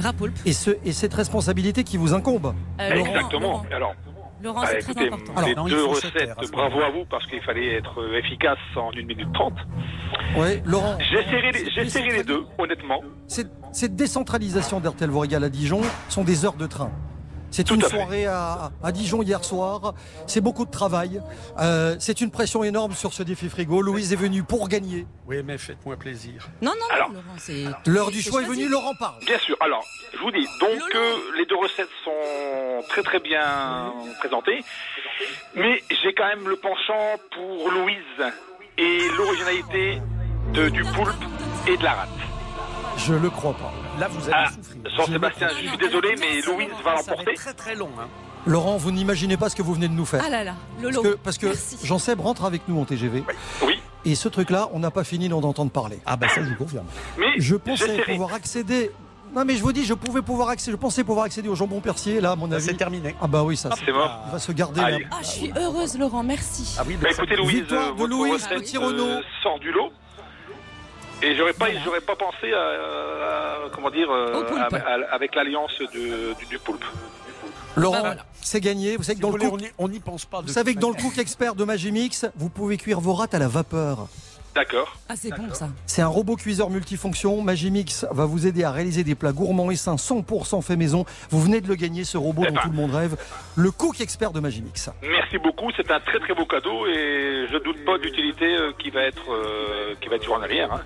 Rapoulpe. 0.00 0.36
Et, 0.44 0.52
ce, 0.52 0.70
et 0.84 0.92
cette 0.92 1.14
responsabilité 1.14 1.84
qui 1.84 1.96
vous 1.96 2.12
incombe. 2.14 2.54
Euh, 2.80 2.94
Laurent, 2.94 3.06
Exactement. 3.06 3.40
Laurent, 3.40 3.66
Alors, 3.74 3.94
Laurent, 4.42 4.60
ah, 4.64 4.68
c'est 4.72 4.92
très 4.94 5.06
important. 5.06 5.32
les 5.46 5.52
Alors, 5.52 5.68
deux 5.68 5.84
recettes, 5.86 6.30
à 6.36 6.46
bravo 6.52 6.82
à 6.82 6.90
vous 6.90 7.04
parce 7.08 7.26
qu'il 7.28 7.40
fallait 7.40 7.74
être 7.78 7.94
efficace 8.14 8.58
en 8.76 8.90
1 8.90 9.06
minute 9.06 9.32
30. 9.32 9.54
Oui, 10.36 10.60
Laurent. 10.66 10.98
J'ai 10.98 11.22
serré, 11.24 11.52
les- 11.52 11.70
j'ai 11.70 11.88
serré 11.88 12.10
les 12.10 12.24
deux, 12.24 12.44
honnêtement. 12.58 13.00
Cette, 13.26 13.50
cette 13.72 13.96
décentralisation 13.96 14.80
d'RTL 14.80 15.08
Voregal 15.08 15.44
à 15.44 15.48
Dijon 15.48 15.80
sont 16.10 16.24
des 16.24 16.44
heures 16.44 16.54
de 16.56 16.66
train. 16.66 16.90
C'est 17.54 17.70
une 17.70 17.82
soirée 17.82 18.26
à, 18.26 18.72
à 18.82 18.90
Dijon 18.90 19.22
hier 19.22 19.44
soir. 19.44 19.94
C'est 20.26 20.40
beaucoup 20.40 20.64
de 20.64 20.72
travail. 20.72 21.22
Euh, 21.60 21.94
c'est 22.00 22.20
une 22.20 22.32
pression 22.32 22.64
énorme 22.64 22.94
sur 22.94 23.12
ce 23.12 23.22
défi 23.22 23.48
frigo. 23.48 23.80
Louise 23.80 24.12
est 24.12 24.16
venue 24.16 24.42
pour 24.42 24.68
gagner. 24.68 25.06
Oui, 25.28 25.40
mais 25.44 25.56
faites-moi 25.56 25.96
plaisir. 25.96 26.48
Non, 26.60 26.72
non, 26.72 26.86
Alors. 26.90 27.10
non, 27.10 27.14
Laurent, 27.14 27.36
c'est. 27.38 27.64
L'heure 27.86 28.10
du 28.10 28.20
choix 28.22 28.42
est 28.42 28.46
venue. 28.46 28.68
Laurent 28.68 28.94
parle. 28.98 29.20
Bien 29.24 29.38
sûr. 29.38 29.56
Alors, 29.60 29.84
je 30.12 30.18
vous 30.18 30.32
dis, 30.32 30.48
donc 30.60 30.80
euh, 30.96 31.14
les 31.38 31.46
deux 31.46 31.54
recettes 31.56 31.88
sont 32.04 32.82
très 32.88 33.04
très 33.04 33.20
bien 33.20 33.92
présentées, 34.18 34.64
mais 35.54 35.80
j'ai 36.02 36.12
quand 36.12 36.26
même 36.26 36.48
le 36.48 36.56
penchant 36.56 37.20
pour 37.36 37.70
Louise 37.70 38.32
et 38.78 38.98
l'originalité 39.16 40.02
de- 40.54 40.70
du 40.70 40.82
poulpe 40.82 41.14
et 41.68 41.76
de 41.76 41.84
la 41.84 41.92
rate. 41.92 42.08
Je 42.96 43.14
le 43.14 43.30
crois 43.30 43.54
pas. 43.54 43.72
Là, 43.98 44.08
vous 44.08 44.24
allez 44.24 44.32
Ah, 44.34 44.48
souffrir. 44.50 44.82
Jean-Sébastien, 44.96 45.48
je 45.50 45.68
suis 45.68 45.76
désolé, 45.78 46.14
mais 46.18 46.40
Louise 46.42 46.68
va 46.84 46.96
Ça 46.96 47.02
va 47.02 47.12
l'emporter. 47.12 47.30
être 47.30 47.36
très 47.36 47.54
très 47.54 47.74
long. 47.74 47.90
Hein. 48.00 48.06
Laurent, 48.46 48.76
vous 48.76 48.90
n'imaginez 48.90 49.36
pas 49.36 49.48
ce 49.48 49.56
que 49.56 49.62
vous 49.62 49.72
venez 49.74 49.88
de 49.88 49.94
nous 49.94 50.04
faire. 50.04 50.22
Ah 50.26 50.28
là 50.30 50.44
là, 50.44 50.54
Lolo. 50.82 51.00
Parce 51.02 51.06
que, 51.14 51.16
parce 51.22 51.38
que 51.38 51.46
Merci. 51.46 51.78
Jean 51.84 51.98
Seb 51.98 52.20
rentre 52.20 52.44
avec 52.44 52.62
nous 52.68 52.78
en 52.80 52.84
TGV. 52.84 53.24
Oui, 53.64 53.80
Et 54.04 54.14
ce 54.14 54.28
truc-là, 54.28 54.68
on 54.72 54.80
n'a 54.80 54.90
pas 54.90 55.04
fini 55.04 55.28
d'en 55.28 55.42
entendre 55.42 55.70
parler. 55.70 55.98
Ah 56.04 56.16
bah 56.16 56.28
ça, 56.28 56.42
je 56.42 56.48
vous 56.50 56.56
confirme. 56.56 56.86
mais 57.18 57.26
Je 57.38 57.56
pensais 57.56 58.02
pouvoir 58.02 58.34
accéder. 58.34 58.90
Non 59.34 59.44
mais 59.44 59.56
je 59.56 59.62
vous 59.62 59.72
dis, 59.72 59.84
je 59.84 59.94
pouvais 59.94 60.22
pouvoir 60.22 60.50
accéder. 60.50 60.72
Je 60.72 60.76
pensais 60.76 61.02
pouvoir 61.04 61.24
accéder 61.24 61.48
au 61.48 61.54
jambon 61.56 61.80
persier. 61.80 62.20
Là, 62.20 62.32
à 62.32 62.36
mon 62.36 62.52
avis. 62.52 62.64
C'est 62.66 62.74
terminé. 62.74 63.14
Ah 63.20 63.26
bah 63.26 63.42
oui, 63.42 63.56
ça. 63.56 63.70
C'est 63.84 63.90
mort. 63.92 64.20
Il 64.28 64.32
va 64.32 64.38
se 64.38 64.52
garder. 64.52 64.80
Là. 64.80 64.98
Ah, 65.10 65.16
je 65.22 65.26
suis 65.26 65.52
heureuse, 65.56 65.98
Laurent, 65.98 66.22
merci. 66.22 66.76
Ah 66.78 66.82
oui, 66.86 66.96
Bah, 67.00 67.08
écoutez, 67.10 67.36
Louise, 67.36 67.60
Victoire 67.60 67.94
de 67.94 68.04
Louise 68.04 68.32
recette 68.34 68.58
Petit-Renaud. 68.58 69.06
euh, 69.06 69.20
sort 69.42 69.58
du 69.58 69.72
lot. 69.72 69.90
Et 71.24 71.36
j'aurais 71.36 71.52
pas, 71.54 71.66
j'aurais 71.84 72.00
pas 72.00 72.16
pensé 72.16 72.52
à, 72.52 72.60
à- 72.60 73.68
comment 73.72 73.90
dire, 73.90 74.10
euh, 74.10 74.42
à- 74.58 74.76
à- 74.76 75.14
avec 75.14 75.34
l'alliance 75.34 75.72
du, 75.92 76.10
du 76.48 76.58
poulpe. 76.58 76.84
Laurent, 77.76 77.94
Bah 77.94 78.00
voilà. 78.02 78.24
c'est 78.40 78.60
gagné. 78.60 78.96
Vous 78.96 79.02
savez 79.02 79.14
que 79.14 79.18
Si 79.18 79.22
dans 79.22 79.30
vous 79.30 79.36
le 79.38 79.46
voulez, 79.48 79.64
cook, 79.68 79.74
on 79.78 79.88
n'y- 79.88 80.00
pense 80.00 80.26
pas. 80.26 80.42
de 80.42 80.46
vous 80.46 80.52
savez 80.52 80.74
que 80.74 80.80
dans 80.80 80.90
le 80.90 80.94
cook 80.94 81.18
expert 81.18 81.54
de 81.54 81.64
Magimix, 81.64 82.26
vous 82.36 82.48
pouvez 82.48 82.76
cuire 82.76 83.00
vos 83.00 83.14
rats 83.14 83.26
à 83.32 83.38
la 83.38 83.48
vapeur. 83.48 84.06
D'accord. 84.54 84.96
Ah, 85.08 85.14
c'est 85.16 85.30
bon 85.30 85.52
ça. 85.52 85.68
C'est 85.86 86.02
un 86.02 86.06
robot 86.06 86.36
cuiseur 86.36 86.70
multifonction. 86.70 87.42
Magimix 87.42 88.06
va 88.10 88.24
vous 88.24 88.46
aider 88.46 88.62
à 88.62 88.70
réaliser 88.70 89.02
des 89.02 89.14
plats 89.14 89.32
gourmands 89.32 89.70
et 89.70 89.76
sains 89.76 89.96
100% 89.96 90.62
fait 90.62 90.76
maison. 90.76 91.04
Vous 91.30 91.40
venez 91.40 91.60
de 91.60 91.66
le 91.68 91.74
gagner, 91.74 92.04
ce 92.04 92.16
robot 92.16 92.42
Eh 92.44 92.48
dont 92.50 92.54
ben. 92.54 92.60
tout 92.62 92.70
le 92.70 92.76
monde 92.76 92.94
rêve. 92.94 93.16
Le 93.56 93.70
cook 93.72 94.00
expert 94.00 94.30
de 94.30 94.38
Magimix. 94.40 94.90
Merci 95.02 95.38
beaucoup, 95.38 95.70
c'est 95.76 95.90
un 95.90 95.98
très 96.00 96.20
très 96.20 96.34
beau 96.34 96.46
cadeau 96.46 96.86
et 96.86 97.46
je 97.50 97.58
doute 97.64 97.84
pas 97.84 97.98
de 97.98 98.02
l'utilité 98.04 98.44
euh, 98.44 98.70
qui 98.78 98.90
va 98.90 99.02
être 99.02 99.30
euh, 99.32 99.94
qui 100.00 100.08
va 100.08 100.16
être 100.16 100.24
journalière. 100.24 100.72
hein. 100.72 100.80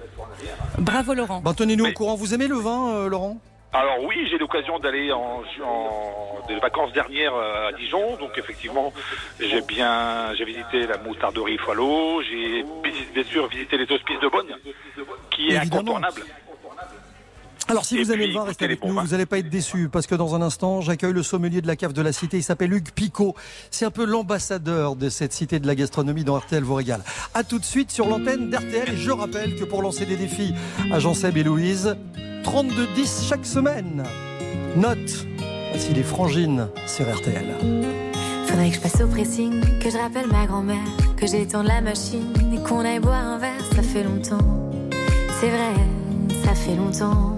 Bravo 0.79 1.13
Laurent. 1.15 1.41
Bah, 1.41 1.53
Tenez-nous 1.57 1.87
au 1.87 1.93
courant. 1.93 2.15
Vous 2.15 2.33
aimez 2.35 2.47
le 2.47 2.57
vin, 2.57 2.89
euh, 2.95 3.09
Laurent? 3.09 3.39
Alors 3.73 4.03
oui, 4.03 4.27
j'ai 4.29 4.37
eu 4.37 4.39
l'occasion 4.39 4.79
d'aller 4.79 5.13
en, 5.13 5.43
en 5.63 6.47
des 6.49 6.59
vacances 6.59 6.93
dernières 6.93 7.35
euh, 7.35 7.69
à 7.69 7.73
Dijon, 7.73 8.17
donc 8.17 8.37
effectivement, 8.39 8.93
j'ai 9.39 9.61
bien 9.61 10.35
j'ai 10.35 10.45
visité 10.47 10.87
la 10.87 10.97
moutarderie 10.97 11.59
Foileau, 11.59 12.23
j'ai 12.23 12.65
bien 13.13 13.25
sûr 13.25 13.47
visité 13.49 13.77
les 13.77 13.91
hospices 13.93 14.21
de 14.21 14.29
Bonne, 14.29 14.47
qui 15.31 15.49
est 15.51 15.57
Évidemment. 15.57 15.97
incontournable. 15.97 16.23
Alors 17.69 17.85
si 17.85 17.97
Et 17.97 18.03
vous 18.03 18.13
aimez 18.13 18.25
puis, 18.25 18.33
le 18.33 18.39
vin, 18.39 18.45
restez 18.45 18.65
avec 18.65 18.83
nous, 18.83 18.95
vous 18.95 19.07
n'allez 19.09 19.27
pas 19.27 19.39
être 19.39 19.51
déçus 19.51 19.89
parce 19.91 20.07
que 20.07 20.15
dans 20.15 20.35
un 20.35 20.41
instant, 20.41 20.81
j'accueille 20.81 21.13
le 21.13 21.23
sommelier 21.23 21.61
de 21.61 21.67
la 21.67 21.77
cave 21.77 21.93
de 21.93 22.01
la 22.01 22.13
cité, 22.13 22.39
il 22.39 22.43
s'appelle 22.43 22.73
Hugues 22.73 22.91
Picot. 22.95 23.35
C'est 23.71 23.85
un 23.85 23.91
peu 23.91 24.07
l'ambassadeur 24.07 24.97
de 24.97 25.11
cette 25.11 25.35
cité 25.35 25.59
de 25.61 25.67
la 25.67 25.75
gastronomie 25.75 26.25
dans 26.25 26.39
RTL 26.39 26.63
vous 26.63 26.75
régale. 26.75 27.03
A 27.35 27.45
tout 27.45 27.59
de 27.59 27.65
suite 27.65 27.91
sur 27.91 28.09
l'antenne 28.09 28.49
d'RTL 28.49 28.91
et 28.91 28.97
je 28.97 29.11
rappelle 29.11 29.57
que 29.57 29.65
pour 29.65 29.83
lancer 29.83 30.07
des 30.07 30.17
défis 30.17 30.55
à 30.91 30.99
Jean-Seb 30.99 31.37
et 31.37 31.43
Louise, 31.43 31.95
32-10 32.43 33.29
chaque 33.29 33.45
semaine. 33.45 34.03
Note, 34.77 35.27
voici 35.71 35.93
les 35.93 36.03
frangines 36.03 36.69
sur 36.87 37.05
RTL. 37.05 37.55
Faudrait 38.47 38.71
que 38.71 38.77
je 38.77 38.81
passe 38.81 39.01
au 39.03 39.09
pressing, 39.09 39.61
que 39.79 39.91
je 39.91 39.99
rappelle 39.99 40.27
ma 40.29 40.47
grand-mère, 40.47 40.79
que 41.19 41.27
j'étende 41.27 41.67
la 41.67 41.83
machine 41.83 42.33
et 42.55 42.63
qu'on 42.67 42.81
aille 42.81 43.01
boire 43.01 43.27
un 43.27 43.39
verre, 43.39 43.65
ça 43.75 43.83
fait 43.83 44.05
longtemps. 44.05 44.71
C'est 45.39 45.51
vrai, 45.51 45.75
ça 46.45 46.55
fait 46.55 46.75
longtemps. 46.75 47.38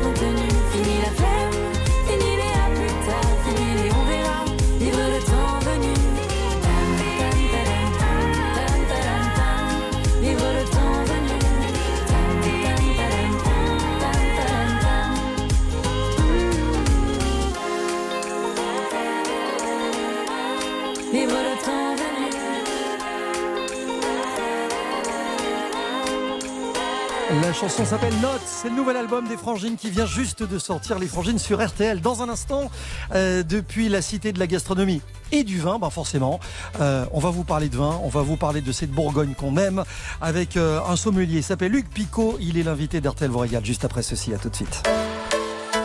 chanson 27.61 27.85
s'appelle 27.85 28.19
Notes, 28.21 28.41
c'est 28.43 28.69
le 28.69 28.75
nouvel 28.75 28.97
album 28.97 29.27
des 29.27 29.37
Frangines 29.37 29.75
qui 29.75 29.91
vient 29.91 30.07
juste 30.07 30.41
de 30.41 30.57
sortir, 30.57 30.97
les 30.97 31.05
Frangines 31.05 31.37
sur 31.37 31.63
RTL. 31.63 32.01
Dans 32.01 32.23
un 32.23 32.29
instant, 32.29 32.71
euh, 33.13 33.43
depuis 33.43 33.87
la 33.87 34.01
cité 34.01 34.33
de 34.33 34.39
la 34.39 34.47
gastronomie 34.47 34.99
et 35.31 35.43
du 35.43 35.59
vin, 35.59 35.77
ben 35.77 35.91
forcément, 35.91 36.39
euh, 36.79 37.05
on 37.11 37.19
va 37.19 37.29
vous 37.29 37.43
parler 37.43 37.69
de 37.69 37.77
vin, 37.77 37.99
on 38.03 38.09
va 38.09 38.23
vous 38.23 38.35
parler 38.35 38.61
de 38.61 38.71
cette 38.71 38.89
Bourgogne 38.89 39.35
qu'on 39.35 39.57
aime, 39.57 39.83
avec 40.21 40.57
euh, 40.57 40.79
un 40.89 40.95
sommelier, 40.95 41.37
il 41.37 41.43
s'appelle 41.43 41.71
Luc 41.71 41.87
Picot, 41.87 42.35
il 42.41 42.57
est 42.57 42.63
l'invité 42.63 42.99
d'RTL 42.99 43.29
vous 43.29 43.37
régale 43.37 43.63
juste 43.63 43.85
après 43.85 44.01
ceci, 44.01 44.33
à 44.33 44.39
tout 44.39 44.49
de 44.49 44.55
suite. 44.55 44.81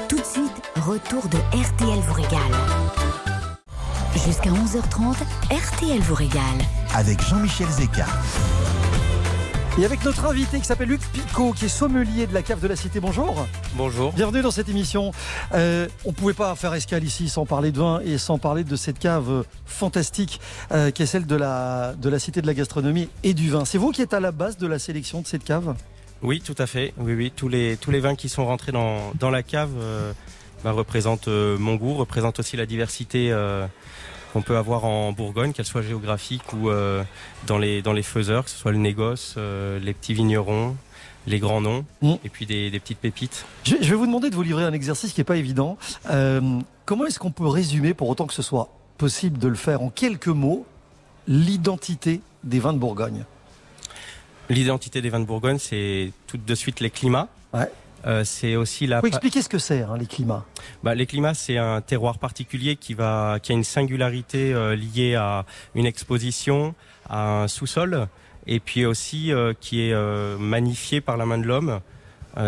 Tout 0.09 0.17
de 0.17 0.25
suite, 0.25 0.63
retour 0.77 1.29
de 1.29 1.37
RTL 1.37 1.99
vous 1.99 2.15
régale. 2.15 2.41
Jusqu'à 4.25 4.49
11h30, 4.49 5.15
RTL 5.51 6.01
vous 6.01 6.15
régale. 6.15 6.41
Avec 6.95 7.21
Jean-Michel 7.23 7.69
Zeka. 7.69 8.07
Et 9.79 9.85
avec 9.85 10.03
notre 10.07 10.25
invité 10.25 10.59
qui 10.59 10.65
s'appelle 10.65 10.89
Luc 10.89 11.03
Picot, 11.13 11.53
qui 11.53 11.67
est 11.67 11.69
sommelier 11.69 12.27
de 12.27 12.33
la 12.33 12.41
cave 12.41 12.61
de 12.61 12.67
la 12.67 12.77
Cité. 12.77 12.99
Bonjour. 12.99 13.47
Bonjour. 13.75 14.11
Bienvenue 14.15 14.41
dans 14.41 14.51
cette 14.51 14.71
émission. 14.71 15.13
Euh, 15.53 15.87
on 16.07 16.11
ne 16.11 16.15
pouvait 16.15 16.33
pas 16.33 16.55
faire 16.55 16.73
escale 16.73 17.05
ici 17.05 17.29
sans 17.29 17.45
parler 17.45 17.73
de 17.73 17.79
vin 17.79 18.01
et 18.01 18.17
sans 18.17 18.39
parler 18.39 18.65
de 18.65 18.75
cette 18.75 18.99
cave 18.99 19.31
euh, 19.31 19.43
fantastique 19.67 20.41
euh, 20.73 20.91
qui 20.91 21.03
est 21.03 21.07
celle 21.07 21.27
de 21.27 21.37
la, 21.37 21.93
de 21.93 22.09
la 22.09 22.19
Cité 22.19 22.41
de 22.41 22.47
la 22.47 22.55
Gastronomie 22.55 23.11
et 23.23 23.35
du 23.35 23.51
vin. 23.51 23.67
C'est 23.67 23.77
vous 23.77 23.91
qui 23.93 24.01
êtes 24.01 24.15
à 24.15 24.21
la 24.21 24.33
base 24.33 24.57
de 24.57 24.67
la 24.67 24.79
sélection 24.79 25.21
de 25.21 25.27
cette 25.27 25.45
cave? 25.45 25.75
Oui, 26.23 26.41
tout 26.41 26.55
à 26.57 26.67
fait. 26.67 26.95
Oui, 26.97 27.13
oui. 27.13 27.31
Tous 27.37 27.49
les, 27.49 27.77
tous 27.77 27.91
les 27.91 28.01
vins 28.01 28.15
qui 28.15 28.31
sont 28.31 28.47
rentrés 28.47 28.73
dans, 28.73 29.13
dans 29.21 29.29
la 29.29 29.43
cave 29.43 29.73
euh, 29.79 30.13
bah, 30.65 30.73
représentent 30.73 31.29
euh, 31.29 31.59
mon 31.59 31.75
goût, 31.75 31.93
représentent 31.93 32.41
aussi 32.41 32.57
la 32.57 32.65
diversité 32.65 33.31
euh, 33.31 33.67
qu'on 34.37 34.43
peut 34.43 34.59
avoir 34.59 34.85
en 34.85 35.13
Bourgogne, 35.13 35.55
qu'elle 35.55 35.65
soit 35.65 35.81
géographique 35.81 36.53
ou 36.53 36.69
euh, 36.69 37.03
dans, 37.47 37.57
les, 37.57 37.81
dans 37.81 37.95
les 37.95 38.03
faiseurs, 38.03 38.45
que 38.45 38.51
ce 38.51 38.59
soit 38.59 38.71
le 38.71 38.77
négoce, 38.77 39.37
euh, 39.39 39.79
les 39.79 39.95
petits 39.95 40.13
vignerons, 40.13 40.77
les 41.27 41.39
grands 41.39 41.63
noms, 41.63 41.87
et 42.03 42.29
puis 42.29 42.45
des, 42.45 42.71
des 42.71 42.79
petites 42.79 42.99
pépites. 42.99 43.47
je, 43.65 43.77
je 43.81 43.89
vais 43.89 43.97
vous 43.97 44.05
demander 44.05 44.29
de 44.29 44.35
vous 44.35 44.43
livrer 44.43 44.65
un 44.65 44.75
exercice 44.75 45.15
qui 45.15 45.21
n'est 45.21 45.25
pas 45.25 45.39
évident. 45.39 45.79
Euh, 46.11 46.61
comment 46.85 47.07
est-ce 47.07 47.19
qu'on 47.19 47.31
peut 47.31 47.47
résumer, 47.47 47.95
pour 47.95 48.11
autant 48.11 48.27
que 48.27 48.35
ce 48.35 48.43
soit 48.43 48.69
possible 48.99 49.39
de 49.39 49.49
le 49.49 49.55
faire 49.55 49.81
en 49.81 49.89
quelques 49.89 50.29
mots, 50.29 50.67
l'identité 51.27 52.21
des 52.45 52.59
vins 52.59 52.75
de 52.75 52.79
Bourgogne? 52.79 53.25
L'identité 54.51 55.01
des 55.01 55.09
vins 55.09 55.21
de 55.21 55.25
Bourgogne, 55.25 55.59
c'est 55.59 56.13
tout 56.27 56.37
de 56.37 56.55
suite 56.55 56.81
les 56.81 56.91
climats. 56.91 57.29
Euh, 58.07 58.25
c'est 58.25 58.57
aussi 58.57 58.87
la. 58.87 59.01
Vous 59.01 59.09
expliquer 59.09 59.43
ce 59.43 59.49
que 59.49 59.59
c'est, 59.59 59.83
hein, 59.83 59.97
les 59.99 60.07
climats. 60.07 60.45
Bah, 60.83 60.95
les 60.95 61.07
climats, 61.07 61.35
c'est 61.35 61.59
un 61.59 61.81
terroir 61.81 62.19
particulier 62.19 62.77
qui 62.77 62.95
va, 62.95 63.39
qui 63.43 63.53
a 63.53 63.55
une 63.55 63.65
singularité 63.65 64.53
euh, 64.53 64.77
liée 64.77 65.17
à 65.17 65.45
une 65.75 65.87
exposition, 65.87 66.75
à 67.09 67.43
un 67.43 67.49
sous-sol, 67.49 68.09
et 68.47 68.61
puis 68.61 68.87
aussi 68.87 69.33
euh, 69.33 69.53
qui 69.59 69.83
est 69.83 69.93
euh, 69.93 70.39
magnifié 70.39 71.01
par 71.01 71.17
la 71.17 71.27
main 71.27 71.39
de 71.39 71.47
l'homme 71.47 71.81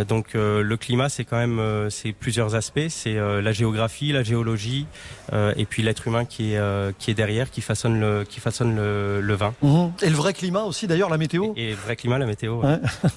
donc 0.05 0.35
euh, 0.35 0.63
le 0.63 0.77
climat, 0.77 1.09
c'est 1.09 1.25
quand 1.25 1.37
même 1.39 1.59
euh, 1.59 1.91
c'est 1.91 2.13
plusieurs 2.13 2.55
aspects. 2.55 2.81
C'est 2.89 3.17
euh, 3.17 3.41
la 3.43 3.53
géographie, 3.53 4.13
la 4.13 4.23
géologie, 4.23 4.87
euh, 5.33 5.53
et 5.57 5.65
puis 5.65 5.83
l'être 5.83 6.07
humain 6.09 6.25
qui 6.25 6.53
est 6.53 6.59
euh, 6.59 6.93
qui 6.99 7.11
est 7.11 7.15
derrière, 7.15 7.51
qui 7.51 7.61
façonne 7.61 7.99
le 8.01 8.25
qui 8.25 8.41
façonne 8.41 8.77
le, 8.77 9.21
le 9.21 9.35
vin. 9.35 9.55
Mhm. 9.63 9.93
Et 10.03 10.11
le 10.11 10.17
vrai 10.17 10.33
climat 10.35 10.63
aussi, 10.65 10.87
d'ailleurs, 10.87 11.11
la 11.11 11.19
météo. 11.19 11.53
Et, 11.57 11.71
et 11.71 11.75
vrai 11.75 11.97
climat, 11.97 12.19
la 12.19 12.27
météo. 12.27 12.61
ouais. 12.61 12.69
Ouais. 12.69 12.79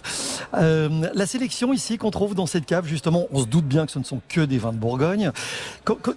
Euh, 0.53 0.89
la 1.13 1.25
sélection 1.25 1.71
ici 1.71 1.97
qu'on 1.97 2.11
trouve 2.11 2.35
dans 2.35 2.45
cette 2.45 2.65
cave, 2.65 2.85
justement, 2.85 3.25
on 3.31 3.39
se 3.39 3.45
doute 3.45 3.63
bien 3.65 3.85
que 3.85 3.91
ce 3.93 3.99
ne 3.99 4.03
sont 4.03 4.19
que 4.27 4.41
des 4.41 4.57
vins 4.57 4.73
de 4.73 4.77
Bourgogne. 4.77 5.31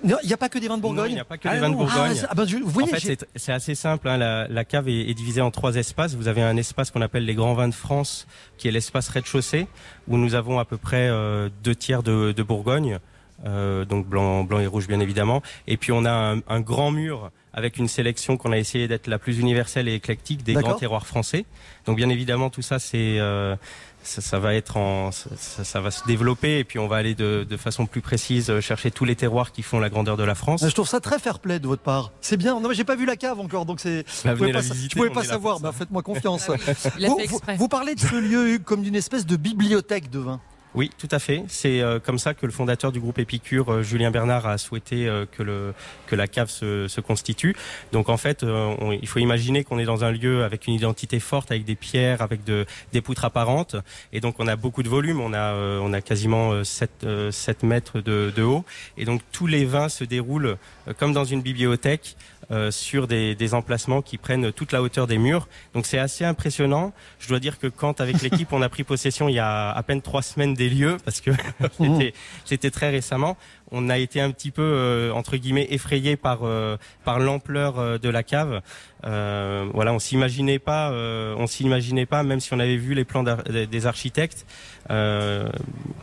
Il 0.03 0.11
n'y 0.27 0.33
a 0.33 0.37
pas 0.37 0.49
que 0.49 0.59
des 0.59 0.67
vins 0.67 0.77
de 0.77 0.83
Bourgogne 0.83 1.11
il 1.13 1.15
n'y 1.15 1.21
a 1.21 1.25
pas 1.25 1.39
que 1.39 1.47
Ah 1.49 1.55
des 1.55 1.61
vins 1.61 1.69
de 1.69 1.75
non. 1.75 1.85
Bourgogne. 1.85 2.19
Ah, 2.25 2.29
ah 2.31 2.35
ben, 2.35 2.45
je- 2.45 2.57
vous 2.57 2.69
voyez, 2.69 2.89
en 2.91 2.97
fait, 2.97 3.01
c'est- 3.01 3.27
c'est 3.37 3.53
assez 3.53 3.75
simple. 3.77 4.09
hein. 4.09 4.17
La, 4.17 4.49
la 4.49 4.65
cave 4.65 4.89
est, 4.89 5.09
est 5.09 5.15
divisée 5.15 5.41
en 5.41 5.53
trois 5.53 5.77
espaces. 5.77 6.15
Vous 6.15 6.27
avez 6.27 6.43
un 6.43 6.57
espace 6.57 6.91
qu'on 6.91 7.01
appelle 7.03 7.25
les 7.25 7.35
grands 7.35 7.55
vins 7.55 7.69
de 7.69 7.75
France, 7.75 8.27
qui 8.59 8.67
est 8.67 8.73
l'espace 8.73 9.09
rez-de-chaussée, 9.09 9.67
où 10.09 10.17
nous 10.17 10.35
avons 10.35 10.59
à 10.59 10.65
peu 10.65 10.77
près 10.77 11.09
euh, 11.09 11.49
deux 11.63 11.75
tiers 11.75 12.03
de, 12.03 12.33
de 12.33 12.43
Bourgogne, 12.43 12.99
euh, 13.47 13.85
donc 13.85 14.07
blanc, 14.07 14.45
blanc 14.45 14.61
et 14.61 14.67
rouge 14.67 14.87
bien 14.87 15.01
évidemment. 15.01 15.43
Et 15.67 15.77
puis 15.77 15.93
on 15.93 16.05
a 16.05 16.13
un, 16.13 16.41
un 16.49 16.61
grand 16.61 16.91
mur 16.91 17.31
avec 17.53 17.77
une 17.77 17.89
sélection 17.89 18.37
qu'on 18.37 18.53
a 18.53 18.59
essayé 18.59 18.89
d'être 18.89 19.07
la 19.07 19.19
plus 19.19 19.39
universelle 19.39 19.89
et 19.89 19.95
éclectique 19.95 20.43
des 20.43 20.55
grands 20.55 20.75
terroirs 20.75 21.07
français. 21.07 21.45
Donc 21.87 21.97
bien 21.97 22.09
évidemment 22.09 22.51
tout 22.51 22.63
ça 22.63 22.79
c'est 22.79 23.19
euh, 23.19 23.57
ça, 24.05 24.21
ça 24.21 24.39
va 24.39 24.55
être 24.55 24.77
en 24.77 25.11
ça, 25.13 25.31
ça- 25.37 25.65
ça 25.65 25.81
va 25.81 25.91
se 25.91 26.05
développer 26.07 26.59
et 26.59 26.65
puis 26.65 26.79
on 26.79 26.87
va 26.87 26.97
aller 26.97 27.15
de, 27.15 27.47
de 27.49 27.57
façon 27.57 27.87
plus 27.87 28.01
précise 28.01 28.51
euh, 28.51 28.61
chercher 28.61 28.91
tous 28.91 29.05
les 29.05 29.17
terroirs 29.17 29.51
qui 29.53 29.63
font 29.63 29.79
la 29.81 29.91
grandeur 29.91 30.17
de 30.17 30.23
la 30.25 30.35
France. 30.35 30.65
Je 30.67 30.73
trouve 30.75 30.89
ça 30.89 31.01
très 31.01 31.19
fair 31.19 31.39
play 31.39 31.59
de 31.59 31.67
votre 31.67 31.83
part. 31.83 32.13
C'est 32.21 32.37
bien. 32.37 32.61
Non, 32.61 32.69
mais 32.69 32.75
j'ai 32.75 32.85
pas 32.85 32.97
vu 32.97 33.07
la 33.07 33.17
cave 33.17 33.41
encore, 33.41 33.67
donc 33.67 33.81
c'est. 33.81 34.03
Bah, 34.03 34.11
je 34.15 34.21
pouvais 34.21 34.35
venez 34.35 34.53
pas, 34.53 34.61
visiter, 34.61 35.01
savoir. 35.25 35.61
Bah, 35.61 35.73
faites-moi 35.73 36.03
confiance. 36.03 36.49
Vous, 36.49 37.19
fait 37.19 37.27
vous- 37.27 37.41
vous 37.57 37.69
parlez 37.69 37.95
de 37.95 38.01
ce 38.01 38.15
lieu 38.15 38.55
Hugues, 38.55 38.63
comme 38.65 38.83
d'une 38.83 38.95
espèce 38.95 39.27
de 39.27 39.37
bibliothèque 39.37 40.11
de 40.11 40.19
vin. 40.19 40.41
Oui, 40.75 40.91
tout 40.99 41.09
à 41.13 41.21
fait. 41.21 41.45
C'est 41.47 41.81
euh, 41.81 42.01
comme 42.01 42.19
ça 42.19 42.35
que 42.35 42.47
le 42.47 42.53
fondateur 42.53 42.91
du 42.91 42.99
groupe 42.99 43.21
Épicure, 43.21 43.73
euh, 43.73 43.83
Julien 43.85 44.11
Bernard, 44.11 44.45
a 44.45 44.59
souhaité 44.59 45.07
euh, 45.07 45.25
que, 45.31 46.17
la 46.17 46.27
cave 46.27 46.51
se, 46.51 47.01
constitue. 47.01 47.55
Donc 47.93 48.09
en 48.09 48.17
fait, 48.17 48.43
on- 48.43 48.91
il 48.91 49.07
faut 49.07 49.21
imaginer 49.21 49.63
qu'on 49.63 49.79
est 49.79 49.85
dans 49.85 50.05
un 50.05 50.11
lieu 50.11 50.43
avec 50.43 50.67
une 50.67 50.75
identité 50.75 51.21
forte, 51.21 51.53
avec 51.53 51.65
des 51.65 51.77
pierres, 51.77 52.23
avec 52.23 52.43
de, 52.45 52.67
des 52.93 53.01
poutres 53.01 53.25
apparentes. 53.25 53.77
Et 54.13 54.21
donc 54.21 54.37
on 54.41 54.49
a 54.49 54.57
beaucoup 54.57 54.83
de 54.83 54.89
volume, 54.89 55.21
on 55.21 55.33
a, 55.33 56.01
quasiment 56.01 56.51
euh, 56.53 56.65
7, 56.65 56.91
euh, 57.05 57.31
7 57.31 57.63
mètres 57.63 58.01
de, 58.01 58.33
de 58.35 58.43
haut. 58.43 58.65
Et 58.99 59.05
donc 59.05 59.21
tous 59.31 59.47
les 59.47 59.65
vins 59.65 59.89
se 59.89 60.03
déroulent 60.03 60.57
comme 60.99 61.13
dans 61.13 61.25
une 61.25 61.41
bibliothèque. 61.43 62.17
Euh, 62.51 62.71
sur 62.71 63.07
des, 63.07 63.35
des 63.35 63.55
emplacements 63.55 64.03
qui 64.03 64.19
prennent 64.19 64.53
toute 64.53 64.73
la 64.73 64.83
hauteur 64.83 65.07
des 65.07 65.19
murs. 65.19 65.49
Donc 65.75 65.87
c'est 65.87 65.99
assez 65.99 66.25
impressionnant. 66.25 66.93
Je 67.19 67.29
dois 67.29 67.41
dire 67.41 67.59
que 67.59 67.67
quand 67.67 68.01
avec 68.01 68.23
l'équipe 68.23 68.53
on 68.53 68.63
a 68.63 68.69
pris 68.69 68.85
possession 68.85 69.29
il 69.29 69.35
y 69.35 69.39
a 69.39 69.71
à 69.71 69.83
peine 69.83 70.03
trois 70.03 70.23
semaines 70.23 70.55
des 70.55 70.69
lieux, 70.69 70.97
parce 71.05 71.21
que 71.21 71.31
c'était 72.45 72.71
très 72.71 72.91
récemment, 72.91 73.37
on 73.71 73.89
a 73.89 73.99
été 73.99 74.21
un 74.21 74.31
petit 74.31 74.51
peu 74.51 74.63
euh, 74.63 75.13
entre 75.13 75.37
guillemets 75.37 75.67
effrayé 75.71 76.17
par 76.17 76.41
euh, 76.43 76.77
par 77.05 77.19
l'ampleur 77.19 77.79
euh, 77.79 77.99
de 77.99 78.09
la 78.09 78.23
cave. 78.23 78.61
Euh, 79.05 79.67
voilà, 79.75 79.93
on 79.93 79.99
s'imaginait 79.99 80.59
pas, 80.59 80.91
euh, 80.91 81.35
on 81.37 81.47
s'imaginait 81.47 82.07
pas, 82.07 82.23
même 82.23 82.41
si 82.41 82.55
on 82.55 82.59
avait 82.59 82.77
vu 82.77 82.95
les 82.95 83.05
plans 83.05 83.23
des 83.25 83.87
architectes, 83.87 84.47
euh, 84.91 85.49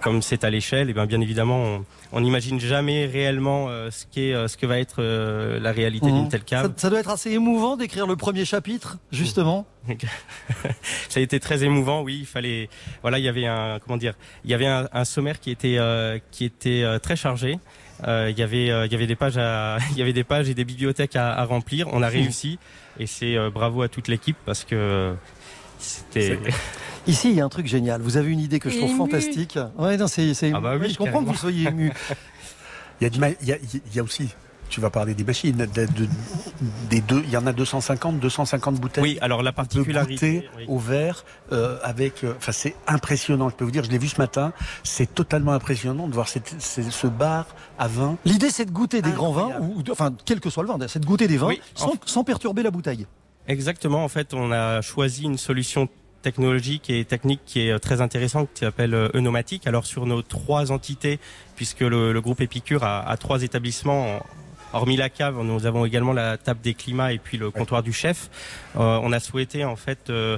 comme 0.02 0.22
c'est 0.22 0.44
à 0.44 0.50
l'échelle, 0.50 0.90
et 0.90 0.94
bien 0.94 1.06
bien 1.08 1.22
évidemment, 1.22 1.58
on- 1.64 1.86
on 2.12 2.22
n'imagine 2.22 2.60
jamais 2.60 3.06
réellement 3.06 3.68
euh, 3.70 3.90
ce 3.92 4.06
qu'est 4.12 4.34
euh, 4.34 4.48
ce 4.48 4.58
que 4.58 4.66
va 4.66 4.80
être 4.80 4.98
euh, 5.00 5.60
la 5.60 5.72
réalité 5.72 6.08
Mhm. 6.08 6.14
d'une 6.14 6.30
telle 6.30 6.44
cave. 6.44 6.68
Ça, 6.68 6.74
ça 6.76 6.90
doit 6.90 7.00
être 7.00 7.10
assez 7.10 7.32
émouvant 7.32 7.78
d'écrire 7.78 8.08
le 8.08 8.16
premier 8.16 8.46
chapitre, 8.46 8.98
justement. 9.12 9.66
ça 11.10 11.20
a 11.20 11.24
été 11.24 11.40
très 11.40 11.64
émouvant, 11.64 12.02
oui. 12.02 12.18
Il 12.22 12.26
fallait, 12.26 12.70
voilà, 13.02 13.18
il 13.20 13.26
y 13.26 13.30
avait 13.30 13.46
un, 13.48 13.80
comment 13.80 13.98
dire, 13.98 14.14
il 14.44 14.52
y 14.52 14.54
avait 14.54 14.68
un, 14.68 14.88
un 14.92 15.06
sommaire 15.06 15.40
qui 15.40 15.52
était, 15.52 15.78
euh, 15.78 16.20
qui 16.32 16.46
était 16.46 16.84
euh, 16.84 17.00
très 17.00 17.16
chargé. 17.16 17.60
Euh, 18.08 18.30
il 18.32 18.38
y 18.38 18.42
avait, 18.44 18.72
euh, 18.72 18.86
il 18.88 18.92
y 18.92 18.96
avait 18.96 19.08
des 19.08 19.16
pages, 19.16 19.38
à, 19.38 19.78
il 19.92 19.98
y 19.98 20.02
avait 20.02 20.14
des 20.14 20.24
pages 20.24 20.50
et 20.50 20.54
des 20.54 20.66
bibliothèques 20.66 21.16
à, 21.16 21.34
à 21.34 21.46
remplir. 21.46 21.88
On 21.94 22.02
a 22.02 22.08
réussi, 22.10 22.58
et 23.00 23.06
c'est 23.06 23.36
euh, 23.38 23.50
bravo 23.50 23.84
à 23.84 23.88
toute 23.90 24.08
l'équipe 24.08 24.38
parce 24.46 24.64
que 24.64 25.14
c'était. 25.82 26.40
Ici, 27.08 27.30
il 27.32 27.36
y 27.36 27.42
a 27.42 27.46
un 27.46 27.50
truc 27.50 27.66
génial. 27.68 28.02
Vous 28.02 28.18
avez 28.18 28.30
une 28.32 28.40
idée 28.40 28.60
que 28.60 28.70
je 28.70 28.78
trouve 28.78 28.90
Ému. 28.92 28.98
fantastique. 28.98 29.58
Ouais, 29.78 29.98
non, 29.98 30.08
c'est. 30.08 30.34
c'est- 30.34 30.52
Ah 30.54 30.60
bah 30.62 30.74
oui, 30.76 30.82
ouais, 30.82 30.90
je 30.90 30.98
comprends 30.98 31.24
que 31.24 31.30
vous 31.30 31.36
soyez 31.36 31.68
ému. 31.68 31.92
Il 33.02 33.06
y, 33.06 33.08
a 33.08 33.10
du 33.10 33.20
ma- 33.20 33.30
il, 33.30 33.48
y 33.48 33.52
a, 33.52 33.58
il 33.58 33.96
y 33.96 34.00
a 34.00 34.04
aussi, 34.04 34.30
tu 34.70 34.80
vas 34.80 34.92
parler 34.92 35.16
des 35.16 35.24
machines, 35.24 35.58
de- 35.58 35.66
de- 35.66 36.08
des 36.88 37.02
deux, 37.02 37.24
il 37.26 37.32
y 37.32 37.38
en 37.38 37.48
a 37.48 37.52
250, 37.52 38.20
250 38.20 38.76
bouteilles. 38.76 39.02
Oui, 39.04 39.18
alors 39.22 39.42
la 39.42 39.52
particularité. 39.52 40.48
au 40.68 40.78
verre 40.78 41.26
euh, 41.52 41.80
avec, 41.82 42.24
euh, 42.24 42.36
enfin 42.38 42.52
c'est 42.52 42.76
impressionnant. 42.86 43.50
Je 43.50 43.56
peux 43.56 43.66
vous 43.66 43.72
dire, 43.72 43.84
je 43.84 43.90
l'ai 43.90 43.98
vu 43.98 44.08
ce 44.08 44.20
matin. 44.22 44.54
C'est 44.84 45.12
totalement 45.16 45.54
impressionnant 45.54 46.08
de 46.08 46.14
voir 46.14 46.28
cette- 46.28 46.62
ce 46.62 46.84
ce 46.84 47.08
bar 47.08 47.48
à 47.80 47.88
vin. 47.88 48.18
L'idée, 48.24 48.52
c'est 48.52 48.66
de 48.66 48.72
goûter 48.72 49.02
des 49.02 49.10
grands 49.12 49.32
vins, 49.32 49.50
ou, 49.62 49.82
enfin, 49.90 50.14
quel 50.24 50.40
que 50.40 50.52
soit 50.52 50.62
le 50.62 50.70
vin, 50.70 50.78
c'est 50.88 51.00
de 51.00 51.06
goûter 51.08 51.28
des 51.28 51.38
vins 51.38 51.48
Oui, 51.48 51.60
sans, 51.74 51.94
sans 52.06 52.24
perturber 52.24 52.62
la 52.62 52.70
bouteille. 52.70 53.08
Exactement. 53.48 54.04
En 54.04 54.08
fait, 54.10 54.34
on 54.34 54.52
a 54.52 54.82
choisi 54.82 55.24
une 55.24 55.38
solution 55.38 55.90
technologique 56.22 56.90
et 56.92 57.04
technique 57.04 57.42
qui 57.46 57.62
est 57.68 57.72
euh, 57.72 57.80
très 57.80 58.00
intéressante, 58.00 58.50
qui 58.54 58.60
s'appelle 58.60 58.94
euh, 58.94 59.10
Eunomatic. 59.16 59.66
Alors 59.66 59.86
sur 59.86 60.06
nos 60.06 60.22
trois 60.22 60.72
entités, 60.72 61.20
puisque 61.56 61.80
le, 61.82 62.14
le 62.14 62.22
groupe 62.22 62.42
Épicure 62.42 62.84
a, 62.84 63.02
a 63.10 63.18
trois 63.18 63.42
établissements. 63.44 64.18
en- 64.18 64.26
Hormis 64.74 64.96
la 64.96 65.10
cave, 65.10 65.38
nous 65.44 65.66
avons 65.66 65.84
également 65.86 66.14
la 66.14 66.38
table 66.38 66.62
des 66.62 66.74
climats 66.74 67.12
et 67.12 67.18
puis 67.18 67.38
le 67.38 67.52
comptoir 67.52 67.84
du 67.84 67.92
chef. 67.92 68.30
Euh, 68.78 69.00
on 69.04 69.12
a 69.12 69.20
souhaité 69.20 69.66
en 69.66 69.76
fait, 69.76 70.10
euh, 70.10 70.38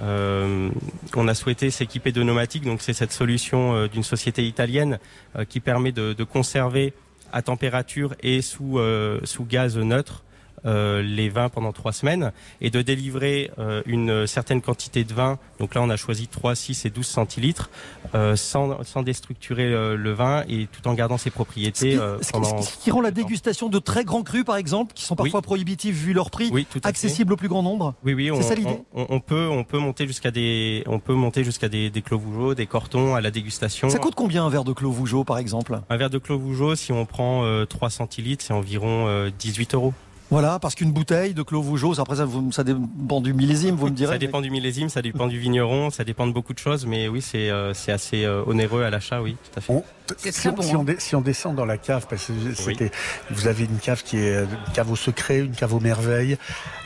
euh, 0.00 0.68
on 1.16 1.26
a 1.26 1.34
souhaité 1.34 1.70
s'équiper 1.70 2.12
de 2.12 2.22
Nomatic. 2.22 2.62
Donc 2.64 2.82
c'est 2.82 2.92
cette 2.92 3.10
solution 3.12 3.74
euh, 3.74 3.88
d'une 3.88 4.04
société 4.04 4.46
italienne 4.46 4.98
euh, 5.36 5.44
qui 5.44 5.58
permet 5.58 5.90
de, 5.90 6.12
de 6.12 6.22
conserver 6.24 6.92
à 7.32 7.42
température 7.42 8.14
et 8.22 8.42
sous 8.42 8.78
euh, 8.78 9.18
sous 9.24 9.44
gaz 9.44 9.76
neutre 9.76 10.22
les 10.64 11.28
vins 11.28 11.48
pendant 11.48 11.72
trois 11.72 11.92
semaines 11.92 12.32
et 12.60 12.70
de 12.70 12.82
délivrer 12.82 13.50
euh, 13.58 13.82
une 13.86 14.26
certaine 14.26 14.60
quantité 14.62 15.04
de 15.04 15.12
vin. 15.12 15.38
Donc 15.60 15.74
là, 15.74 15.82
on 15.82 15.90
a 15.90 15.96
choisi 15.96 16.26
3, 16.28 16.54
6 16.54 16.86
et 16.86 16.90
12 16.90 17.06
centilitres 17.06 17.70
euh, 18.14 18.36
sans, 18.36 18.82
sans 18.84 19.02
déstructurer 19.02 19.68
le, 19.70 20.12
vin 20.12 20.44
et 20.48 20.66
tout 20.70 20.86
en 20.88 20.94
gardant 20.94 21.18
ses 21.18 21.30
propriétés 21.30 21.96
euh, 21.96 22.18
Ce 22.20 22.26
qui, 22.26 22.32
pendant... 22.32 22.62
ce 22.62 22.76
qui 22.78 22.90
rend 22.90 23.00
la 23.00 23.10
dégustation 23.10 23.68
de 23.68 23.78
très 23.78 24.04
grands 24.04 24.22
crus, 24.22 24.44
par 24.44 24.56
exemple, 24.56 24.92
qui 24.94 25.04
sont 25.04 25.16
parfois 25.16 25.42
prohibitifs 25.42 25.94
vu 25.96 26.12
leur 26.12 26.30
prix, 26.30 26.50
Oui, 26.52 26.66
accessibles 26.82 27.32
au 27.32 27.36
plus 27.36 27.48
grand 27.48 27.62
nombre. 27.62 27.94
Oui, 28.04 28.14
oui, 28.14 28.30
on, 28.30 28.40
ça 28.42 28.54
l'idée 28.54 28.78
on, 28.94 29.02
on- 29.02 29.06
on 29.10 29.20
peut, 29.20 29.48
on 29.48 29.64
peut 29.64 29.78
monter 29.78 30.06
jusqu'à 30.06 30.30
des, 30.30 30.82
on 30.86 30.98
peut 30.98 31.14
monter 31.14 31.44
jusqu'à 31.44 31.68
des, 31.68 31.90
des 31.90 32.02
clos 32.02 32.18
Vougeot, 32.18 32.54
des 32.54 32.66
cortons 32.66 33.14
à 33.14 33.20
la 33.20 33.30
dégustation. 33.30 33.90
Ça 33.90 33.98
coûte 33.98 34.14
combien 34.14 34.44
un 34.44 34.50
verre 34.50 34.64
de 34.64 34.72
Clos 34.72 34.90
Vougeot, 34.90 35.24
par 35.24 35.38
exemple? 35.38 35.80
Un 35.88 35.96
verre 35.96 36.10
de 36.10 36.18
clos 36.18 36.38
Vougeot, 36.38 36.74
si 36.74 36.92
on 36.92 37.06
prend 37.06 37.44
euh, 37.44 37.64
3 37.64 37.90
centilitres, 37.90 38.44
c'est 38.44 38.52
environ 38.52 39.06
euh, 39.08 39.30
18 39.38 39.74
euros. 39.74 39.94
Voilà, 40.34 40.58
parce 40.58 40.74
qu'une 40.74 40.90
bouteille 40.90 41.32
de 41.32 41.42
Clos 41.42 41.62
Vougeot, 41.62 41.94
ça, 41.94 42.02
après 42.02 42.16
ça, 42.16 42.24
vous- 42.24 42.50
ça 42.50 42.64
dépend 42.64 43.20
du 43.20 43.32
millésime, 43.32 43.76
vous 43.76 43.86
me 43.86 43.92
direz. 43.92 44.14
Ça 44.14 44.18
dépend 44.18 44.40
du 44.40 44.50
millésime, 44.50 44.88
ça 44.88 45.00
dépend 45.00 45.28
du 45.28 45.38
vigneron, 45.38 45.90
ça 45.90 46.02
dépend 46.02 46.26
de 46.26 46.32
beaucoup 46.32 46.52
de 46.52 46.58
choses, 46.58 46.86
mais 46.86 47.06
oui, 47.06 47.22
c'est 47.22 47.50
euh, 47.50 47.72
c'est 47.72 47.92
assez 47.92 48.24
euh, 48.24 48.42
onéreux 48.48 48.82
à 48.82 48.90
l'achat, 48.90 49.22
oui, 49.22 49.36
tout 49.44 49.58
à 49.58 49.60
fait. 49.60 49.72
C'est 50.16 50.32
Si 50.32 50.40
très 50.40 50.48
on, 50.50 50.52
bon. 50.54 50.62
si, 50.62 50.74
on 50.76 50.80
hein. 50.80 50.84
dé- 50.84 50.96
si 50.98 51.14
on 51.14 51.20
descend 51.20 51.54
dans 51.54 51.64
la 51.64 51.78
cave, 51.78 52.06
parce 52.10 52.26
que 52.26 52.32
c'était, 52.54 52.90
vous 53.30 53.46
avez 53.46 53.62
une 53.64 53.78
cave 53.78 54.02
qui 54.02 54.16
est 54.16 54.40
une 54.42 54.72
cave 54.74 54.90
au 54.90 54.96
secret, 54.96 55.38
une 55.38 55.52
cave 55.54 55.72
aux 55.72 55.78
merveilles. 55.80 56.36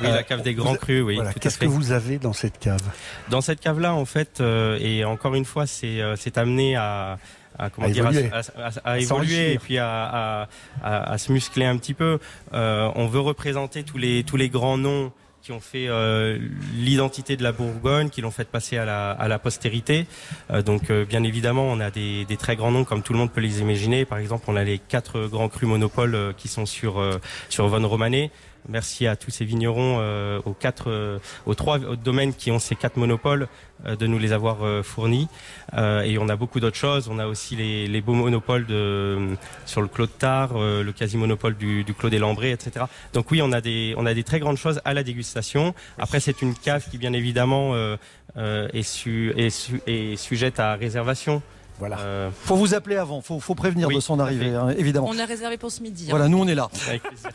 Oui, 0.03 0.09
Euh, 0.09 0.15
la 0.17 0.23
cave 0.25 0.43
des 0.43 0.53
grands 0.53 0.73
vous- 0.73 0.77
crus, 0.79 1.03
oui, 1.03 1.15
Voilà. 1.15 1.33
Qu'est-ce 1.33 1.57
que 1.57 1.65
vous 1.65 1.93
avez 1.93 2.19
dans 2.19 2.35
cette 2.35 2.59
cave? 2.59 2.83
Dans 3.31 3.41
cette 3.41 3.61
cave-là, 3.61 3.95
en 3.95 4.05
fait, 4.05 4.43
euh, 4.43 4.77
et 4.79 5.07
encore 5.07 5.35
une 5.35 5.47
fois, 5.47 5.67
c'est 5.67 6.03
euh, 6.03 6.17
c'est 6.17 6.37
amené 6.37 6.77
à, 6.77 7.19
à 7.59 7.71
comment 7.71 7.87
À 7.87 7.91
dire, 7.91 8.07
évoluer. 8.09 8.31
à, 8.33 8.39
à- 8.65 8.93
à 8.93 8.99
évoluer 8.99 9.53
et 9.55 9.59
puis 9.59 9.79
à, 9.79 9.89
à, 10.05 10.49
à- 10.83 11.13
à 11.13 11.19
se 11.19 11.33
muscler 11.33 11.65
un 11.67 11.77
petit 11.77 11.95
peu. 11.95 12.19
Euh, 12.55 12.91
on 12.95 13.07
veut 13.07 13.21
représenter 13.21 13.83
tous 13.83 13.99
les 13.99 14.23
tous 14.25 14.37
les 14.37 14.49
grands 14.49 14.79
noms 14.79 15.13
qui 15.41 15.53
ont 15.53 15.61
fait 15.61 15.87
euh, 15.89 16.37
l'identité 16.75 17.37
de 17.37 17.43
la 17.43 17.53
Bourgogne, 17.53 18.11
qui 18.11 18.21
l'ont 18.21 18.31
fait 18.33 18.45
passer 18.49 18.77
à 18.77 18.85
la, 18.85 19.13
à 19.13 19.29
la 19.29 19.39
postérité. 19.39 20.07
Euh, 20.51 20.63
donc, 20.63 20.91
euh, 20.91 21.05
bien 21.07 21.23
évidemment, 21.23 21.63
on 21.65 21.81
a 21.81 21.91
des, 21.91 22.25
des 22.27 22.37
très 22.37 22.57
grands 22.57 22.73
noms, 22.73 22.85
comme 22.85 23.03
tout 23.03 23.13
le 23.13 23.19
monde 23.21 23.31
peut 23.33 23.41
les 23.41 23.61
imaginer. 23.61 24.05
Par 24.05 24.19
exemple, 24.19 24.45
on 24.49 24.57
a 24.57 24.65
les 24.65 24.79
quatre 24.79 25.27
grands 25.29 25.49
crus 25.49 25.69
monopoles 25.69 26.15
euh, 26.17 26.33
qui 26.37 26.49
sont 26.49 26.67
sur 26.67 26.99
euh, 27.01 27.19
sur 27.49 27.67
Von 27.69 27.87
Romané. 27.89 28.31
Merci 28.69 29.07
à 29.07 29.17
tous 29.17 29.31
ces 29.31 29.45
vignerons, 29.45 29.99
euh, 30.01 30.41
aux 30.45 30.53
quatre, 30.53 30.91
euh, 30.91 31.19
aux 31.47 31.55
trois 31.55 31.79
domaines 31.79 32.35
qui 32.35 32.51
ont 32.51 32.59
ces 32.59 32.75
quatre 32.75 32.97
monopoles, 32.97 33.49
euh, 33.87 33.97
de 33.97 34.07
nous 34.07 34.19
les 34.19 34.33
avoir 34.33 34.59
fournis. 34.85 35.29
Et 35.77 36.19
on 36.19 36.29
a 36.29 36.37
beaucoup 36.37 36.61
d'autres 36.61 36.77
choses. 36.77 37.09
On 37.09 37.19
a 37.19 37.27
aussi 37.27 37.57
les, 37.57 38.01
beaux 38.01 38.15
monopoles 38.15 38.67
de, 38.67 39.37
sur 39.67 39.81
le 39.81 39.89
Clos 39.89 40.07
de 40.07 40.11
Tard, 40.13 40.59
le 40.59 40.91
quasi-monopole 40.93 41.57
du, 41.57 41.85
Clos 41.99 42.11
des 42.11 42.19
Lambrés, 42.19 42.53
etc. 42.53 42.87
Donc 43.13 43.31
oui, 43.31 43.41
on 43.43 43.53
a 43.53 43.61
des, 43.61 43.95
on 43.97 44.07
a 44.07 44.15
des 44.15 44.25
très 44.25 44.41
grandes 44.41 44.57
choses 44.57 44.81
à 44.85 44.95
la 44.95 45.03
dégustation. 45.03 45.75
Après, 45.99 46.21
c'est 46.21 46.43
une 46.43 46.55
cave 46.55 46.89
qui, 46.91 46.99
bien 46.99 47.13
évidemment, 47.13 47.75
est, 48.37 48.83
su, 48.83 49.33
est, 49.37 49.51
su- 49.51 49.81
est 49.87 50.17
sujette 50.17 50.59
à 50.61 50.75
réservation. 50.75 51.43
Voilà. 51.79 51.99
Euh, 52.01 52.31
Faut 52.45 52.57
vous 52.57 52.75
appeler 52.75 52.97
avant, 52.97 53.21
faut, 53.21 53.39
faut 53.41 53.55
prévenir 53.55 53.89
Oui, 53.89 53.95
de 53.95 54.01
son 54.01 54.19
arrivée, 54.19 54.55
hein, 54.55 54.71
évidemment. 54.77 55.07
On 55.11 55.19
a 55.19 55.25
réservé 55.25 55.57
pour 55.59 55.71
ce 55.71 55.83
midi. 55.83 56.05
hein. 56.05 56.11
Voilà, 56.11 56.29
nous 56.29 56.39
on 56.39 56.49
est 56.49 56.55
là. 56.55 56.69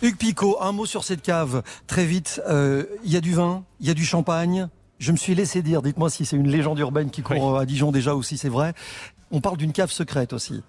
Hugues 0.01 0.17
Picot, 0.17 0.57
un 0.61 0.71
mot 0.73 0.85
sur 0.85 1.03
cette 1.03 1.21
cave, 1.21 1.63
très 1.87 2.05
vite. 2.05 2.41
Euh, 2.49 2.83
Il 3.05 3.11
y 3.11 3.17
a 3.17 3.21
du 3.21 3.33
vin, 3.33 3.63
il 3.79 3.87
y 3.87 3.89
a 3.89 3.93
du 3.93 4.05
champagne. 4.05 4.67
Je 4.99 5.11
me 5.11 5.17
suis 5.17 5.35
laissé 5.35 5.61
dire, 5.61 5.81
dites-moi 5.81 6.09
si 6.09 6.25
c'est 6.25 6.35
une 6.37 6.47
légende 6.49 6.79
urbaine 6.79 7.09
qui 7.09 7.21
court 7.23 7.55
euh, 7.57 7.59
à 7.61 7.65
Dijon 7.65 7.91
déjà 7.91 8.15
ou 8.15 8.23
si 8.23 8.37
c'est 8.37 8.49
vrai. 8.49 8.73
On 9.31 9.41
parle 9.41 9.57
d'une 9.57 9.71
cave 9.71 9.91
secrète 9.91 10.33
aussi. 10.33 10.61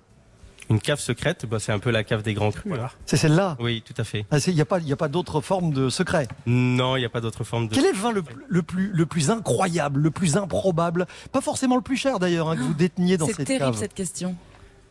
Une 0.71 0.81
cave 0.81 0.99
secrète, 0.99 1.45
bah, 1.47 1.59
c'est 1.59 1.73
un 1.73 1.79
peu 1.79 1.91
la 1.91 2.05
cave 2.05 2.23
des 2.23 2.33
grands 2.33 2.51
crus. 2.51 2.73
C'est 3.05 3.17
celle-là? 3.19 3.57
Oui, 3.61 3.83
tout 3.87 3.95
à 4.01 4.05
fait. 4.05 4.25
Ah, 4.31 4.39
Il 4.47 4.55
n'y 4.55 4.61
a 4.61 4.65
pas, 4.65 4.79
il 4.79 4.89
y 4.89 4.93
a 4.93 4.97
pas 4.97 5.09
d'autre 5.09 5.41
forme 5.43 5.73
de 5.75 5.91
secret. 5.91 6.27
Non, 6.47 6.97
il 6.97 7.01
n'y 7.01 7.05
a 7.07 7.11
pas 7.11 7.21
d'autre 7.21 7.45
forme 7.45 7.69
de. 7.69 7.75
Quel 7.75 7.85
est 7.85 7.93
le 7.93 7.99
vin 7.99 8.13
le, 8.13 8.23
le 8.49 8.63
plus, 8.63 8.91
le 8.93 9.05
plus 9.07 9.31
incroyable, 9.31 10.01
le 10.01 10.11
plus 10.11 10.37
improbable? 10.39 11.07
Pas 11.33 11.41
forcément 11.43 11.77
le 11.77 11.83
plus 11.83 11.97
cher 11.99 12.19
d'ailleurs, 12.19 12.49
hein, 12.49 12.57
que 12.57 12.63
vous 12.63 12.73
déteniez 12.75 13.17
dans 13.19 13.27
C'est 13.27 13.35
cette 13.35 13.47
terrible 13.47 13.65
cave. 13.73 13.77
cette 13.79 13.95
question. 13.95 14.35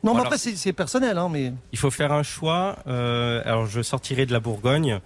Non, 0.03 0.13
mais 0.13 0.21
après, 0.21 0.37
c'est 0.37 0.55
c'est 0.57 0.73
personnel. 0.73 1.17
Hein, 1.17 1.29
mais... 1.31 1.53
Il 1.71 1.79
faut 1.79 1.89
faire 1.91 2.11
un 2.11 2.23
choix. 2.23 2.77
euh, 2.87 3.41
alors, 3.45 3.65
je 3.67 3.81
sortirai 3.81 4.25
de 4.25 4.33
la 4.33 4.39
Bourgogne 4.41 4.99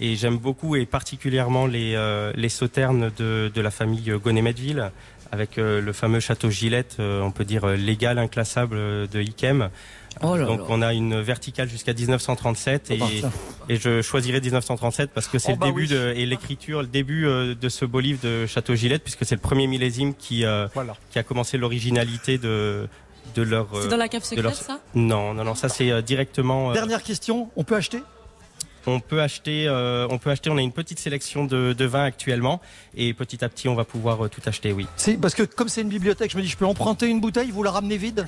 et 0.00 0.16
j'aime 0.16 0.38
beaucoup 0.38 0.74
et 0.76 0.86
particulièrement 0.86 1.66
les, 1.66 1.94
euh, 1.96 2.32
les 2.34 2.48
sauternes 2.48 3.10
de, 3.18 3.50
de 3.54 3.60
la 3.60 3.70
famille 3.70 4.10
Gonnet-Medville 4.24 4.90
avec 5.32 5.58
euh, 5.58 5.80
le 5.80 5.92
fameux 5.92 6.20
château 6.20 6.48
Gillette, 6.50 6.96
euh, 7.00 7.20
on 7.20 7.32
peut 7.32 7.44
dire 7.44 7.66
légal, 7.66 8.18
inclassable 8.20 8.76
de 9.08 9.20
Ikem. 9.20 9.70
Oh 10.22 10.36
là 10.36 10.44
Donc 10.46 10.60
là. 10.60 10.64
on 10.68 10.82
a 10.82 10.92
une 10.94 11.20
verticale 11.20 11.68
jusqu'à 11.68 11.92
1937 11.92 12.90
et, 13.68 13.76
je 13.76 14.02
choisirai 14.02 14.40
1937 14.40 15.10
parce 15.12 15.26
que 15.28 15.38
c'est 15.38 15.52
Oh, 15.52 15.54
le 15.54 15.58
bah 15.58 15.66
début 15.66 15.82
oui. 15.82 15.88
de, 15.88 16.12
et 16.16 16.26
l'écriture, 16.26 16.82
le 16.82 16.88
début 16.88 17.26
euh, 17.26 17.54
de 17.54 17.68
ce 17.68 17.84
beau 17.84 18.00
livre 18.00 18.20
de 18.22 18.46
Château 18.46 18.74
Gillette 18.74 19.02
puisque 19.02 19.24
c'est 19.24 19.34
le 19.34 19.40
premier 19.40 19.66
millésime 19.66 20.14
qui, 20.14 20.44
euh, 20.44 20.66
Voilà. 20.74 20.94
qui 21.10 21.18
a 21.18 21.22
commencé 21.22 21.58
l'originalité 21.58 22.38
de, 22.38 22.88
de 23.34 23.42
leur... 23.42 23.66
euh, 23.74 23.82
C'est 23.82 23.88
dans 23.88 23.96
la 23.96 24.08
cave 24.08 24.20
de 24.22 24.26
secrète 24.26 24.44
leur- 24.44 24.54
ça? 24.54 24.80
Non, 24.94 25.34
non, 25.34 25.44
non, 25.44 25.54
ça 25.54 25.68
c'est 25.68 25.90
euh, 25.90 26.02
directement... 26.02 26.70
euh, 26.70 26.74
Dernière 26.74 27.02
question, 27.02 27.50
on 27.56 27.64
peut 27.64 27.76
acheter? 27.76 28.02
On 28.86 29.00
peut 29.00 29.20
acheter, 29.22 29.66
euh, 29.68 30.06
on 30.10 30.18
peut 30.18 30.30
acheter. 30.30 30.50
On 30.50 30.56
a 30.56 30.62
une 30.62 30.72
petite 30.72 30.98
sélection 30.98 31.44
de, 31.44 31.72
de 31.72 31.84
vins 31.84 32.04
actuellement, 32.04 32.60
et 32.96 33.14
petit 33.14 33.44
à 33.44 33.48
petit, 33.48 33.68
on 33.68 33.74
va 33.74 33.84
pouvoir 33.84 34.24
euh, 34.24 34.28
tout 34.28 34.40
acheter. 34.46 34.72
Oui, 34.72 34.86
C'est 34.96 35.16
parce 35.16 35.34
que 35.34 35.42
comme 35.42 35.68
c'est 35.68 35.80
une 35.82 35.88
bibliothèque, 35.88 36.30
je 36.32 36.36
me 36.36 36.42
dis 36.42 36.48
je 36.48 36.56
peux 36.56 36.66
emprunter 36.66 37.06
une 37.08 37.20
bouteille, 37.20 37.50
vous 37.50 37.62
la 37.62 37.70
ramenez 37.70 37.96
vide? 37.96 38.26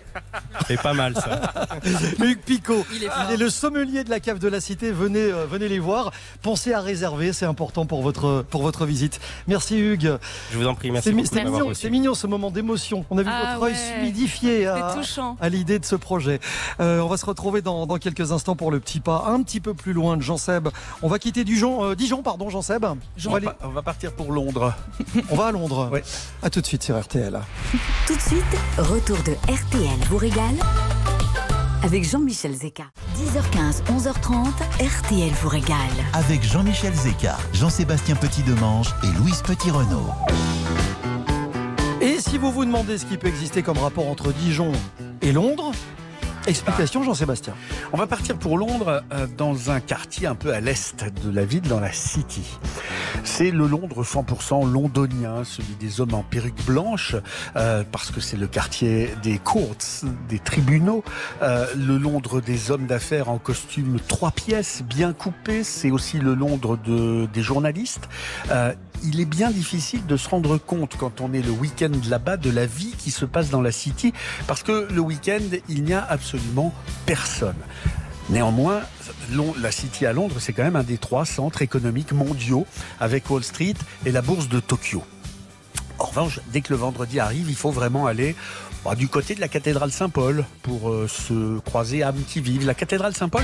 c'est 0.67 0.81
pas 0.81 0.95
mal 0.95 1.15
ça. 1.15 1.53
Hugues 2.21 2.39
Picot, 2.45 2.85
Il 2.95 3.03
est 3.03 3.07
il 3.07 3.11
fort. 3.11 3.31
est 3.31 3.37
le 3.37 3.51
sommelier 3.51 4.05
de 4.05 4.11
la 4.11 4.21
cave 4.21 4.39
de 4.39 4.49
la 4.49 4.61
Cité. 4.61 4.91
Venez, 4.93 5.21
euh, 5.21 5.47
venez 5.47 5.69
les 5.69 5.79
voir. 5.79 6.13
Pensez 6.43 6.73
à 6.73 6.81
réserver, 6.81 7.33
c'est 7.33 7.47
important 7.47 7.87
pour 7.87 8.03
votre 8.03 8.45
pour 8.51 8.63
votre 8.63 8.87
visite. 8.87 9.21
Merci 9.47 9.79
Hugues. 9.79 10.19
Je 10.53 10.59
vous 10.59 10.67
en 10.67 10.75
prie, 10.75 10.91
merci 10.91 11.11
C'est 11.11 11.45
mignon, 11.45 11.75
c'est 11.75 11.91
mignon 11.91 12.15
ce 12.15 12.27
moment 12.27 12.51
d'émotion. 12.51 13.05
On 13.11 13.19
a 13.19 13.23
vu 13.23 13.29
Ah 13.33 13.53
votre 13.55 13.67
œil 13.67 13.73
ouais. 13.73 13.95
solidifié 13.99 14.67
à, 14.67 14.95
à 15.41 15.49
l'idée 15.49 15.79
de 15.79 15.85
ce 15.85 15.97
projet. 15.97 16.41
Euh, 16.81 17.01
on 17.01 17.09
va 17.09 17.17
se 17.17 17.27
retrouver 17.27 17.63
dans, 17.63 17.87
dans 17.87 17.99
quelques 17.99 18.33
instants 18.33 18.57
pour 18.57 18.71
le 18.71 18.81
petit 18.81 19.01
pas 19.01 19.25
un 19.29 19.43
petit 19.43 19.61
peu 19.61 19.75
plus 19.75 19.93
loin 19.93 20.17
de 20.17 20.23
Jean 20.23 20.37
Seb. 20.47 20.69
On 21.03 21.09
va 21.09 21.19
quitter 21.19 21.45
Dijon, 21.45 21.85
euh, 21.85 21.95
Dijon 21.97 22.23
pardon 22.23 22.49
Jean 22.51 22.63
Seb. 22.63 22.85
On 22.85 22.89
On 22.91 22.95
va, 22.95 23.31
va, 23.31 23.37
aller- 23.37 23.49
on 23.65 23.69
va 23.69 23.83
partir 23.83 24.13
pour 24.13 24.33
Londres. 24.33 24.73
on 25.31 25.37
va 25.37 25.47
à 25.47 25.53
Londres. 25.53 25.89
Ouais. 25.93 26.03
À 26.43 26.51
tout 26.51 26.61
de 26.61 26.67
suite 26.67 26.83
sur 26.83 26.99
RTL. 27.01 27.39
Tout 28.07 28.15
de 28.15 28.21
suite, 28.21 28.45
retour 28.79 29.17
de 29.25 29.33
RTL 29.53 29.99
vous 30.09 30.17
régale 30.19 30.55
avec 31.83 32.05
Jean-Michel 32.09 32.53
Zeka. 32.55 32.85
10h15, 33.17 33.83
11h30, 33.97 34.47
RTL 34.81 35.31
vous 35.43 35.49
régale. 35.49 35.77
Avec 36.15 36.43
Jean-Michel 36.43 36.95
Zeka, 36.95 37.37
Jean-Sébastien 37.53 38.17
Petit-Demange 38.17 38.89
et 39.05 39.19
Louise 39.19 39.43
Petit-Renault. 39.43 40.11
Et 42.01 42.19
si 42.21 42.39
vous 42.39 42.51
vous 42.53 42.65
demandez 42.65 42.99
ce 42.99 43.05
qui 43.07 43.17
peut 43.17 43.29
exister 43.29 43.63
comme 43.63 43.79
rapport 43.79 44.09
entre 44.09 44.33
Dijon 44.33 44.73
et 45.23 45.33
Londres, 45.33 45.73
explication 46.47 47.03
Jean-Sébastien. 47.03 47.55
On 47.93 47.97
va 47.97 48.07
partir 48.07 48.39
pour 48.39 48.57
Londres 48.57 49.03
euh, 49.13 49.27
dans 49.37 49.71
un 49.71 49.81
quartier 49.81 50.27
un 50.27 50.35
peu 50.35 50.53
à 50.53 50.61
l'est 50.61 51.05
de 51.25 51.31
la 51.31 51.45
ville, 51.45 51.63
dans 51.63 51.81
la 51.81 51.93
City. 51.93 52.45
C'est 53.25 53.51
le 53.51 53.67
Londres 53.67 54.05
100% 54.05 54.71
londonien, 54.71 55.43
celui 55.45 55.75
des 55.75 56.01
hommes 56.01 56.15
en 56.15 56.23
perruque 56.23 56.65
blanche, 56.65 57.17
euh, 57.57 57.83
parce 57.91 58.11
que 58.11 58.21
c'est 58.21 58.37
le 58.37 58.47
quartier 58.47 59.11
des 59.23 59.39
courts, 59.39 59.75
des 60.29 60.39
tribunaux. 60.39 61.03
Euh, 61.43 61.67
le 61.77 61.99
Londres 61.99 62.41
des 62.41 62.71
hommes 62.71 62.87
d'affaires 62.87 63.29
en 63.29 63.39
costume 63.39 63.99
trois 64.07 64.31
pièces, 64.31 64.83
bien 64.83 65.13
coupé. 65.13 65.65
C'est 65.65 65.91
aussi 65.91 66.19
le 66.19 66.35
Londres 66.35 66.77
de, 66.77 67.27
des 67.33 67.43
journalistes. 67.43 68.09
Il 69.05 69.21
est 69.21 69.27
bien 69.27 69.51
difficile 69.51 70.07
de 70.07 70.17
se 70.17 70.27
rendre 70.27 70.57
compte 70.57 70.97
quand 70.97 71.21
on 71.21 71.35
est 71.35 71.43
le 71.43 71.51
week-end 71.51 71.91
là-bas 72.09 72.39
de 72.39 72.51
la 72.51 72.65
vie 72.65 72.95
qui 72.97 73.11
se 73.11 73.27
passe 73.27 73.51
dans 73.51 73.61
la 73.61 73.71
City, 73.71 74.15
parce 74.47 74.63
que 74.63 74.89
le 74.91 75.01
week-end, 75.01 75.43
il 75.69 75.85
n'y 75.85 75.93
a 75.93 76.03
absolument 76.09 76.36
personne. 77.05 77.57
Néanmoins, 78.29 78.81
la 79.61 79.71
City 79.71 80.05
à 80.05 80.13
Londres, 80.13 80.37
c'est 80.41 80.53
quand 80.53 80.65
même 80.65 80.77
un 80.77 80.83
des 80.83 80.99
trois 80.99 81.25
centres 81.25 81.63
économiques 81.63 82.13
mondiaux 82.13 82.67
avec 82.99 83.31
Wall 83.31 83.45
Street 83.45 83.75
et 84.05 84.11
la 84.11 84.23
bourse 84.23 84.49
de 84.49 84.59
Tokyo. 84.59 85.05
En 85.99 86.07
revanche, 86.07 86.41
dès 86.53 86.61
que 86.61 86.73
le 86.73 86.79
vendredi 86.79 87.21
arrive, 87.21 87.49
il 87.49 87.57
faut 87.57 87.71
vraiment 87.71 88.07
aller 88.07 88.35
bah, 88.87 88.95
du 88.95 89.09
côté 89.09 89.35
de 89.35 89.41
la 89.41 89.49
cathédrale 89.49 89.91
Saint-Paul 89.91 90.45
pour 90.63 90.91
euh, 90.91 91.09
se 91.09 91.59
croiser 91.61 92.03
âmes 92.03 92.23
qui 92.29 92.41
vivent. 92.41 92.67
La 92.67 92.75
cathédrale 92.75 93.15
Saint-Paul, 93.15 93.43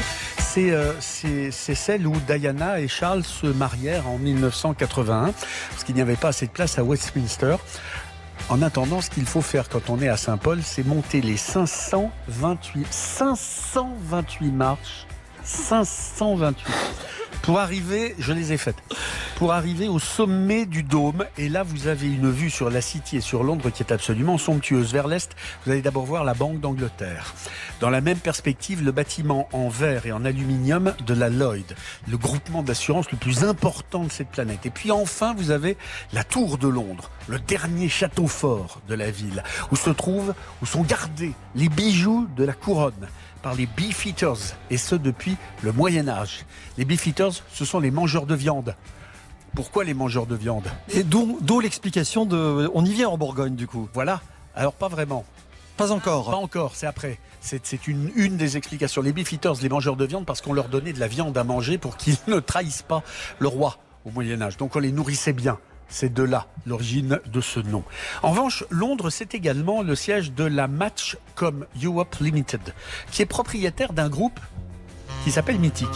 euh, 0.58 0.92
c'est 1.00 1.50
celle 1.50 2.06
où 2.06 2.14
Diana 2.28 2.80
et 2.80 2.86
Charles 2.86 3.24
se 3.24 3.46
marièrent 3.46 4.06
en 4.08 4.18
1981 4.18 5.32
parce 5.70 5.84
qu'il 5.84 5.94
n'y 5.94 6.00
avait 6.00 6.16
pas 6.16 6.28
assez 6.28 6.46
de 6.46 6.52
place 6.52 6.78
à 6.78 6.84
Westminster. 6.84 7.56
En 8.48 8.60
attendant, 8.60 9.00
ce 9.00 9.10
qu'il 9.10 9.24
faut 9.24 9.40
faire 9.40 9.68
quand 9.68 9.88
on 9.88 10.00
est 10.00 10.08
à 10.08 10.16
Saint-Paul, 10.16 10.60
c'est 10.62 10.86
monter 10.86 11.20
les 11.20 11.36
528, 11.36 12.86
528 12.90 14.52
marches. 14.52 15.06
528. 15.52 16.56
Pour 17.42 17.58
arriver, 17.58 18.14
je 18.18 18.32
les 18.32 18.52
ai 18.52 18.56
faites, 18.56 18.76
pour 19.34 19.52
arriver 19.52 19.88
au 19.88 19.98
sommet 19.98 20.64
du 20.64 20.84
dôme. 20.84 21.26
Et 21.36 21.48
là, 21.48 21.64
vous 21.64 21.88
avez 21.88 22.06
une 22.06 22.30
vue 22.30 22.50
sur 22.50 22.70
la 22.70 22.80
City 22.80 23.16
et 23.16 23.20
sur 23.20 23.42
Londres 23.42 23.68
qui 23.70 23.82
est 23.82 23.92
absolument 23.92 24.38
somptueuse. 24.38 24.92
Vers 24.92 25.08
l'est, 25.08 25.34
vous 25.64 25.72
allez 25.72 25.82
d'abord 25.82 26.04
voir 26.04 26.22
la 26.22 26.34
Banque 26.34 26.60
d'Angleterre. 26.60 27.34
Dans 27.80 27.90
la 27.90 28.00
même 28.00 28.18
perspective, 28.18 28.84
le 28.84 28.92
bâtiment 28.92 29.48
en 29.52 29.68
verre 29.68 30.06
et 30.06 30.12
en 30.12 30.24
aluminium 30.24 30.94
de 31.04 31.14
la 31.14 31.28
Lloyd, 31.28 31.74
le 32.08 32.16
groupement 32.16 32.62
d'assurance 32.62 33.10
le 33.10 33.18
plus 33.18 33.42
important 33.42 34.04
de 34.04 34.12
cette 34.12 34.28
planète. 34.28 34.64
Et 34.64 34.70
puis 34.70 34.92
enfin, 34.92 35.34
vous 35.36 35.50
avez 35.50 35.76
la 36.12 36.22
Tour 36.22 36.58
de 36.58 36.68
Londres, 36.68 37.10
le 37.26 37.40
dernier 37.40 37.88
château 37.88 38.28
fort 38.28 38.80
de 38.88 38.94
la 38.94 39.10
ville, 39.10 39.42
où 39.72 39.76
se 39.76 39.90
trouvent, 39.90 40.32
où 40.62 40.66
sont 40.66 40.82
gardés 40.82 41.32
les 41.56 41.68
bijoux 41.68 42.28
de 42.36 42.44
la 42.44 42.52
couronne 42.52 43.08
par 43.42 43.54
les 43.54 43.66
beefeaters, 43.66 44.56
et 44.70 44.76
ce 44.76 44.94
depuis 44.94 45.36
le 45.62 45.72
Moyen 45.72 46.08
Âge. 46.08 46.46
Les 46.78 46.84
beefeaters, 46.84 47.42
ce 47.52 47.64
sont 47.64 47.80
les 47.80 47.90
mangeurs 47.90 48.26
de 48.26 48.34
viande. 48.34 48.76
Pourquoi 49.54 49.84
les 49.84 49.94
mangeurs 49.94 50.26
de 50.26 50.34
viande? 50.34 50.68
Et 50.90 51.02
d'où 51.02 51.60
l'explication 51.60 52.24
de. 52.24 52.70
On 52.72 52.84
y 52.84 52.92
vient 52.92 53.08
en 53.08 53.18
Bourgogne 53.18 53.54
du 53.54 53.66
coup. 53.66 53.88
Voilà. 53.92 54.22
Alors 54.54 54.72
pas 54.72 54.88
vraiment. 54.88 55.24
Pas 55.76 55.92
encore. 55.92 56.30
Pas 56.30 56.36
encore, 56.36 56.74
c'est 56.74 56.86
après. 56.86 57.18
C'est 57.40 57.66
c'est 57.66 57.86
une, 57.88 58.10
une 58.14 58.36
des 58.36 58.56
explications. 58.56 59.02
Les 59.02 59.12
beefeaters, 59.12 59.56
les 59.60 59.68
mangeurs 59.68 59.96
de 59.96 60.06
viande, 60.06 60.24
parce 60.24 60.40
qu'on 60.40 60.52
leur 60.52 60.68
donnait 60.68 60.92
de 60.92 61.00
la 61.00 61.08
viande 61.08 61.36
à 61.36 61.44
manger 61.44 61.76
pour 61.76 61.96
qu'ils 61.96 62.16
ne 62.28 62.40
trahissent 62.40 62.82
pas 62.82 63.02
le 63.38 63.48
roi 63.48 63.78
au 64.04 64.10
Moyen 64.10 64.40
Âge. 64.40 64.56
Donc 64.56 64.76
on 64.76 64.78
les 64.78 64.92
nourrissait 64.92 65.32
bien. 65.32 65.58
C'est 65.88 66.12
de 66.12 66.22
là 66.22 66.46
l'origine 66.66 67.20
de 67.26 67.40
ce 67.40 67.60
nom. 67.60 67.82
En 68.22 68.30
revanche, 68.30 68.64
Londres, 68.70 69.10
c'est 69.10 69.34
également 69.34 69.82
le 69.82 69.94
siège 69.94 70.32
de 70.32 70.44
la 70.44 70.68
Matchcom 70.68 71.66
Europe 71.82 72.16
Limited, 72.20 72.60
qui 73.10 73.22
est 73.22 73.26
propriétaire 73.26 73.92
d'un 73.92 74.08
groupe 74.08 74.40
qui 75.24 75.30
s'appelle 75.30 75.58
Mythic. 75.58 75.88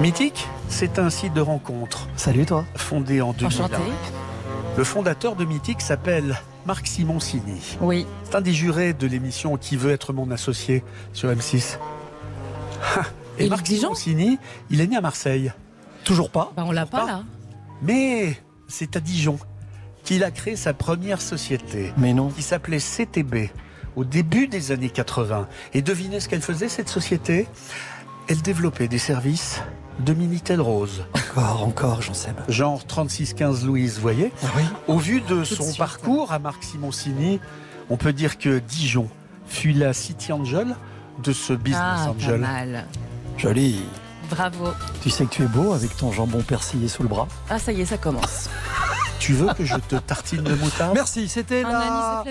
Mythic, 0.00 0.48
c'est 0.68 0.98
un 0.98 1.10
site 1.10 1.34
de 1.34 1.40
rencontre. 1.40 2.08
Salut 2.16 2.46
toi. 2.46 2.64
Fondé 2.74 3.20
en 3.20 3.32
2001. 3.32 3.46
Enchanté. 3.46 3.76
Le 4.76 4.84
fondateur 4.84 5.36
de 5.36 5.44
Mythic 5.44 5.80
s'appelle 5.80 6.36
Marc 6.66 6.86
Simoncini. 6.86 7.76
Oui. 7.80 8.06
C'est 8.24 8.34
un 8.34 8.40
des 8.40 8.52
jurés 8.52 8.92
de 8.92 9.06
l'émission 9.06 9.56
Qui 9.56 9.76
veut 9.76 9.92
être 9.92 10.12
mon 10.12 10.30
associé 10.32 10.82
sur 11.12 11.28
M6. 11.30 11.78
Ha 12.96 13.02
Et 13.38 13.48
Marc 13.48 13.66
Simoncini, 13.66 14.38
il 14.70 14.80
est 14.80 14.86
né 14.86 14.96
à 14.96 15.00
Marseille. 15.00 15.52
Toujours 16.04 16.30
pas. 16.30 16.52
Bah 16.56 16.64
on 16.66 16.72
l'a 16.72 16.86
pas 16.86 17.00
pas. 17.00 17.06
là. 17.06 17.22
Mais 17.82 18.36
c'est 18.68 18.96
à 18.96 19.00
Dijon 19.00 19.38
qu'il 20.04 20.22
a 20.24 20.30
créé 20.30 20.56
sa 20.56 20.74
première 20.74 21.20
société 21.20 21.92
Mais 21.96 22.12
non. 22.12 22.28
qui 22.28 22.42
s'appelait 22.42 22.78
CTB 22.78 23.50
au 23.96 24.04
début 24.04 24.48
des 24.48 24.72
années 24.72 24.90
80. 24.90 25.48
Et 25.72 25.80
devinez 25.82 26.20
ce 26.20 26.28
qu'elle 26.28 26.42
faisait 26.42 26.68
cette 26.68 26.88
société? 26.88 27.46
Elle 28.28 28.42
développait 28.42 28.88
des 28.88 28.98
services 28.98 29.60
de 30.00 30.12
Minitel 30.12 30.60
Rose. 30.60 31.04
Encore, 31.14 31.62
encore, 31.62 32.02
j'en 32.02 32.14
sais. 32.14 32.30
Genre 32.48 32.84
3615 32.84 33.64
Louise, 33.64 33.94
vous 33.96 34.02
voyez? 34.02 34.32
Ah 34.42 34.48
oui. 34.56 34.62
Au 34.88 34.98
vu 34.98 35.20
de 35.20 35.44
son 35.44 35.72
parcours 35.74 36.32
à 36.32 36.38
Marc 36.38 36.64
Simoncini, 36.64 37.38
on 37.90 37.96
peut 37.96 38.12
dire 38.12 38.36
que 38.38 38.58
Dijon 38.58 39.08
fut 39.46 39.72
la 39.72 39.92
City 39.92 40.32
Angel 40.32 40.74
de 41.22 41.32
ce 41.32 41.52
business 41.52 41.80
Ah, 41.82 42.04
pas 42.06 42.10
angel. 42.10 42.40
mal. 42.40 42.86
Joli. 43.38 43.80
Bravo. 44.30 44.68
Tu 45.02 45.10
sais 45.10 45.24
que 45.26 45.30
tu 45.30 45.42
es 45.42 45.46
beau 45.46 45.72
avec 45.72 45.96
ton 45.96 46.12
jambon 46.12 46.42
persillé 46.42 46.88
sous 46.88 47.02
le 47.02 47.08
bras. 47.08 47.28
Ah 47.50 47.58
ça 47.58 47.72
y 47.72 47.80
est, 47.80 47.86
ça 47.86 47.98
commence. 47.98 48.48
Tu 49.24 49.32
veux 49.32 49.54
que 49.54 49.64
je 49.64 49.76
te 49.76 49.96
tartine 49.96 50.42
de 50.42 50.54
moutarde? 50.54 50.92
Merci, 50.94 51.28
c'était 51.28 51.62
la... 51.62 52.22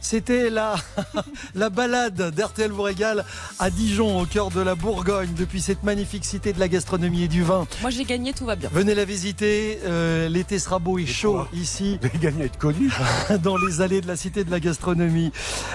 C'était 0.00 0.50
la, 0.50 0.74
la 1.54 1.70
balade 1.70 2.30
d'RTL 2.34 2.70
vous 2.70 2.82
régale 2.82 3.24
à 3.58 3.70
Dijon, 3.70 4.20
au 4.20 4.26
cœur 4.26 4.50
de 4.50 4.60
la 4.60 4.74
Bourgogne, 4.74 5.30
depuis 5.34 5.62
cette 5.62 5.82
magnifique 5.82 6.26
cité 6.26 6.52
de 6.52 6.60
la 6.60 6.68
gastronomie 6.68 7.22
et 7.22 7.28
du 7.28 7.42
vin. 7.42 7.66
Moi 7.80 7.88
j'ai 7.88 8.04
gagné, 8.04 8.34
tout 8.34 8.44
va 8.44 8.54
bien. 8.54 8.68
Venez 8.70 8.94
la 8.94 9.06
visiter, 9.06 9.78
euh, 9.86 10.28
l'été 10.28 10.58
sera 10.58 10.78
beau 10.78 10.98
et 10.98 11.06
chaud 11.06 11.46
ici. 11.54 11.98
J'ai 12.12 12.18
gagné 12.18 12.42
à 12.42 12.44
être 12.44 12.58
connu. 12.58 12.92
dans 13.42 13.56
les 13.56 13.80
allées 13.80 14.02
de 14.02 14.06
la 14.06 14.16
cité 14.16 14.44
de 14.44 14.50
la 14.50 14.60
gastronomie. 14.60 15.32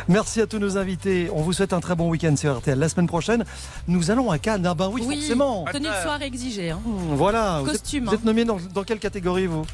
Merci 0.08 0.42
à 0.42 0.46
tous 0.46 0.60
nos 0.60 0.78
invités. 0.78 1.32
On 1.34 1.42
vous 1.42 1.54
souhaite 1.54 1.74
un 1.74 1.80
très 1.80 1.96
bon 1.96 2.08
week-end 2.10 2.36
sur 2.36 2.56
RTL. 2.56 2.78
La 2.78 2.88
semaine 2.88 3.08
prochaine, 3.08 3.46
nous 3.88 4.12
allons 4.12 4.30
à 4.30 4.38
Cannes. 4.38 4.68
Ah 4.68 4.76
ben 4.76 4.92
oui, 4.94 5.02
forcément. 5.02 5.66
Tenue 5.74 5.88
de 5.88 6.04
soirée 6.04 6.26
exigée. 6.28 6.70
Hein. 6.70 6.82
Voilà. 6.86 7.62
Vous 7.64 7.70
êtes- 7.70 7.82
Costume, 7.82 8.04
Vous 8.06 8.12
hein. 8.12 8.14
êtes, 8.14 8.26
nommé 8.26 8.46
dans, 8.46 8.60
dans 8.76 8.84
quelle 8.84 9.00
catégorie 9.00 9.48
vous? 9.48 9.66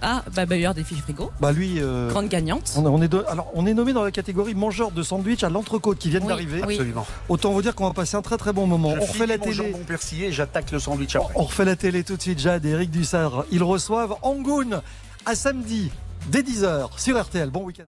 Ah, 0.00 0.22
bah 0.34 0.46
meilleur 0.46 0.74
défi 0.74 0.94
frigo. 0.96 1.30
Bah 1.40 1.50
lui. 1.52 1.80
euh, 1.80 2.08
Grande 2.10 2.28
gagnante. 2.28 2.72
On, 2.76 2.86
on 2.86 3.02
est 3.02 3.08
de- 3.08 3.24
alors, 3.28 3.50
on 3.54 3.66
est 3.66 3.74
nommé 3.74 3.92
dans 3.92 4.04
la 4.04 4.10
catégorie 4.12 4.54
mangeur 4.54 4.90
de 4.92 5.02
sandwich 5.02 5.42
à 5.42 5.48
l'entrecôte 5.50 5.98
qui 5.98 6.08
viennent 6.10 6.22
Oui, 6.22 6.28
d'arriver. 6.28 6.62
oui. 6.66 6.74
Absolument. 6.74 7.06
Autant 7.28 7.52
vous 7.52 7.62
dire 7.62 7.74
qu'on 7.74 7.86
va 7.88 7.92
passer 7.94 8.16
un 8.16 8.22
très 8.22 8.36
très 8.36 8.52
bon 8.52 8.66
moment. 8.66 8.94
Je 8.94 9.00
on 9.00 9.04
refait 9.06 9.26
la 9.26 9.38
télé. 9.38 9.52
jambon 9.54 9.78
persillé 9.86 10.28
et 10.28 10.32
j'attaque 10.32 10.70
le 10.70 10.78
sandwich 10.78 11.16
après. 11.16 11.32
On 11.34 11.42
refait 11.44 11.64
la 11.64 11.74
télé 11.76 12.04
tout 12.04 12.16
de 12.16 12.22
suite, 12.22 12.38
Jade 12.38 12.64
et 12.64 12.70
Eric 12.70 12.90
Dussard. 12.90 13.44
Ils 13.50 13.62
reçoivent 13.64 14.14
Angoun 14.22 14.80
à 15.26 15.34
samedi 15.34 15.90
dès 16.30 16.42
10h 16.42 16.90
sur 16.96 17.20
RTL. 17.20 17.50
Bon 17.50 17.64
week-end. 17.64 17.84